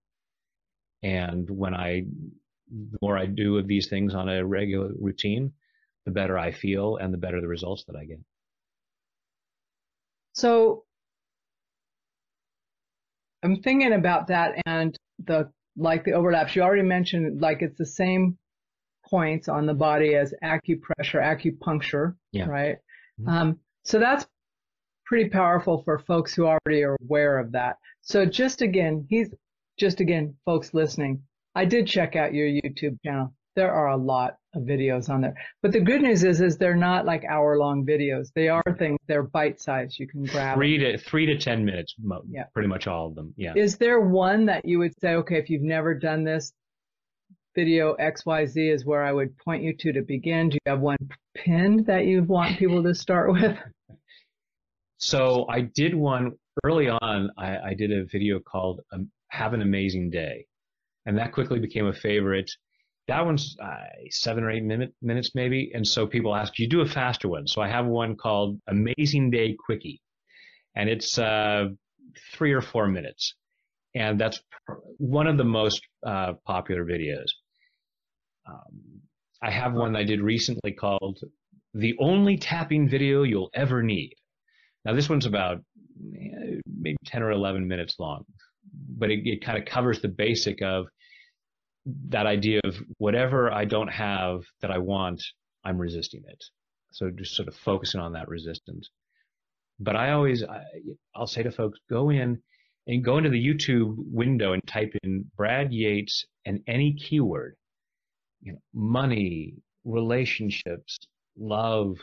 And 1.03 1.49
when 1.49 1.75
I, 1.75 2.05
the 2.71 2.97
more 3.01 3.17
I 3.17 3.25
do 3.25 3.57
of 3.57 3.67
these 3.67 3.87
things 3.87 4.15
on 4.15 4.29
a 4.29 4.45
regular 4.45 4.91
routine, 4.99 5.51
the 6.05 6.11
better 6.11 6.37
I 6.37 6.51
feel 6.51 6.97
and 6.97 7.13
the 7.13 7.17
better 7.17 7.41
the 7.41 7.47
results 7.47 7.83
that 7.87 7.95
I 7.95 8.05
get. 8.05 8.19
So 10.33 10.83
I'm 13.43 13.61
thinking 13.61 13.93
about 13.93 14.27
that 14.27 14.53
and 14.65 14.97
the 15.23 15.51
like 15.75 16.05
the 16.05 16.13
overlaps. 16.13 16.55
You 16.55 16.61
already 16.61 16.83
mentioned 16.83 17.41
like 17.41 17.61
it's 17.61 17.77
the 17.77 17.85
same 17.85 18.37
points 19.09 19.47
on 19.47 19.65
the 19.65 19.73
body 19.73 20.15
as 20.15 20.33
acupressure, 20.43 21.21
acupuncture, 21.21 22.15
yeah. 22.31 22.45
right? 22.45 22.77
Mm-hmm. 23.19 23.29
Um, 23.29 23.59
so 23.83 23.99
that's 23.99 24.25
pretty 25.05 25.29
powerful 25.29 25.83
for 25.83 25.99
folks 25.99 26.33
who 26.33 26.47
already 26.47 26.83
are 26.83 26.97
aware 27.03 27.37
of 27.37 27.51
that. 27.51 27.77
So 28.01 28.25
just 28.25 28.61
again, 28.61 29.05
he's 29.09 29.29
just 29.77 29.99
again, 29.99 30.35
folks 30.45 30.73
listening. 30.73 31.23
I 31.55 31.65
did 31.65 31.87
check 31.87 32.15
out 32.15 32.33
your 32.33 32.47
YouTube 32.47 32.97
channel. 33.05 33.33
There 33.55 33.71
are 33.71 33.89
a 33.89 33.97
lot 33.97 34.37
of 34.55 34.63
videos 34.63 35.09
on 35.09 35.21
there. 35.21 35.35
But 35.61 35.71
the 35.71 35.79
good 35.79 36.01
news 36.01 36.23
is, 36.23 36.41
is 36.41 36.57
they're 36.57 36.75
not 36.75 37.05
like 37.05 37.23
hour 37.23 37.57
long 37.57 37.85
videos. 37.85 38.29
They 38.33 38.49
are 38.49 38.63
things, 38.79 38.97
they're 39.07 39.23
bite 39.23 39.61
sized. 39.61 39.99
You 39.99 40.07
can 40.07 40.23
grab 40.23 40.55
three 40.55 40.79
to 40.79 40.97
three 40.97 41.27
to 41.27 41.37
10 41.37 41.63
minutes. 41.63 41.93
Yeah. 42.29 42.45
Pretty 42.53 42.67
much 42.67 42.87
all 42.87 43.07
of 43.07 43.15
them. 43.15 43.33
Yeah. 43.37 43.53
Is 43.55 43.77
there 43.77 43.99
one 43.99 44.47
that 44.47 44.65
you 44.65 44.79
would 44.79 44.99
say, 44.99 45.15
okay, 45.15 45.37
if 45.37 45.51
you've 45.51 45.61
never 45.61 45.93
done 45.93 46.23
this, 46.23 46.51
video 47.55 47.95
XYZ 47.97 48.73
is 48.73 48.85
where 48.85 49.03
I 49.03 49.11
would 49.11 49.37
point 49.37 49.63
you 49.63 49.75
to 49.77 49.93
to 49.93 50.01
begin. 50.01 50.49
Do 50.49 50.55
you 50.55 50.71
have 50.71 50.79
one 50.79 50.97
pinned 51.35 51.85
that 51.85 52.05
you 52.05 52.23
want 52.23 52.57
people 52.57 52.83
to 52.83 52.95
start 52.95 53.31
with? 53.31 53.57
So 54.99 55.45
I 55.49 55.59
did 55.59 55.93
one 55.93 56.31
early 56.63 56.87
on. 56.87 57.29
I, 57.37 57.57
I 57.57 57.73
did 57.73 57.91
a 57.91 58.05
video 58.05 58.39
called 58.39 58.79
um, 58.93 59.11
"Have 59.33 59.53
an 59.53 59.61
Amazing 59.61 60.09
Day," 60.11 60.45
and 61.05 61.17
that 61.17 61.33
quickly 61.33 61.59
became 61.59 61.87
a 61.87 61.93
favorite 61.93 62.49
that 63.07 63.25
one's 63.25 63.57
uh, 63.61 63.85
seven 64.09 64.43
or 64.43 64.51
eight 64.51 64.63
minute, 64.63 64.93
minutes 65.01 65.31
maybe. 65.35 65.71
And 65.73 65.85
so 65.85 66.07
people 66.07 66.35
ask, 66.35 66.57
you 66.57 66.67
do 66.67 66.81
a 66.81 66.85
faster 66.85 67.27
one. 67.27 67.47
So 67.47 67.61
I 67.61 67.67
have 67.67 67.85
one 67.85 68.15
called 68.15 68.59
Amazing 68.67 69.31
Day 69.31 69.55
Quickie, 69.59 70.01
and 70.75 70.89
it's 70.89 71.17
uh, 71.17 71.65
three 72.33 72.53
or 72.53 72.61
four 72.61 72.87
minutes. 72.87 73.35
And 73.95 74.19
that's 74.19 74.41
one 74.97 75.27
of 75.27 75.37
the 75.37 75.43
most 75.43 75.81
uh, 76.05 76.33
popular 76.45 76.85
videos. 76.85 77.27
Um, 78.47 79.01
I 79.41 79.51
have 79.51 79.73
one 79.73 79.95
I 79.95 80.03
did 80.03 80.21
recently 80.21 80.71
called 80.71 81.19
The 81.73 81.95
Only 81.99 82.37
Tapping 82.37 82.87
Video 82.89 83.23
You'll 83.23 83.51
Ever 83.53 83.83
Need. 83.83 84.15
Now, 84.85 84.93
this 84.93 85.09
one's 85.09 85.25
about 85.25 85.57
eh, 86.15 86.59
maybe 86.65 86.97
10 87.05 87.21
or 87.21 87.31
11 87.31 87.67
minutes 87.67 87.95
long, 87.99 88.25
but 88.87 89.11
it, 89.11 89.27
it 89.27 89.43
kind 89.43 89.57
of 89.57 89.65
covers 89.65 90.01
the 90.01 90.07
basic 90.07 90.61
of 90.61 90.87
that 92.09 92.25
idea 92.25 92.61
of 92.63 92.77
whatever 92.97 93.51
I 93.51 93.65
don't 93.65 93.89
have 93.89 94.41
that 94.61 94.71
I 94.71 94.77
want, 94.77 95.21
I'm 95.63 95.77
resisting 95.77 96.23
it. 96.27 96.43
So 96.91 97.09
just 97.09 97.35
sort 97.35 97.47
of 97.47 97.55
focusing 97.55 97.99
on 97.99 98.13
that 98.13 98.27
resistance. 98.27 98.89
But 99.79 99.95
I 99.95 100.11
always, 100.11 100.43
I, 100.43 100.63
will 101.17 101.27
say 101.27 101.43
to 101.43 101.51
folks, 101.51 101.79
go 101.89 102.09
in 102.09 102.41
and 102.87 103.03
go 103.03 103.17
into 103.17 103.29
the 103.29 103.45
YouTube 103.45 103.95
window 103.97 104.53
and 104.53 104.65
type 104.67 104.93
in 105.03 105.25
Brad 105.35 105.73
Yates 105.73 106.25
and 106.45 106.61
any 106.67 106.93
keyword, 106.93 107.55
you 108.41 108.53
know, 108.53 108.59
money, 108.73 109.55
relationships, 109.83 110.99
love, 111.37 111.97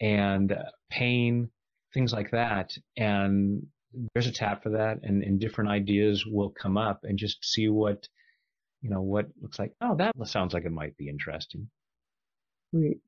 and 0.00 0.52
uh, 0.52 0.62
pain, 0.90 1.50
things 1.92 2.12
like 2.12 2.30
that. 2.30 2.76
And 2.96 3.66
there's 4.14 4.26
a 4.26 4.32
tap 4.32 4.62
for 4.62 4.70
that, 4.70 4.98
and, 5.02 5.22
and 5.22 5.40
different 5.40 5.70
ideas 5.70 6.24
will 6.26 6.50
come 6.50 6.76
up, 6.76 7.00
and 7.04 7.18
just 7.18 7.44
see 7.44 7.68
what 7.68 8.08
you 8.82 8.90
know, 8.90 9.02
what 9.02 9.26
looks 9.40 9.58
like, 9.58 9.72
oh, 9.80 9.96
that 9.96 10.14
sounds 10.24 10.54
like 10.54 10.64
it 10.64 10.72
might 10.72 10.96
be 10.96 11.08
interesting. 11.08 11.68
Sweet. 12.70 13.00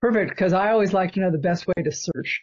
Perfect. 0.00 0.30
Because 0.30 0.52
I 0.52 0.70
always 0.70 0.92
like 0.92 1.12
to 1.12 1.20
know 1.20 1.30
the 1.30 1.38
best 1.38 1.66
way 1.66 1.82
to 1.82 1.92
search. 1.92 2.42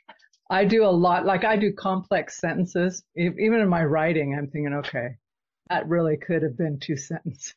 I 0.50 0.66
do 0.66 0.84
a 0.86 0.88
lot, 0.88 1.26
like 1.26 1.44
I 1.46 1.58
do 1.58 1.72
complex 1.74 2.40
sentences. 2.40 3.04
Even 3.16 3.60
in 3.62 3.70
my 3.70 3.84
writing, 3.84 4.36
I'm 4.38 4.48
thinking, 4.48 4.74
okay, 4.74 5.18
that 5.70 5.88
really 5.88 6.18
could 6.18 6.44
have 6.44 6.58
been 6.58 6.80
two 6.80 6.98
sentences. 6.98 7.54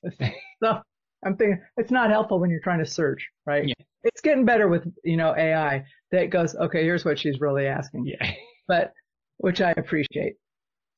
so 0.63 0.81
I'm 1.25 1.37
thinking 1.37 1.61
it's 1.77 1.91
not 1.91 2.11
helpful 2.11 2.39
when 2.39 2.51
you're 2.51 2.61
trying 2.61 2.81
to 2.81 2.91
search, 2.91 3.29
right? 3.47 3.67
Yeah. 3.67 3.75
It's 4.05 4.21
getting 4.21 4.45
better 4.45 4.69
with, 4.69 4.87
you 5.03 5.17
know, 5.17 5.35
AI 5.37 5.85
that 6.13 6.31
goes, 6.31 6.55
okay, 6.55 6.85
here's 6.85 7.05
what 7.05 7.19
she's 7.19 7.41
really 7.41 7.67
asking. 7.67 8.07
Yeah. 8.07 8.33
But, 8.69 8.93
which 9.39 9.61
I 9.61 9.73
appreciate. 9.73 10.35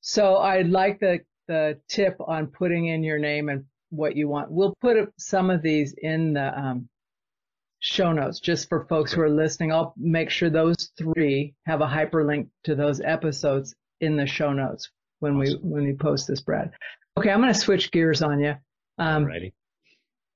So 0.01 0.37
I 0.37 0.63
like 0.63 1.01
the 1.01 1.21
the 1.49 1.79
tip 1.89 2.17
on 2.21 2.47
putting 2.47 2.87
in 2.87 3.03
your 3.03 3.19
name 3.19 3.49
and 3.49 3.65
what 3.91 4.17
you 4.17 4.29
want. 4.29 4.51
We'll 4.51 4.75
put 4.81 4.97
some 5.19 5.51
of 5.51 5.63
these 5.63 5.95
in 6.03 6.35
the 6.35 6.57
um, 6.59 6.89
show 7.81 8.13
notes 8.13 8.41
just 8.41 8.69
for 8.69 8.85
folks 8.87 9.13
who 9.13 9.23
are 9.23 9.31
listening. 9.31 9.73
I'll 9.73 9.95
make 9.97 10.31
sure 10.31 10.51
those 10.51 10.91
three 10.99 11.55
have 11.67 11.81
a 11.81 11.87
hyperlink 11.87 12.49
to 12.65 12.75
those 12.75 13.01
episodes 13.01 13.75
in 14.01 14.17
the 14.17 14.27
show 14.27 14.53
notes 14.53 14.91
when 15.21 15.37
awesome. 15.37 15.61
we 15.63 15.69
when 15.71 15.85
we 15.85 15.95
post 15.95 16.29
this, 16.29 16.41
Brad. 16.41 16.71
Okay, 17.17 17.31
I'm 17.31 17.41
going 17.41 17.53
to 17.53 17.59
switch 17.59 17.91
gears 17.91 18.23
on 18.23 18.41
you. 18.41 18.55
Um, 18.99 19.25
Ready? 19.25 19.53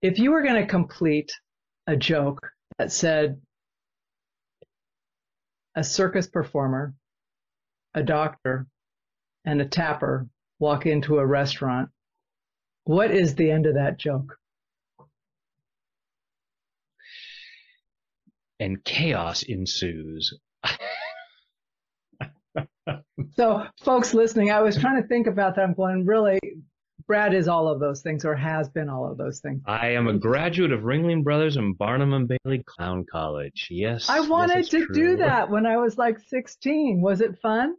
If 0.01 0.19
you 0.19 0.33
were 0.33 0.43
going 0.43 0.61
to 0.61 0.67
complete 0.67 1.31
a 1.87 1.97
joke 1.97 2.41
that 2.79 2.91
said 2.91 3.41
a 5.77 5.85
circus 5.85 6.27
performer, 6.27 6.95
a 7.95 8.03
doctor, 8.03 8.67
and 9.45 9.61
a 9.61 9.67
tapper 9.67 10.29
walk 10.59 10.87
into 10.87 11.19
a 11.19 11.27
restaurant. 11.27 11.91
What 12.85 13.11
is 13.11 13.35
the 13.35 13.51
end 13.51 13.67
of 13.67 13.75
that 13.75 13.99
joke? 13.99 14.37
And 18.61 18.85
chaos 18.85 19.43
ensues. 19.43 20.33
so, 23.35 23.67
folks 23.83 24.15
listening, 24.15 24.53
I 24.53 24.61
was 24.61 24.77
trying 24.77 25.03
to 25.03 25.09
think 25.09 25.27
about 25.27 25.57
that. 25.57 25.63
I'm 25.63 25.75
going, 25.75 26.07
really, 26.07 26.39
Brad 27.07 27.35
is 27.35 27.49
all 27.49 27.69
of 27.69 27.81
those 27.81 28.03
things 28.03 28.25
or 28.25 28.35
has 28.35 28.69
been 28.69 28.89
all 28.89 29.11
of 29.11 29.19
those 29.19 29.41
things. 29.41 29.63
I 29.67 29.89
am 29.91 30.09
a 30.09 30.19
graduate 30.19 30.73
of 30.73 30.81
Ringling 30.81 31.25
Brothers 31.25 31.57
and 31.57 31.77
Barnum 31.77 32.13
and 32.13 32.29
Bailey 32.29 32.63
Clown 32.67 33.05
College. 33.11 33.69
Yes. 33.71 34.09
I 34.09 34.21
wanted 34.21 34.71
to 34.71 34.87
true. 34.87 34.95
do 34.95 35.17
that 35.19 35.51
when 35.51 35.67
I 35.67 35.77
was 35.77 35.99
like 35.99 36.19
16. 36.29 37.01
Was 37.01 37.21
it 37.21 37.39
fun? 37.41 37.75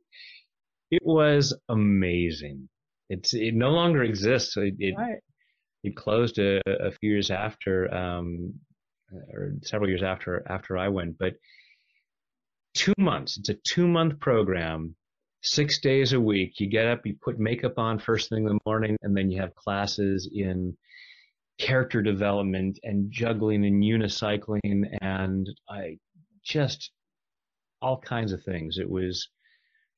It 0.91 1.01
was 1.03 1.57
amazing. 1.69 2.69
It's 3.09 3.33
it 3.33 3.53
no 3.53 3.69
longer 3.69 4.03
exists. 4.03 4.55
It 4.57 4.75
it, 4.79 4.95
right. 4.97 5.17
it 5.83 5.95
closed 5.95 6.39
a, 6.39 6.61
a, 6.67 6.91
few 6.91 7.11
years 7.11 7.31
after, 7.31 7.93
um, 7.93 8.53
or 9.31 9.53
several 9.61 9.89
years 9.89 10.03
after 10.03 10.43
after 10.47 10.77
I 10.77 10.87
went. 10.89 11.17
But 11.17 11.33
two 12.73 12.93
months. 12.97 13.37
It's 13.37 13.49
a 13.49 13.55
two 13.55 13.87
month 13.87 14.19
program, 14.19 14.95
six 15.43 15.79
days 15.79 16.13
a 16.13 16.19
week. 16.19 16.59
You 16.59 16.67
get 16.67 16.87
up, 16.87 17.05
you 17.05 17.15
put 17.21 17.39
makeup 17.39 17.77
on 17.77 17.99
first 17.99 18.29
thing 18.29 18.39
in 18.39 18.53
the 18.53 18.59
morning, 18.65 18.97
and 19.01 19.15
then 19.15 19.29
you 19.29 19.41
have 19.41 19.55
classes 19.55 20.29
in 20.33 20.75
character 21.59 22.01
development 22.01 22.79
and 22.83 23.11
juggling 23.11 23.65
and 23.65 23.83
unicycling 23.83 24.85
and 25.01 25.47
I 25.69 25.97
just 26.43 26.91
all 27.81 27.99
kinds 27.99 28.31
of 28.31 28.43
things. 28.43 28.77
It 28.77 28.89
was 28.89 29.29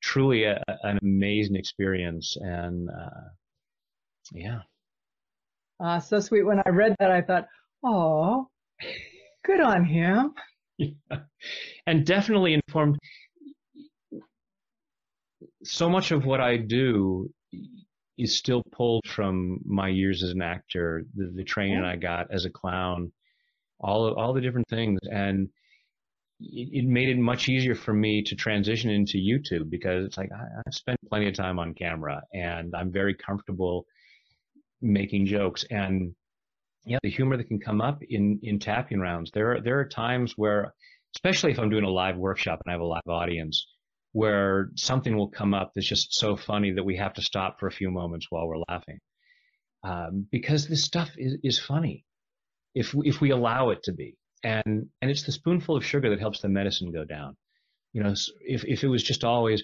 truly 0.01 0.43
a, 0.43 0.61
an 0.83 0.99
amazing 1.01 1.55
experience 1.55 2.35
and 2.39 2.89
uh, 2.89 3.29
yeah. 4.33 4.59
Uh, 5.79 5.99
so 5.99 6.19
sweet. 6.19 6.43
When 6.43 6.61
I 6.65 6.69
read 6.69 6.95
that, 6.99 7.11
I 7.11 7.21
thought, 7.21 7.47
oh, 7.83 8.47
good 9.45 9.61
on 9.61 9.85
him. 9.85 10.33
Yeah. 10.77 11.19
And 11.87 12.05
definitely 12.05 12.53
informed 12.53 12.97
so 15.65 15.89
much 15.89 16.11
of 16.11 16.25
what 16.25 16.41
I 16.41 16.57
do 16.57 17.29
is 18.17 18.37
still 18.37 18.63
pulled 18.71 19.05
from 19.07 19.59
my 19.65 19.89
years 19.89 20.23
as 20.23 20.29
an 20.31 20.41
actor, 20.41 21.05
the, 21.15 21.31
the 21.35 21.43
training 21.43 21.83
I 21.83 21.97
got 21.97 22.31
as 22.31 22.45
a 22.45 22.49
clown, 22.49 23.11
all 23.79 24.13
all 24.13 24.33
the 24.33 24.41
different 24.41 24.69
things, 24.69 24.99
and 25.03 25.49
it, 26.39 26.83
it, 26.83 26.85
made 26.85 27.09
it 27.09 27.17
much 27.17 27.49
easier 27.49 27.75
for 27.75 27.93
me 27.93 28.21
to 28.23 28.35
transition 28.35 28.89
into 28.89 29.17
YouTube 29.17 29.69
because 29.69 30.05
it's 30.05 30.17
like 30.17 30.31
I, 30.31 30.45
I 30.65 30.71
spent 30.71 30.99
plenty 31.09 31.27
of 31.27 31.33
time 31.33 31.59
on 31.59 31.73
camera 31.73 32.21
and 32.33 32.73
I'm 32.75 32.91
very 32.91 33.15
comfortable 33.15 33.85
making 34.81 35.25
jokes. 35.25 35.65
And 35.69 36.13
yeah, 36.85 36.99
the 37.03 37.09
humor 37.09 37.37
that 37.37 37.47
can 37.47 37.59
come 37.59 37.81
up 37.81 38.01
in 38.07 38.39
in 38.43 38.59
tapping 38.59 38.99
rounds. 38.99 39.31
There 39.31 39.55
are 39.55 39.61
there 39.61 39.79
are 39.79 39.85
times 39.85 40.33
where, 40.37 40.73
especially 41.15 41.51
if 41.51 41.59
I'm 41.59 41.69
doing 41.69 41.83
a 41.83 41.89
live 41.89 42.17
workshop 42.17 42.61
and 42.63 42.71
I 42.71 42.73
have 42.73 42.81
a 42.81 42.85
live 42.85 43.07
audience, 43.07 43.67
where 44.15 44.69
something 44.75 45.17
will 45.17 45.27
come 45.27 45.53
up 45.53 45.73
that's 45.75 45.85
just 45.85 46.13
so 46.13 46.37
funny 46.37 46.71
that 46.71 46.85
we 46.85 46.95
have 46.95 47.13
to 47.13 47.21
stop 47.21 47.59
for 47.59 47.67
a 47.67 47.71
few 47.71 47.91
moments 47.91 48.27
while 48.29 48.47
we're 48.47 48.63
laughing. 48.69 48.97
Um, 49.83 50.25
because 50.31 50.69
this 50.69 50.85
stuff 50.85 51.11
is, 51.17 51.35
is 51.43 51.59
funny 51.59 52.05
if, 52.73 52.95
if 53.03 53.19
we 53.19 53.31
allow 53.31 53.71
it 53.71 53.83
to 53.83 53.91
be. 53.91 54.15
And, 54.41 54.87
and 55.01 55.11
it's 55.11 55.23
the 55.23 55.33
spoonful 55.33 55.75
of 55.75 55.85
sugar 55.85 56.09
that 56.09 56.21
helps 56.21 56.39
the 56.39 56.47
medicine 56.47 56.93
go 56.93 57.03
down. 57.03 57.35
You 57.91 58.03
know, 58.03 58.13
if, 58.39 58.63
if 58.63 58.85
it 58.85 58.87
was 58.87 59.03
just 59.03 59.25
always, 59.25 59.63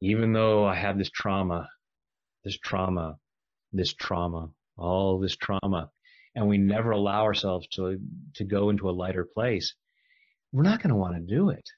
even 0.00 0.32
though 0.32 0.64
I 0.64 0.74
have 0.74 0.96
this 0.96 1.10
trauma, 1.10 1.68
this 2.44 2.56
trauma, 2.56 3.16
this 3.74 3.92
trauma, 3.92 4.48
all 4.78 5.20
this 5.20 5.36
trauma, 5.36 5.90
and 6.34 6.48
we 6.48 6.56
never 6.56 6.92
allow 6.92 7.24
ourselves 7.24 7.68
to, 7.74 7.98
to 8.36 8.44
go 8.44 8.70
into 8.70 8.88
a 8.88 8.98
lighter 9.02 9.28
place, 9.34 9.74
we're 10.50 10.62
not 10.62 10.82
going 10.82 10.94
to 10.94 10.96
want 10.96 11.16
to 11.16 11.20
do 11.20 11.50
it. 11.50 11.68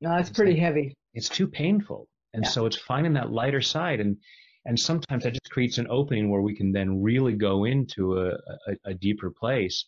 No, 0.00 0.16
it's, 0.16 0.30
pretty 0.30 0.52
like, 0.52 0.60
heavy. 0.60 0.94
It's 1.14 1.28
too 1.28 1.46
painful. 1.46 2.06
And 2.34 2.44
yeah. 2.44 2.50
so 2.50 2.66
it's 2.66 2.76
finding 2.76 3.14
that 3.14 3.30
lighter 3.30 3.60
side. 3.60 4.00
And, 4.00 4.16
and 4.64 4.78
sometimes 4.78 5.24
that 5.24 5.32
just 5.32 5.50
creates 5.50 5.78
an 5.78 5.86
opening 5.90 6.30
where 6.30 6.42
we 6.42 6.54
can 6.54 6.72
then 6.72 7.02
really 7.02 7.32
go 7.32 7.64
into 7.64 8.18
a, 8.18 8.28
a, 8.28 8.76
a 8.86 8.94
deeper 8.94 9.30
place 9.30 9.86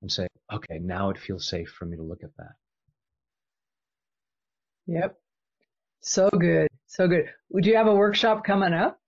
and 0.00 0.10
say, 0.10 0.26
okay, 0.52 0.78
now 0.80 1.10
it 1.10 1.18
feels 1.18 1.48
safe 1.48 1.68
for 1.68 1.84
me 1.86 1.96
to 1.96 2.02
look 2.02 2.22
at 2.24 2.34
that. 2.38 2.52
Yep. 4.86 5.16
So 6.00 6.28
good. 6.30 6.68
So 6.86 7.06
good. 7.06 7.26
Would 7.50 7.64
you 7.64 7.76
have 7.76 7.86
a 7.86 7.94
workshop 7.94 8.44
coming 8.44 8.72
up? 8.72 8.98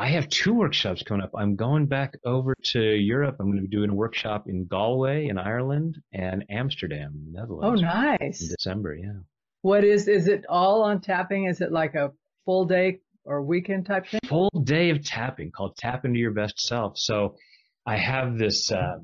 I 0.00 0.08
have 0.12 0.30
two 0.30 0.54
workshops 0.54 1.02
coming 1.02 1.22
up. 1.22 1.32
I'm 1.36 1.56
going 1.56 1.84
back 1.84 2.14
over 2.24 2.54
to 2.72 2.80
Europe. 2.80 3.36
I'm 3.38 3.48
going 3.48 3.62
to 3.62 3.68
be 3.68 3.76
doing 3.76 3.90
a 3.90 3.94
workshop 3.94 4.48
in 4.48 4.64
Galway 4.64 5.26
in 5.28 5.36
Ireland 5.36 5.98
and 6.10 6.42
Amsterdam, 6.48 7.26
Netherlands. 7.30 7.82
Oh, 7.82 7.84
nice. 7.84 8.40
In 8.40 8.48
December, 8.48 8.94
yeah. 8.94 9.18
What 9.60 9.84
is 9.84 10.08
is 10.08 10.26
it 10.26 10.46
all 10.48 10.84
on 10.84 11.02
tapping? 11.02 11.44
Is 11.44 11.60
it 11.60 11.70
like 11.70 11.96
a 11.96 12.12
full 12.46 12.64
day 12.64 13.00
or 13.26 13.42
weekend 13.42 13.84
type 13.84 14.06
thing? 14.06 14.20
Full 14.24 14.48
day 14.64 14.88
of 14.88 15.04
tapping 15.04 15.50
called 15.50 15.76
Tap 15.76 16.06
into 16.06 16.18
Your 16.18 16.32
Best 16.32 16.58
Self. 16.60 16.96
So 16.96 17.36
I 17.84 17.98
have 17.98 18.38
this. 18.38 18.72
Uh, 18.72 19.00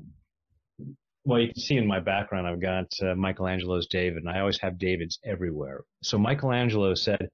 well, 1.25 1.39
you 1.39 1.49
can 1.49 1.61
see 1.61 1.77
in 1.77 1.85
my 1.85 1.99
background, 1.99 2.47
I've 2.47 2.61
got 2.61 2.87
uh, 3.03 3.13
Michelangelo's 3.13 3.85
David, 3.85 4.23
and 4.23 4.29
I 4.29 4.39
always 4.39 4.59
have 4.61 4.79
Davids 4.79 5.19
everywhere. 5.23 5.83
So 6.01 6.17
Michelangelo 6.17 6.95
said, 6.95 7.29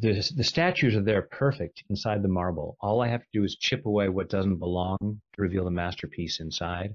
the, 0.00 0.32
the 0.34 0.44
statues 0.44 0.96
are 0.96 1.02
there 1.02 1.22
perfect 1.22 1.84
inside 1.90 2.22
the 2.22 2.28
marble. 2.28 2.76
All 2.80 3.02
I 3.02 3.08
have 3.08 3.20
to 3.20 3.28
do 3.32 3.44
is 3.44 3.56
chip 3.56 3.84
away 3.84 4.08
what 4.08 4.30
doesn't 4.30 4.56
belong 4.56 4.98
to 5.00 5.42
reveal 5.42 5.64
the 5.64 5.70
masterpiece 5.70 6.40
inside. 6.40 6.94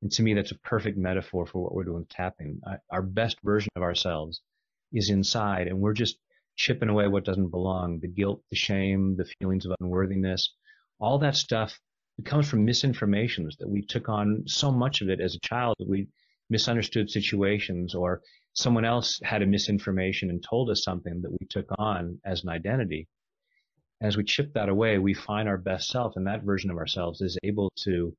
And 0.00 0.10
to 0.12 0.22
me, 0.22 0.32
that's 0.32 0.52
a 0.52 0.58
perfect 0.60 0.96
metaphor 0.96 1.44
for 1.46 1.62
what 1.62 1.74
we're 1.74 1.84
doing 1.84 1.98
with 1.98 2.08
tapping. 2.08 2.60
Our 2.90 3.02
best 3.02 3.36
version 3.44 3.68
of 3.76 3.82
ourselves 3.82 4.40
is 4.92 5.10
inside, 5.10 5.66
and 5.68 5.80
we're 5.80 5.92
just 5.92 6.16
chipping 6.56 6.88
away 6.88 7.08
what 7.08 7.24
doesn't 7.24 7.50
belong 7.50 8.00
the 8.00 8.08
guilt, 8.08 8.42
the 8.48 8.56
shame, 8.56 9.16
the 9.16 9.28
feelings 9.38 9.66
of 9.66 9.74
unworthiness. 9.80 10.54
All 10.98 11.18
that 11.18 11.36
stuff 11.36 11.78
it 12.18 12.24
comes 12.24 12.48
from 12.48 12.66
misinformations 12.66 13.58
that 13.58 13.68
we 13.68 13.82
took 13.82 14.08
on 14.08 14.44
so 14.46 14.70
much 14.70 15.02
of 15.02 15.10
it 15.10 15.20
as 15.20 15.34
a 15.34 15.40
child 15.40 15.76
that 15.78 15.88
we 15.88 16.08
misunderstood 16.48 17.10
situations 17.10 17.94
or 17.94 18.22
someone 18.54 18.84
else 18.84 19.20
had 19.22 19.42
a 19.42 19.46
misinformation 19.46 20.30
and 20.30 20.42
told 20.42 20.70
us 20.70 20.84
something 20.84 21.22
that 21.22 21.30
we 21.30 21.46
took 21.48 21.66
on 21.78 22.18
as 22.24 22.42
an 22.42 22.48
identity. 22.48 23.08
As 24.00 24.16
we 24.16 24.24
chip 24.24 24.52
that 24.54 24.68
away, 24.68 24.98
we 24.98 25.14
find 25.14 25.48
our 25.48 25.58
best 25.58 25.88
self, 25.88 26.16
and 26.16 26.26
that 26.26 26.42
version 26.42 26.70
of 26.70 26.78
ourselves 26.78 27.20
is 27.20 27.38
able 27.42 27.70
to 27.80 28.16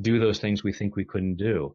do 0.00 0.18
those 0.18 0.40
things 0.40 0.64
we 0.64 0.72
think 0.72 0.96
we 0.96 1.04
couldn't 1.04 1.36
do. 1.36 1.74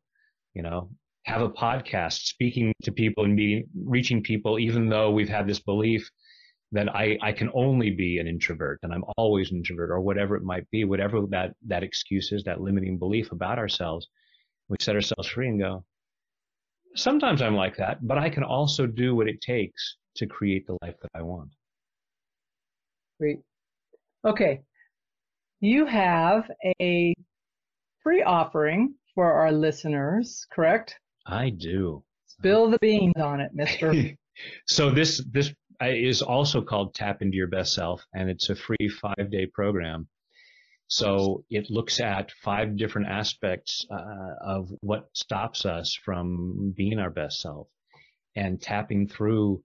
You 0.54 0.64
know, 0.64 0.90
have 1.24 1.42
a 1.42 1.50
podcast, 1.50 2.26
speaking 2.26 2.74
to 2.84 2.92
people 2.92 3.24
and 3.24 3.36
meeting, 3.36 3.66
reaching 3.76 4.24
people, 4.24 4.60
even 4.60 4.90
though 4.90 5.12
we've 5.12 5.30
had 5.30 5.48
this 5.48 5.60
belief 5.60 6.10
that 6.72 6.94
I, 6.94 7.18
I 7.22 7.32
can 7.32 7.50
only 7.54 7.92
be 7.92 8.20
an 8.20 8.28
introvert 8.28 8.80
and 8.84 8.94
I'm 8.94 9.04
always 9.18 9.52
an 9.52 9.58
introvert 9.58 9.90
or 9.90 10.02
whatever 10.02 10.36
it 10.36 10.44
might 10.44 10.70
be, 10.70 10.84
whatever 10.84 11.22
that, 11.30 11.56
that 11.68 11.84
excuse 11.84 12.32
is, 12.32 12.44
that 12.44 12.62
limiting 12.62 13.00
belief 13.00 13.32
about 13.32 13.58
ourselves. 13.58 14.08
We 14.68 14.78
set 14.80 14.96
ourselves 14.96 15.28
free 15.28 15.48
and 15.48 15.60
go, 15.60 15.84
sometimes 16.96 17.42
I'm 17.42 17.56
like 17.56 17.78
that, 17.78 18.06
but 18.06 18.18
I 18.18 18.30
can 18.30 18.44
also 18.44 18.86
do 18.86 19.16
what 19.16 19.28
it 19.28 19.42
takes 19.42 19.98
to 20.16 20.26
create 20.26 20.68
the 20.68 20.78
life 20.82 20.96
that 21.02 21.12
I 21.14 21.22
want. 21.22 21.50
Great. 23.20 23.40
Okay. 24.26 24.62
You 25.62 25.86
have 25.86 26.50
a 26.82 27.14
free 28.02 28.24
offering 28.24 28.94
for 29.14 29.34
our 29.34 29.52
listeners, 29.52 30.46
correct? 30.52 30.96
I 31.26 31.50
do. 31.50 32.04
Spill 32.28 32.70
the 32.70 32.80
beans 32.80 33.18
on 33.18 33.42
it, 33.42 33.52
mister. 33.54 33.94
so 34.68 34.90
this 34.90 35.22
this 35.32 35.54
uh, 35.82 35.88
is 35.88 36.22
also 36.22 36.62
called 36.62 36.94
Tap 36.94 37.22
into 37.22 37.36
Your 37.36 37.48
Best 37.48 37.74
Self, 37.74 38.06
and 38.14 38.30
it's 38.30 38.50
a 38.50 38.56
free 38.56 38.90
five 39.02 39.30
day 39.30 39.46
program. 39.46 40.08
So 40.90 41.46
it 41.52 41.70
looks 41.70 42.00
at 42.00 42.32
five 42.44 42.76
different 42.76 43.10
aspects 43.10 43.86
uh, 43.92 44.34
of 44.42 44.72
what 44.82 45.08
stops 45.14 45.64
us 45.64 45.94
from 45.94 46.74
being 46.76 46.98
our 46.98 47.12
best 47.12 47.42
self 47.42 47.68
and 48.36 48.60
tapping 48.60 49.08
through, 49.08 49.64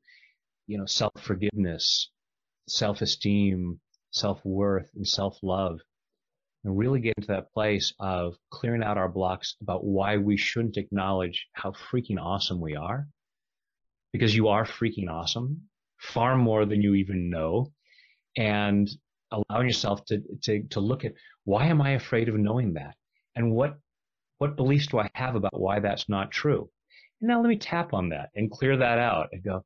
you 0.66 0.76
know, 0.76 0.84
self 0.84 1.12
forgiveness, 1.18 2.10
self 2.68 3.00
esteem, 3.00 3.80
self 4.10 4.44
worth, 4.44 4.90
and 4.94 5.08
self 5.08 5.38
love. 5.42 5.80
And 6.62 6.76
really 6.76 7.00
get 7.00 7.14
into 7.16 7.28
that 7.28 7.52
place 7.54 7.94
of 7.98 8.36
clearing 8.50 8.82
out 8.82 8.98
our 8.98 9.08
blocks 9.08 9.56
about 9.62 9.82
why 9.82 10.18
we 10.18 10.36
shouldn't 10.36 10.76
acknowledge 10.76 11.46
how 11.54 11.72
freaking 11.72 12.20
awesome 12.20 12.60
we 12.60 12.76
are. 12.76 13.08
Because 14.12 14.36
you 14.36 14.48
are 14.48 14.66
freaking 14.66 15.08
awesome, 15.10 15.62
far 15.98 16.36
more 16.36 16.66
than 16.66 16.82
you 16.82 16.94
even 16.94 17.30
know. 17.30 17.72
And 18.36 18.90
allowing 19.30 19.66
yourself 19.66 20.04
to, 20.06 20.22
to, 20.42 20.62
to 20.70 20.80
look 20.80 21.04
at 21.04 21.12
why 21.44 21.66
am 21.66 21.80
I 21.80 21.90
afraid 21.90 22.28
of 22.28 22.36
knowing 22.36 22.74
that? 22.74 22.94
And 23.36 23.52
what, 23.52 23.78
what 24.38 24.56
beliefs 24.56 24.86
do 24.86 24.98
I 24.98 25.08
have 25.14 25.34
about 25.34 25.58
why 25.58 25.80
that's 25.80 26.08
not 26.08 26.30
true? 26.30 26.68
And 27.20 27.28
now 27.28 27.40
let 27.40 27.48
me 27.48 27.56
tap 27.56 27.94
on 27.94 28.10
that 28.10 28.30
and 28.34 28.50
clear 28.50 28.76
that 28.76 28.98
out 28.98 29.28
and 29.32 29.42
go, 29.42 29.64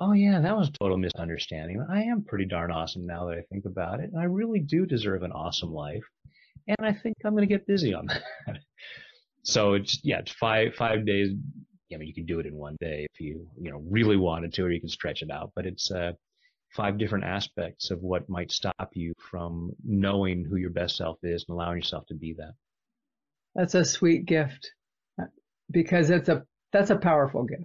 oh 0.00 0.12
yeah, 0.12 0.40
that 0.40 0.56
was 0.56 0.68
a 0.68 0.72
total 0.72 0.96
misunderstanding. 0.96 1.84
I 1.90 2.02
am 2.02 2.22
pretty 2.22 2.44
darn 2.44 2.70
awesome 2.70 3.06
now 3.06 3.26
that 3.26 3.38
I 3.38 3.42
think 3.50 3.64
about 3.64 4.00
it. 4.00 4.10
And 4.12 4.20
I 4.20 4.24
really 4.24 4.60
do 4.60 4.86
deserve 4.86 5.22
an 5.22 5.32
awesome 5.32 5.72
life. 5.72 6.04
And 6.66 6.76
I 6.80 6.92
think 6.92 7.16
I'm 7.24 7.32
going 7.32 7.48
to 7.48 7.52
get 7.52 7.66
busy 7.66 7.94
on 7.94 8.06
that. 8.46 8.58
so 9.42 9.74
it's, 9.74 10.00
yeah, 10.04 10.18
it's 10.18 10.32
five, 10.32 10.74
five 10.74 11.06
days. 11.06 11.30
I 11.92 11.96
mean, 11.96 12.06
you 12.06 12.14
can 12.14 12.26
do 12.26 12.38
it 12.38 12.46
in 12.46 12.54
one 12.54 12.76
day 12.80 13.06
if 13.10 13.20
you, 13.20 13.46
you 13.58 13.70
know, 13.70 13.82
really 13.88 14.16
wanted 14.16 14.52
to, 14.54 14.64
or 14.64 14.70
you 14.70 14.80
can 14.80 14.90
stretch 14.90 15.22
it 15.22 15.30
out, 15.30 15.52
but 15.56 15.64
it's, 15.66 15.90
uh, 15.90 16.12
five 16.74 16.98
different 16.98 17.24
aspects 17.24 17.90
of 17.90 18.00
what 18.00 18.28
might 18.28 18.52
stop 18.52 18.90
you 18.92 19.12
from 19.30 19.72
knowing 19.84 20.44
who 20.44 20.56
your 20.56 20.70
best 20.70 20.96
self 20.96 21.18
is 21.22 21.44
and 21.48 21.54
allowing 21.54 21.76
yourself 21.76 22.06
to 22.06 22.14
be 22.14 22.34
that. 22.34 22.52
That's 23.54 23.74
a 23.74 23.84
sweet 23.84 24.26
gift 24.26 24.70
uh, 25.20 25.26
because 25.70 26.10
it's 26.10 26.28
a 26.28 26.44
that's 26.72 26.90
a 26.90 26.96
powerful 26.96 27.44
gift. 27.44 27.64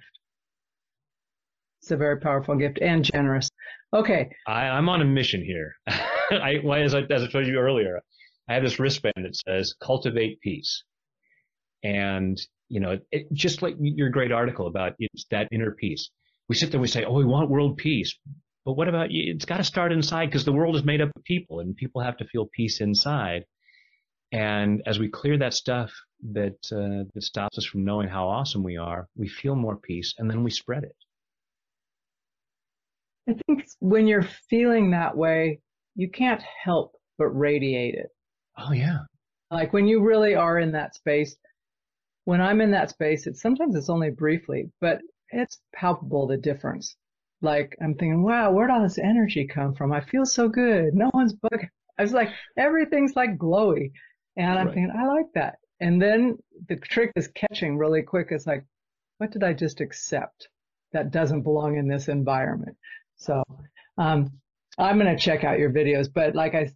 It's 1.82 1.91
a 1.91 1.97
very 1.97 2.20
powerful 2.20 2.56
gift 2.56 2.80
and 2.82 3.04
generous. 3.04 3.49
Okay. 3.93 4.30
I, 4.47 4.70
I'm 4.70 4.88
on 4.88 5.01
a 5.01 5.06
mission 5.06 5.43
here. 5.43 5.76
I, 5.88 6.62
as, 6.78 6.95
I, 6.95 7.01
as 7.01 7.24
I 7.24 7.28
told 7.28 7.45
you 7.45 7.58
earlier, 7.58 7.99
I 8.47 8.54
have 8.54 8.64
this 8.64 8.80
wristband 8.80 9.16
that 9.18 9.36
says 9.36 9.76
cultivate 9.82 10.39
peace. 10.39 10.84
And, 11.84 12.39
you 12.70 12.80
know, 12.80 12.99
it, 13.12 13.28
just 13.34 13.62
like 13.62 13.76
your 13.80 14.10
great 14.10 14.32
article 14.32 14.68
about 14.68 14.93
it's 14.97 15.26
that 15.32 15.49
inner 15.51 15.72
peace. 15.72 16.10
We 16.47 16.56
sit 16.56 16.72
there 16.72 16.78
and 16.78 16.82
we 16.82 16.88
say, 16.88 17.04
oh, 17.04 17.14
we 17.14 17.26
want 17.26 17.49
world 17.49 17.76
peace. 17.76 18.18
But 18.66 18.74
what 18.74 18.88
about 18.88 19.11
you? 19.11 19.34
It's 19.34 19.45
got 19.45 19.57
to 19.57 19.64
start 19.64 19.91
inside 19.91 20.28
because 20.28 20.45
the 20.45 20.53
world 20.53 20.76
is 20.76 20.84
made 20.84 21.01
up 21.01 21.09
of 21.16 21.24
people 21.24 21.59
and 21.59 21.76
people 21.76 22.01
have 22.01 22.18
to 22.18 22.26
feel 22.26 22.49
peace 22.55 22.80
inside. 22.82 23.45
And 24.32 24.82
as 24.86 24.99
we 24.99 25.09
clear 25.09 25.38
that 25.38 25.53
stuff 25.53 25.91
that 26.32 26.57
uh, 26.72 27.09
that 27.14 27.22
stops 27.22 27.57
us 27.57 27.66
from 27.66 27.84
knowing 27.84 28.07
how 28.07 28.28
awesome 28.28 28.64
we 28.64 28.78
are, 28.78 29.07
we 29.16 29.28
feel 29.28 29.55
more 29.55 29.76
peace, 29.76 30.16
and 30.18 30.30
then 30.30 30.43
we 30.43 30.49
spread 30.49 30.84
it. 30.84 30.95
I 33.30 33.36
think 33.45 33.66
when 33.80 34.07
you're 34.07 34.28
feeling 34.49 34.91
that 34.91 35.16
way, 35.16 35.59
you 35.95 36.09
can't 36.09 36.41
help 36.64 36.95
but 37.18 37.28
radiate 37.28 37.95
it. 37.95 38.09
Oh 38.57 38.72
yeah. 38.74 38.99
Like 39.51 39.72
when 39.74 39.88
you 39.88 40.01
really 40.01 40.36
are 40.36 40.57
in 40.59 40.72
that 40.72 40.95
space. 40.95 41.36
When 42.26 42.39
I'm 42.39 42.61
in 42.61 42.72
that 42.72 42.89
space, 42.89 43.28
it's 43.28 43.41
sometimes 43.41 43.76
it's 43.76 43.89
only 43.89 44.09
briefly, 44.09 44.72
but 44.80 45.01
it's 45.32 45.59
palpable 45.76 46.26
the 46.26 46.38
difference. 46.38 46.95
Like 47.44 47.76
I'm 47.82 47.94
thinking, 47.96 48.24
wow, 48.24 48.52
where'd 48.52 48.72
all 48.72 48.82
this 48.82 48.98
energy 48.98 49.46
come 49.46 49.76
from? 49.76 49.91
I 49.91 50.02
feel 50.02 50.26
so 50.26 50.48
good. 50.48 50.94
No 50.94 51.12
one's 51.14 51.34
bug. 51.41 51.66
I 51.98 52.02
was 52.02 52.14
like, 52.14 52.30
everything's 52.58 53.16
like 53.16 53.38
glowy. 53.38 53.91
And 54.38 54.58
I'm 54.58 54.68
right. 54.68 54.74
thinking, 54.74 54.94
I 54.98 55.06
like 55.08 55.28
that. 55.36 55.58
And 55.80 56.02
then 56.02 56.38
the 56.70 56.78
trick 56.78 57.12
is 57.16 57.28
catching 57.36 57.78
really 57.78 58.02
quick. 58.02 58.28
It's 58.32 58.48
like, 58.48 58.66
what 59.18 59.32
did 59.32 59.44
I 59.44 59.54
just 59.54 59.82
accept 59.82 60.48
that 60.94 61.12
doesn't 61.12 61.44
belong 61.44 61.78
in 61.78 61.88
this 61.88 62.08
environment? 62.08 62.78
So 63.18 63.44
um, 63.98 64.32
I'm 64.78 64.98
going 64.98 65.16
to 65.16 65.22
check 65.22 65.44
out 65.44 65.60
your 65.60 65.72
videos. 65.72 66.08
But 66.12 66.36
like 66.36 66.56
I 66.56 66.72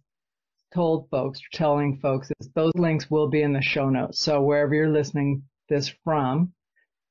told 0.72 1.08
folks, 1.10 1.40
telling 1.52 1.98
folks, 2.00 2.30
is 2.38 2.50
those 2.54 2.72
links 2.74 3.10
will 3.10 3.28
be 3.28 3.42
in 3.42 3.52
the 3.52 3.62
show 3.62 3.88
notes. 3.88 4.20
So 4.20 4.42
wherever 4.42 4.74
you're 4.74 4.90
listening 4.90 5.42
this 5.68 5.88
from, 6.04 6.52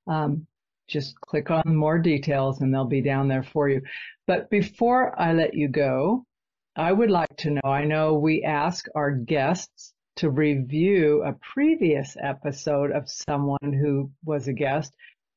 um, 0.07 0.47
just 0.87 1.19
click 1.21 1.51
on 1.51 1.75
more 1.75 1.99
details 1.99 2.61
and 2.61 2.73
they'll 2.73 2.85
be 2.85 3.01
down 3.01 3.27
there 3.27 3.43
for 3.43 3.69
you. 3.69 3.81
But 4.25 4.49
before 4.49 5.19
I 5.19 5.33
let 5.33 5.53
you 5.53 5.67
go, 5.67 6.25
I 6.75 6.91
would 6.91 7.09
like 7.09 7.35
to 7.37 7.51
know, 7.51 7.69
I 7.69 7.85
know 7.85 8.13
we 8.13 8.43
ask 8.43 8.85
our 8.95 9.11
guests 9.11 9.93
to 10.17 10.29
review 10.29 11.23
a 11.23 11.33
previous 11.53 12.15
episode 12.21 12.91
of 12.91 13.09
someone 13.09 13.57
who 13.61 14.11
was 14.25 14.47
a 14.47 14.53
guest 14.53 14.93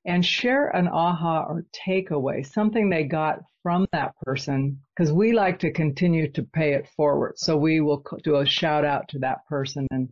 and 0.07 0.24
share 0.24 0.68
an 0.68 0.88
aha 0.88 1.44
or 1.44 1.66
takeaway, 1.86 2.44
something 2.46 2.88
they 2.88 3.05
got 3.05 3.40
from 3.62 3.86
that 3.92 4.14
person, 4.22 4.80
because 4.96 5.12
we 5.12 5.32
like 5.32 5.59
to 5.59 5.72
continue 5.72 6.30
to 6.32 6.42
pay 6.42 6.72
it 6.72 6.88
forward. 6.96 7.34
So 7.36 7.57
we 7.57 7.80
will 7.80 8.03
do 8.24 8.36
a 8.36 8.46
shout 8.46 8.84
out 8.84 9.09
to 9.09 9.18
that 9.18 9.46
person 9.46 9.86
and 9.90 10.09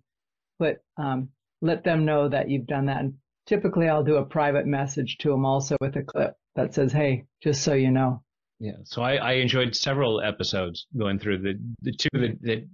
put, 0.59 0.79
um, 0.99 1.31
let 1.63 1.85
them 1.85 2.05
know 2.05 2.29
that 2.29 2.51
you've 2.51 2.67
done 2.67 2.87
that. 2.87 3.01
And 3.01 3.15
typically 3.49 3.89
I'll 3.89 4.05
do 4.05 4.17
a 4.17 4.25
private 4.25 4.67
message 4.67 5.17
to 5.19 5.31
them 5.31 5.47
also 5.47 5.77
with 5.81 5.97
a 5.97 6.03
clip 6.03 6.37
that 6.55 6.75
says, 6.75 6.93
Hey, 6.93 7.25
just 7.43 7.63
so 7.63 7.73
you 7.73 7.91
know. 7.91 8.23
Yeah. 8.61 8.73
So 8.85 9.03
I, 9.03 9.15
I 9.15 9.33
enjoyed 9.35 9.75
several 9.75 10.21
episodes 10.21 10.87
going 10.97 11.19
through 11.19 11.39
the, 11.39 11.55
the 11.83 11.93
two 11.93 12.37
that, 12.43 12.69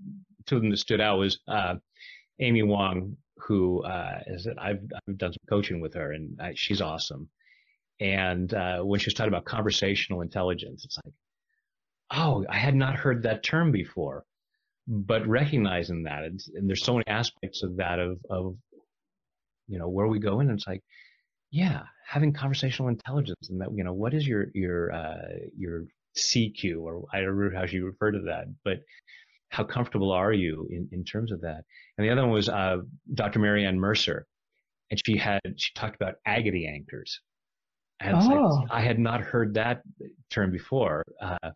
two 0.47 0.57
of 0.57 0.63
them 0.63 0.71
that 0.71 0.79
stood 0.79 1.01
out 1.01 1.19
was 1.19 1.39
uh, 1.47 1.77
Amy 2.41 2.63
Wong, 2.63 3.17
who 3.39 3.85
uh, 3.85 4.21
is 4.27 4.45
that 4.45 4.61
I've 4.61 4.81
I've 5.09 5.19
done 5.19 5.33
some 5.33 5.47
coaching 5.49 5.81
with 5.81 5.95
her, 5.95 6.13
and 6.13 6.41
I, 6.41 6.55
she's 6.55 6.81
awesome. 6.81 7.29
And 8.01 8.53
uh, 8.53 8.81
when 8.81 8.99
she 8.99 9.07
was 9.09 9.15
talking 9.15 9.33
about 9.33 9.45
conversational 9.45 10.23
intelligence, 10.23 10.85
it's 10.85 10.99
like, 11.05 11.15
oh, 12.11 12.45
I 12.49 12.57
had 12.57 12.75
not 12.75 12.97
heard 12.97 13.23
that 13.23 13.43
term 13.43 13.71
before. 13.71 14.25
But 14.87 15.27
recognizing 15.27 16.03
that, 16.03 16.25
and 16.25 16.41
there's 16.63 16.85
so 16.85 16.95
many 16.95 17.07
aspects 17.07 17.63
of 17.63 17.77
that 17.77 17.99
of 17.99 18.19
of 18.29 18.57
you 19.67 19.79
know 19.79 19.89
where 19.89 20.07
we 20.07 20.19
go 20.19 20.41
in, 20.41 20.49
and 20.49 20.59
it's 20.59 20.67
like, 20.67 20.83
yeah, 21.51 21.83
having 22.07 22.33
conversational 22.33 22.89
intelligence, 22.89 23.49
and 23.51 23.61
that 23.61 23.69
you 23.75 23.85
know 23.85 23.93
what 23.93 24.15
is 24.15 24.27
your 24.27 24.47
your 24.55 24.93
uh, 24.93 25.29
your 25.57 25.85
CQ 26.17 26.81
or 26.81 27.05
I 27.13 27.21
don't 27.21 27.39
know 27.39 27.59
how 27.59 27.67
she 27.67 27.81
referred 27.81 28.13
to 28.13 28.21
that, 28.27 28.47
but 28.65 28.79
how 29.51 29.65
comfortable 29.65 30.11
are 30.11 30.33
you 30.33 30.67
in, 30.71 30.89
in 30.93 31.05
terms 31.05 31.31
of 31.31 31.41
that? 31.43 31.63
And 31.97 32.07
the 32.07 32.11
other 32.11 32.23
one 32.23 32.33
was 32.33 32.49
uh, 32.49 32.79
Dr. 33.15 33.39
Marianne 33.39 33.79
Mercer, 33.79 34.27
and 34.91 35.01
she 35.05 35.17
had 35.17 35.41
she 35.57 35.73
talked 35.75 35.97
about 35.97 36.15
agony 36.27 36.67
anchors. 36.67 37.21
And 38.01 38.17
oh. 38.17 38.61
like, 38.61 38.71
I 38.71 38.81
had 38.81 38.99
not 38.99 39.21
heard 39.21 39.55
that 39.55 39.83
term 40.31 40.51
before. 40.51 41.05
Uh, 41.21 41.51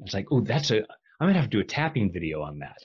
it's 0.00 0.14
like, 0.14 0.26
oh, 0.30 0.40
that's 0.40 0.70
a 0.70 0.78
I'm 1.20 1.28
gonna 1.28 1.34
have 1.34 1.50
to 1.50 1.56
do 1.56 1.60
a 1.60 1.64
tapping 1.64 2.12
video 2.12 2.42
on 2.42 2.60
that. 2.60 2.78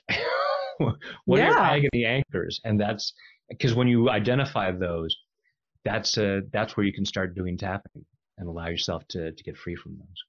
what 1.24 1.38
yeah. 1.38 1.50
are 1.50 1.58
agony 1.58 2.04
anchors? 2.04 2.60
And 2.64 2.80
that's 2.80 3.12
because 3.58 3.74
when 3.74 3.88
you 3.88 4.10
identify 4.10 4.70
those, 4.72 5.16
that's 5.84 6.16
uh, 6.18 6.40
that's 6.52 6.76
where 6.76 6.86
you 6.86 6.92
can 6.92 7.04
start 7.04 7.34
doing 7.34 7.56
tapping 7.56 8.04
and 8.38 8.48
allow 8.48 8.68
yourself 8.68 9.06
to 9.08 9.32
to 9.32 9.42
get 9.44 9.56
free 9.56 9.76
from 9.76 9.96
those. 9.96 10.24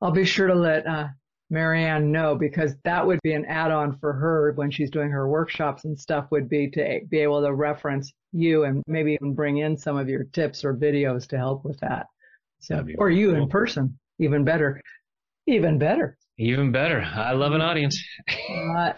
I'll 0.00 0.10
be 0.10 0.24
sure 0.24 0.46
to 0.46 0.54
let 0.54 0.86
uh, 0.86 1.08
Marianne 1.50 2.10
know 2.12 2.34
because 2.34 2.74
that 2.84 3.06
would 3.06 3.20
be 3.22 3.32
an 3.32 3.44
add-on 3.46 3.96
for 3.98 4.12
her 4.12 4.52
when 4.52 4.70
she's 4.70 4.90
doing 4.90 5.10
her 5.10 5.28
workshops 5.28 5.84
and 5.84 5.98
stuff 5.98 6.26
would 6.30 6.48
be 6.48 6.68
to 6.70 7.00
be 7.08 7.20
able 7.20 7.42
to 7.42 7.54
reference 7.54 8.12
you 8.32 8.64
and 8.64 8.82
maybe 8.86 9.12
even 9.12 9.34
bring 9.34 9.58
in 9.58 9.76
some 9.76 9.96
of 9.96 10.08
your 10.08 10.24
tips 10.24 10.64
or 10.64 10.74
videos 10.74 11.26
to 11.28 11.38
help 11.38 11.64
with 11.64 11.78
that. 11.80 12.06
So, 12.60 12.84
or 12.98 13.10
you 13.10 13.32
cool. 13.32 13.42
in 13.42 13.48
person, 13.48 13.98
even 14.18 14.44
better, 14.44 14.80
even 15.46 15.78
better. 15.78 16.16
Even 16.38 16.72
better. 16.72 17.00
I 17.00 17.32
love 17.32 17.52
an 17.52 17.60
audience. 17.60 18.02
Uh, 18.76 18.92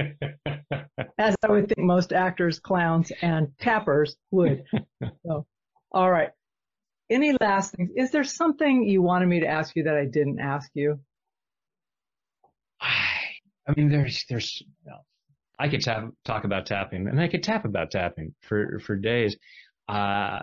as 1.18 1.36
I 1.42 1.50
would 1.50 1.68
think 1.68 1.86
most 1.86 2.12
actors, 2.12 2.58
clowns, 2.58 3.12
and 3.22 3.48
tappers 3.58 4.16
would. 4.30 4.64
So, 5.26 5.46
all 5.92 6.10
right. 6.10 6.30
Any 7.10 7.36
last 7.40 7.74
things? 7.74 7.90
Is 7.96 8.10
there 8.10 8.24
something 8.24 8.84
you 8.84 9.02
wanted 9.02 9.26
me 9.26 9.40
to 9.40 9.46
ask 9.46 9.74
you 9.76 9.84
that 9.84 9.96
I 9.96 10.04
didn't 10.04 10.40
ask 10.40 10.70
you? 10.74 11.00
I 12.80 13.74
mean, 13.76 13.90
there's 13.90 14.24
there's 14.28 14.60
you 14.60 14.90
know, 14.90 14.98
I 15.58 15.68
could 15.68 15.82
tap, 15.82 16.10
talk 16.24 16.44
about 16.44 16.66
tapping, 16.66 17.06
and 17.08 17.20
I 17.20 17.28
could 17.28 17.42
tap 17.42 17.64
about 17.64 17.90
tapping 17.90 18.34
for 18.40 18.80
for 18.80 18.96
days. 18.96 19.36
Uh, 19.88 20.40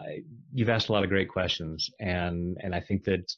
you've 0.54 0.70
asked 0.70 0.90
a 0.90 0.92
lot 0.92 1.04
of 1.04 1.10
great 1.10 1.30
questions, 1.30 1.90
and 2.00 2.58
and 2.62 2.76
I 2.76 2.82
think 2.82 3.04
that 3.06 3.32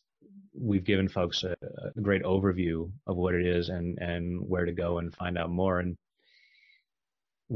we've 0.53 0.83
given 0.83 1.07
folks 1.07 1.43
a, 1.43 1.55
a, 1.95 2.01
great 2.01 2.23
overview 2.23 2.91
of 3.07 3.15
what 3.15 3.35
it 3.35 3.45
is 3.45 3.69
and 3.69 3.97
and 3.99 4.41
where 4.41 4.65
to 4.65 4.71
go 4.71 4.97
and 4.97 5.13
find 5.15 5.37
out 5.37 5.49
more. 5.49 5.79
And 5.79 5.97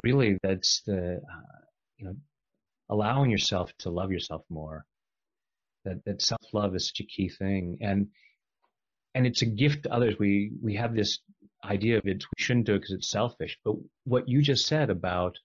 really, 0.04 0.38
that's 0.44 0.82
the 0.86 1.16
uh, 1.18 1.62
you 1.98 2.06
know 2.06 2.16
allowing 2.89 3.32
yourself 3.32 3.72
to 3.80 3.89
love 3.89 4.12
yourself 4.12 4.44
more. 4.50 4.86
That 5.86 6.04
that 6.06 6.22
self 6.22 6.41
love 6.54 6.76
is 6.76 6.88
such 6.88 7.02
a 7.02 7.06
key 7.06 7.30
thing, 7.30 7.78
and 7.82 8.08
and 9.16 9.28
it's 9.28 9.41
a 9.41 9.48
gift 9.48 9.84
to 9.84 9.94
others. 9.94 10.16
We 10.20 10.52
we 10.62 10.76
have 10.76 10.96
this 10.96 11.20
idea 11.66 11.98
of 11.98 12.08
it. 12.08 12.24
We 12.38 12.44
shouldn't 12.44 12.66
do 12.66 12.76
it 12.76 12.80
because 12.80 12.94
it's 12.96 13.10
selfish. 13.10 13.58
But 13.64 13.76
what 14.06 14.28
you 14.28 14.41
just 14.41 14.66
said 14.68 14.89
about, 14.89 15.38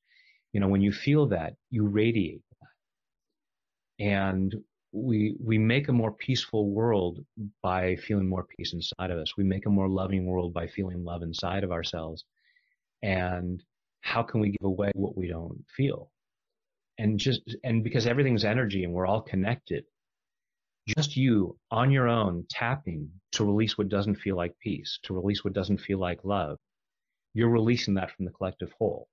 you 0.52 0.60
know, 0.60 0.68
when 0.68 0.80
you 0.80 0.92
feel 0.92 1.26
that, 1.26 1.54
you 1.70 1.86
radiate 1.86 2.42
that, 2.60 4.04
and 4.04 4.54
we 4.92 5.36
we 5.42 5.58
make 5.58 5.88
a 5.88 5.92
more 5.92 6.12
peaceful 6.12 6.70
world 6.70 7.24
by 7.62 7.96
feeling 7.96 8.28
more 8.28 8.46
peace 8.56 8.72
inside 8.72 9.10
of 9.10 9.18
us. 9.18 9.36
We 9.36 9.44
make 9.44 9.66
a 9.66 9.70
more 9.70 9.88
loving 9.88 10.26
world 10.26 10.54
by 10.54 10.66
feeling 10.66 11.04
love 11.04 11.22
inside 11.22 11.64
of 11.64 11.72
ourselves. 11.72 12.24
And 13.02 13.62
how 14.00 14.22
can 14.22 14.40
we 14.40 14.50
give 14.50 14.64
away 14.64 14.90
what 14.94 15.16
we 15.16 15.28
don't 15.28 15.64
feel? 15.76 16.10
And 16.98 17.18
just 17.18 17.42
and 17.64 17.84
because 17.84 18.06
everything's 18.06 18.44
energy 18.44 18.84
and 18.84 18.92
we're 18.92 19.06
all 19.06 19.22
connected, 19.22 19.84
just 20.86 21.16
you 21.16 21.56
on 21.70 21.90
your 21.90 22.08
own 22.08 22.44
tapping 22.50 23.10
to 23.32 23.44
release 23.44 23.76
what 23.76 23.88
doesn't 23.88 24.16
feel 24.16 24.36
like 24.36 24.58
peace, 24.60 24.98
to 25.04 25.14
release 25.14 25.44
what 25.44 25.52
doesn't 25.52 25.78
feel 25.78 25.98
like 25.98 26.24
love, 26.24 26.58
you're 27.34 27.50
releasing 27.50 27.94
that 27.94 28.10
from 28.10 28.24
the 28.24 28.30
collective 28.32 28.72
whole. 28.78 29.08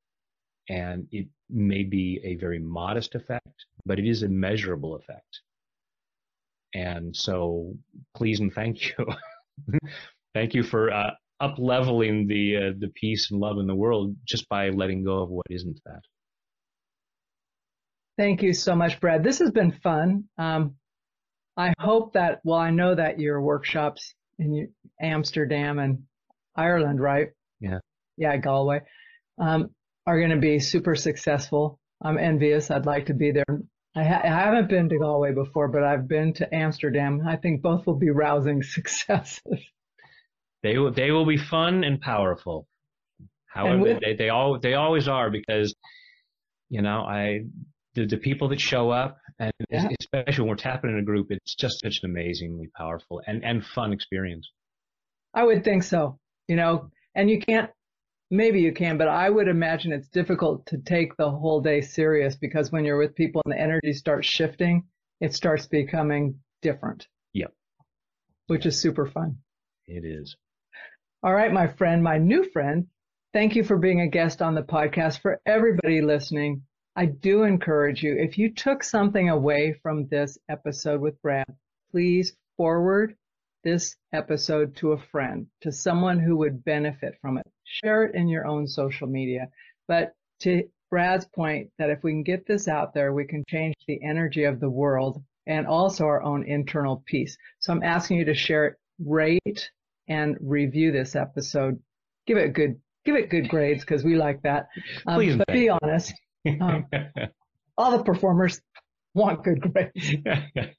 And 0.70 1.08
it 1.12 1.28
may 1.50 1.84
be 1.84 2.20
a 2.24 2.36
very 2.36 2.60
modest 2.60 3.14
effect, 3.14 3.66
but 3.86 4.00
it 4.00 4.08
is 4.08 4.24
a 4.24 4.30
measurable 4.30 4.96
effect. 4.96 5.42
And 6.74 7.16
so 7.16 7.76
please 8.16 8.40
and 8.40 8.54
thank 8.54 8.90
you. 8.90 9.06
thank 10.34 10.54
you 10.54 10.64
for 10.64 10.92
uh, 10.92 11.12
up 11.40 11.56
leveling 11.58 12.28
the, 12.28 12.58
uh, 12.58 12.74
the 12.78 12.90
peace 12.90 13.32
and 13.32 13.40
love 13.40 13.58
in 13.60 13.68
the 13.68 13.76
world 13.76 14.16
just 14.26 14.48
by 14.50 14.70
letting 14.70 15.04
go 15.04 15.22
of 15.22 15.30
what 15.30 15.46
isn't 15.50 15.80
that. 15.86 16.02
Thank 18.18 18.42
you 18.42 18.54
so 18.54 18.76
much, 18.76 19.00
Brad. 19.02 19.24
This 19.24 19.40
has 19.40 19.52
been 19.52 19.74
fun. 19.84 20.26
Um, 20.38 20.76
I 21.58 21.74
hope 21.80 22.14
that, 22.14 22.40
well, 22.44 22.60
I 22.60 22.72
know 22.72 22.96
that 22.96 23.20
your 23.20 23.42
workshops 23.42 24.14
in 24.40 24.70
Amsterdam 25.02 25.80
and 25.80 26.04
Ireland, 26.56 27.02
right? 27.02 27.30
Yeah. 27.60 27.80
Yeah, 28.18 28.38
Galway, 28.38 28.82
um, 29.38 29.70
are 30.08 30.20
going 30.20 30.32
to 30.32 30.38
be 30.38 30.60
super 30.60 30.96
successful. 30.96 31.80
I'm 32.02 32.18
envious. 32.18 32.72
I'd 32.72 32.86
like 32.86 33.08
to 33.08 33.14
be 33.14 33.32
there. 33.32 33.62
I, 33.96 34.04
ha- 34.04 34.22
I, 34.24 34.28
haven't 34.28 34.70
been 34.70 34.90
to 34.90 34.98
Galway 34.98 35.34
before, 35.34 35.70
but 35.70 35.84
I've 35.84 36.08
been 36.08 36.34
to 36.34 36.54
Amsterdam. 36.54 37.22
I 37.26 37.38
think 37.38 37.62
both 37.62 37.86
will 37.88 37.98
be 37.98 38.10
rousing 38.10 38.62
successes. 38.64 39.42
They 40.66 40.80
will, 40.80 40.92
they 40.92 41.12
will 41.12 41.28
be 41.28 41.38
fun 41.38 41.84
and 41.84 42.02
powerful. 42.02 42.68
However, 43.46 43.84
with, 43.84 44.00
they, 44.04 44.16
they 44.16 44.30
all, 44.30 44.60
they 44.60 44.74
always 44.74 45.08
are 45.08 45.30
because, 45.30 45.76
you 46.70 46.82
know, 46.82 47.02
I, 47.02 47.42
the, 47.94 48.08
the 48.08 48.18
people 48.18 48.50
that 48.50 48.60
show 48.60 48.90
up 48.90 49.20
and 49.38 49.54
yeah. 49.70 49.88
especially 50.00 50.42
when 50.42 50.50
we're 50.50 50.56
tapping 50.56 50.90
in 50.90 50.98
a 50.98 51.04
group, 51.04 51.28
it's 51.30 51.54
just 51.54 51.82
such 51.82 52.00
an 52.02 52.10
amazingly 52.10 52.72
powerful 52.76 53.22
and, 53.28 53.46
and 53.46 53.64
fun 53.64 53.94
experience. 53.94 54.50
I 55.36 55.44
would 55.44 55.64
think 55.64 55.84
so, 55.84 56.18
you 56.48 56.56
know, 56.56 56.90
and 57.14 57.30
you 57.30 57.40
can't 57.40 57.70
maybe 58.32 58.60
you 58.60 58.74
can, 58.74 58.98
but 58.98 59.08
I 59.08 59.30
would 59.30 59.48
imagine 59.48 59.92
it's 59.92 60.08
difficult 60.08 60.66
to 60.66 60.80
take 60.80 61.16
the 61.16 61.30
whole 61.30 61.62
day 61.62 61.82
serious 61.82 62.36
because 62.36 62.72
when 62.72 62.86
you're 62.86 62.98
with 62.98 63.14
people 63.14 63.44
and 63.46 63.54
the 63.54 63.62
energy 63.62 63.94
starts 63.94 64.28
shifting, 64.28 64.86
it 65.22 65.36
starts 65.36 65.68
becoming 65.68 66.40
different. 66.64 67.08
Yep. 67.34 67.54
Which 68.48 68.66
is 68.66 68.82
super 68.82 69.06
fun. 69.06 69.38
It 69.86 70.04
is. 70.04 70.36
All 71.24 71.34
right, 71.34 71.52
my 71.52 71.68
friend, 71.68 72.04
my 72.04 72.18
new 72.18 72.50
friend, 72.52 72.88
thank 73.34 73.56
you 73.56 73.64
for 73.64 73.78
being 73.78 74.02
a 74.02 74.08
guest 74.08 74.42
on 74.42 74.54
the 74.54 74.62
podcast. 74.62 75.22
For 75.22 75.42
everybody 75.46 76.02
listening, 76.02 76.62
I 76.96 77.08
do 77.08 77.44
encourage 77.44 78.04
you, 78.04 78.16
if 78.16 78.38
you 78.38 78.54
took 78.54 78.84
something 78.84 79.30
away 79.30 79.74
from 79.82 80.08
this 80.08 80.38
episode 80.50 81.02
with 81.02 81.20
Brad, 81.22 81.46
please 81.92 82.36
forward 82.58 83.16
this 83.64 83.96
episode 84.14 84.76
to 84.76 84.92
a 84.92 85.02
friend, 85.12 85.48
to 85.62 85.72
someone 85.72 86.20
who 86.20 86.38
would 86.38 86.64
benefit 86.64 87.16
from 87.22 87.38
it. 87.40 87.48
Share 87.64 88.04
it 88.04 88.14
in 88.14 88.28
your 88.28 88.46
own 88.46 88.68
social 88.68 89.08
media. 89.08 89.50
But 89.88 90.14
to 90.42 90.64
Brad's 90.92 91.26
point, 91.26 91.72
that 91.80 91.90
if 91.90 92.04
we 92.04 92.12
can 92.12 92.24
get 92.24 92.46
this 92.46 92.68
out 92.68 92.94
there, 92.94 93.14
we 93.14 93.26
can 93.26 93.44
change 93.50 93.76
the 93.88 94.00
energy 94.04 94.44
of 94.44 94.60
the 94.60 94.70
world 94.70 95.24
and 95.48 95.66
also 95.66 96.06
our 96.06 96.22
own 96.22 96.44
internal 96.44 97.04
peace. 97.08 97.36
So 97.60 97.74
I'm 97.74 97.84
asking 97.84 98.18
you 98.18 98.26
to 98.26 98.36
share 98.36 98.66
it, 98.68 98.76
rate, 99.00 99.72
and 100.08 100.38
review 100.40 100.92
this 100.92 101.16
episode. 101.16 101.80
Give 102.28 102.38
it 102.38 102.54
good, 102.54 102.80
give 103.06 103.16
it 103.16 103.30
good 103.30 103.50
grades 103.50 103.82
because 103.82 104.04
we 104.04 104.16
like 104.16 104.42
that. 104.44 104.68
Um, 105.06 105.16
Please 105.16 105.36
but 105.36 105.48
be 105.48 105.70
honest. 105.70 106.14
Um, 106.62 106.86
all 107.78 107.98
the 107.98 108.04
performers 108.04 108.62
want 109.14 109.44
good 109.44 109.62
grades. 109.62 110.16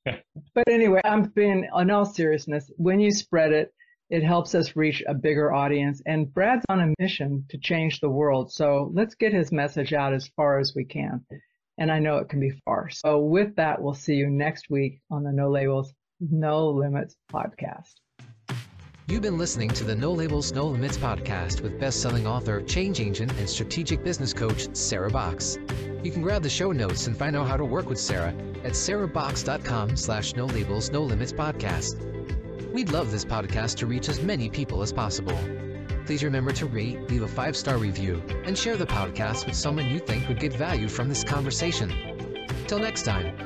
but 0.54 0.68
anyway, 0.68 1.00
I'm 1.04 1.24
being, 1.34 1.68
in 1.76 1.90
all 1.90 2.04
seriousness, 2.04 2.70
when 2.76 3.00
you 3.00 3.10
spread 3.10 3.52
it, 3.52 3.72
it 4.08 4.22
helps 4.22 4.54
us 4.54 4.76
reach 4.76 5.02
a 5.08 5.14
bigger 5.14 5.52
audience. 5.52 6.00
And 6.06 6.32
Brad's 6.32 6.64
on 6.68 6.80
a 6.80 6.94
mission 7.02 7.44
to 7.48 7.58
change 7.58 7.98
the 7.98 8.10
world. 8.10 8.52
So 8.52 8.92
let's 8.94 9.16
get 9.16 9.32
his 9.32 9.50
message 9.50 9.92
out 9.92 10.14
as 10.14 10.28
far 10.36 10.60
as 10.60 10.74
we 10.76 10.84
can. 10.84 11.24
And 11.78 11.90
I 11.90 11.98
know 11.98 12.18
it 12.18 12.28
can 12.28 12.40
be 12.40 12.52
far. 12.64 12.88
So 12.88 13.18
with 13.18 13.56
that, 13.56 13.82
we'll 13.82 13.94
see 13.94 14.14
you 14.14 14.30
next 14.30 14.70
week 14.70 15.00
on 15.10 15.24
the 15.24 15.32
No 15.32 15.50
Labels, 15.50 15.92
No 16.20 16.68
Limits 16.70 17.16
podcast. 17.32 17.94
You've 19.09 19.22
been 19.22 19.38
listening 19.38 19.68
to 19.68 19.84
the 19.84 19.94
No 19.94 20.11
Labels, 20.11 20.50
No 20.50 20.66
Limits 20.66 20.98
podcast 20.98 21.61
with 21.61 21.78
best-selling 21.78 22.26
author, 22.26 22.61
change 22.62 23.00
agent, 23.00 23.32
and 23.38 23.48
strategic 23.48 24.02
business 24.02 24.32
coach, 24.32 24.66
Sarah 24.74 25.12
Boxx. 25.12 26.04
You 26.04 26.11
can 26.11 26.22
grab 26.22 26.42
the 26.42 26.50
show 26.50 26.72
notes 26.72 27.07
and 27.07 27.16
find 27.16 27.36
out 27.36 27.46
how 27.46 27.57
to 27.57 27.64
work 27.64 27.88
with 27.88 28.00
Sarah 28.00 28.34
at 28.64 28.72
sarahboxx.com 28.72 29.96
slash 29.96 30.34
no 30.34 30.46
labels, 30.46 30.90
no 30.90 31.02
limits 31.04 31.32
podcast. 31.32 32.02
We'd 32.72 32.90
love 32.90 33.12
this 33.12 33.24
podcast 33.24 33.76
to 33.76 33.86
reach 33.86 34.09
as 34.09 34.20
many 34.22 34.50
people 34.50 34.82
as 34.82 34.92
possible. 34.92 35.38
Please 36.04 36.24
remember 36.24 36.50
to 36.54 36.66
rate, 36.66 37.09
leave 37.09 37.22
a 37.22 37.28
five-star 37.28 37.78
review, 37.78 38.20
and 38.44 38.59
share 38.59 38.76
the 38.76 38.86
podcast 38.86 39.46
with 39.46 39.54
someone 39.54 39.88
you 39.88 40.00
think 40.00 40.26
would 40.26 40.40
get 40.40 40.52
value 40.52 40.88
from 40.88 41.09
this 41.09 41.22
conversation. 41.22 41.94
Till 42.66 42.80
next 42.80 43.04
time, 43.04 43.45